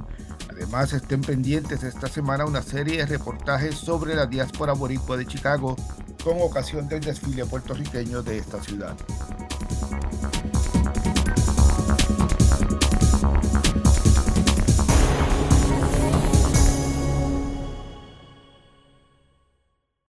Además, 0.51 0.93
estén 0.93 1.21
pendientes 1.21 1.83
esta 1.83 2.09
semana 2.09 2.45
una 2.45 2.63
serie 2.63 2.99
de 2.99 3.07
reportajes 3.07 3.75
sobre 3.75 4.15
la 4.15 4.27
diáspora 4.27 4.73
boricua 4.73 5.17
de 5.17 5.27
Chicago 5.27 5.75
con 6.23 6.41
ocasión 6.41 6.89
del 6.89 7.01
desfile 7.01 7.45
puertorriqueño 7.45 8.23
de 8.23 8.39
esta 8.39 8.63
ciudad. 8.63 8.97